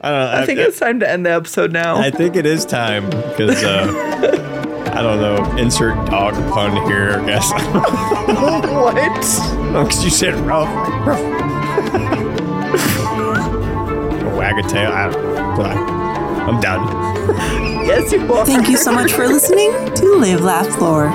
I 0.02 0.12
don't 0.12 0.20
know. 0.20 0.32
I 0.42 0.46
think 0.46 0.60
it's 0.60 0.78
time 0.78 1.00
to 1.00 1.10
end 1.10 1.26
the 1.26 1.32
episode 1.32 1.72
now. 1.72 1.98
I 1.98 2.12
think 2.12 2.36
it 2.36 2.46
is 2.46 2.64
time 2.64 3.10
because 3.10 3.64
uh, 3.64 3.88
I 4.94 5.02
don't 5.02 5.20
know. 5.20 5.44
Insert 5.58 5.96
dog 6.12 6.36
pun 6.54 6.74
here, 6.88 7.20
I 7.20 7.26
guess. 7.26 7.52
what? 8.72 8.96
No, 9.72 9.84
because 9.84 10.04
you 10.04 10.12
said 10.12 10.36
rough. 10.42 10.70
rough. 11.08 11.20
Wag 14.38 14.60
a 14.64 14.68
tail. 14.70 14.92
I 14.92 15.10
don't 15.10 15.58
know. 15.58 16.46
I'm 16.48 16.60
done. 16.62 17.13
Yes, 17.84 18.14
you 18.14 18.34
are. 18.34 18.46
Thank 18.46 18.70
you 18.70 18.78
so 18.78 18.94
much 18.94 19.12
for 19.12 19.28
listening 19.28 19.72
to 19.96 20.16
Live 20.16 20.40
Laugh 20.40 20.80
Lore. 20.80 21.12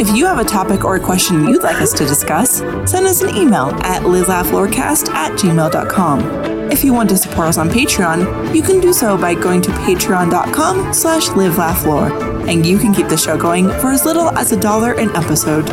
If 0.00 0.16
you 0.16 0.24
have 0.24 0.38
a 0.38 0.44
topic 0.44 0.82
or 0.82 0.96
a 0.96 1.00
question 1.00 1.46
you'd 1.46 1.62
like 1.62 1.80
us 1.80 1.92
to 1.92 2.06
discuss, 2.06 2.58
send 2.90 3.06
us 3.06 3.20
an 3.20 3.36
email 3.36 3.66
at 3.82 4.02
livelaughlorecast 4.02 5.10
at 5.10 5.32
gmail.com. 5.32 6.70
If 6.72 6.82
you 6.84 6.94
want 6.94 7.10
to 7.10 7.18
support 7.18 7.48
us 7.48 7.58
on 7.58 7.68
Patreon, 7.68 8.54
you 8.54 8.62
can 8.62 8.80
do 8.80 8.92
so 8.94 9.16
by 9.18 9.34
going 9.34 9.60
to 9.62 9.70
patreon.com 9.70 10.94
slash 10.94 11.28
livelaughlore, 11.28 12.48
and 12.48 12.64
you 12.64 12.78
can 12.78 12.94
keep 12.94 13.08
the 13.08 13.16
show 13.16 13.36
going 13.36 13.68
for 13.80 13.90
as 13.90 14.04
little 14.06 14.30
as 14.38 14.52
a 14.52 14.58
dollar 14.58 14.92
an 14.94 15.14
episode. 15.14 15.66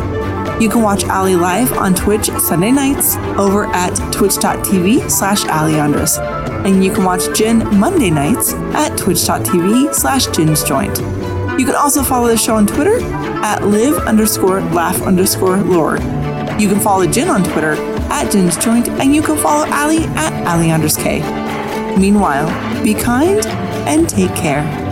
You 0.63 0.69
can 0.69 0.81
watch 0.81 1.03
Ali 1.03 1.35
live 1.35 1.73
on 1.73 1.93
Twitch 1.93 2.27
Sunday 2.39 2.71
nights 2.71 3.17
over 3.37 3.65
at 3.65 3.93
twitch.tv 4.13 5.11
slash 5.11 5.41
aliandras, 5.41 6.17
and 6.65 6.81
you 6.81 6.89
can 6.89 7.03
watch 7.03 7.37
Gin 7.37 7.57
Monday 7.77 8.09
nights 8.09 8.53
at 8.73 8.97
twitch.tv 8.97 9.93
slash 9.93 10.27
ginsjoint. 10.27 11.59
You 11.59 11.65
can 11.65 11.75
also 11.75 12.01
follow 12.01 12.29
the 12.29 12.37
show 12.37 12.55
on 12.55 12.65
Twitter 12.65 12.97
at 13.43 13.67
live 13.67 13.97
underscore 14.07 14.61
laugh 14.61 15.01
underscore 15.01 15.57
lore. 15.57 15.97
You 16.57 16.69
can 16.69 16.79
follow 16.79 17.05
Gin 17.07 17.27
on 17.27 17.43
Twitter 17.43 17.73
at 18.09 18.31
Gin's 18.31 18.55
Joint, 18.55 18.87
and 18.87 19.13
you 19.13 19.21
can 19.21 19.37
follow 19.37 19.69
Ali 19.69 20.05
at 20.15 20.47
Ali. 20.47 20.69
Meanwhile, 21.99 22.83
be 22.85 22.93
kind 22.93 23.45
and 23.85 24.07
take 24.07 24.33
care. 24.33 24.82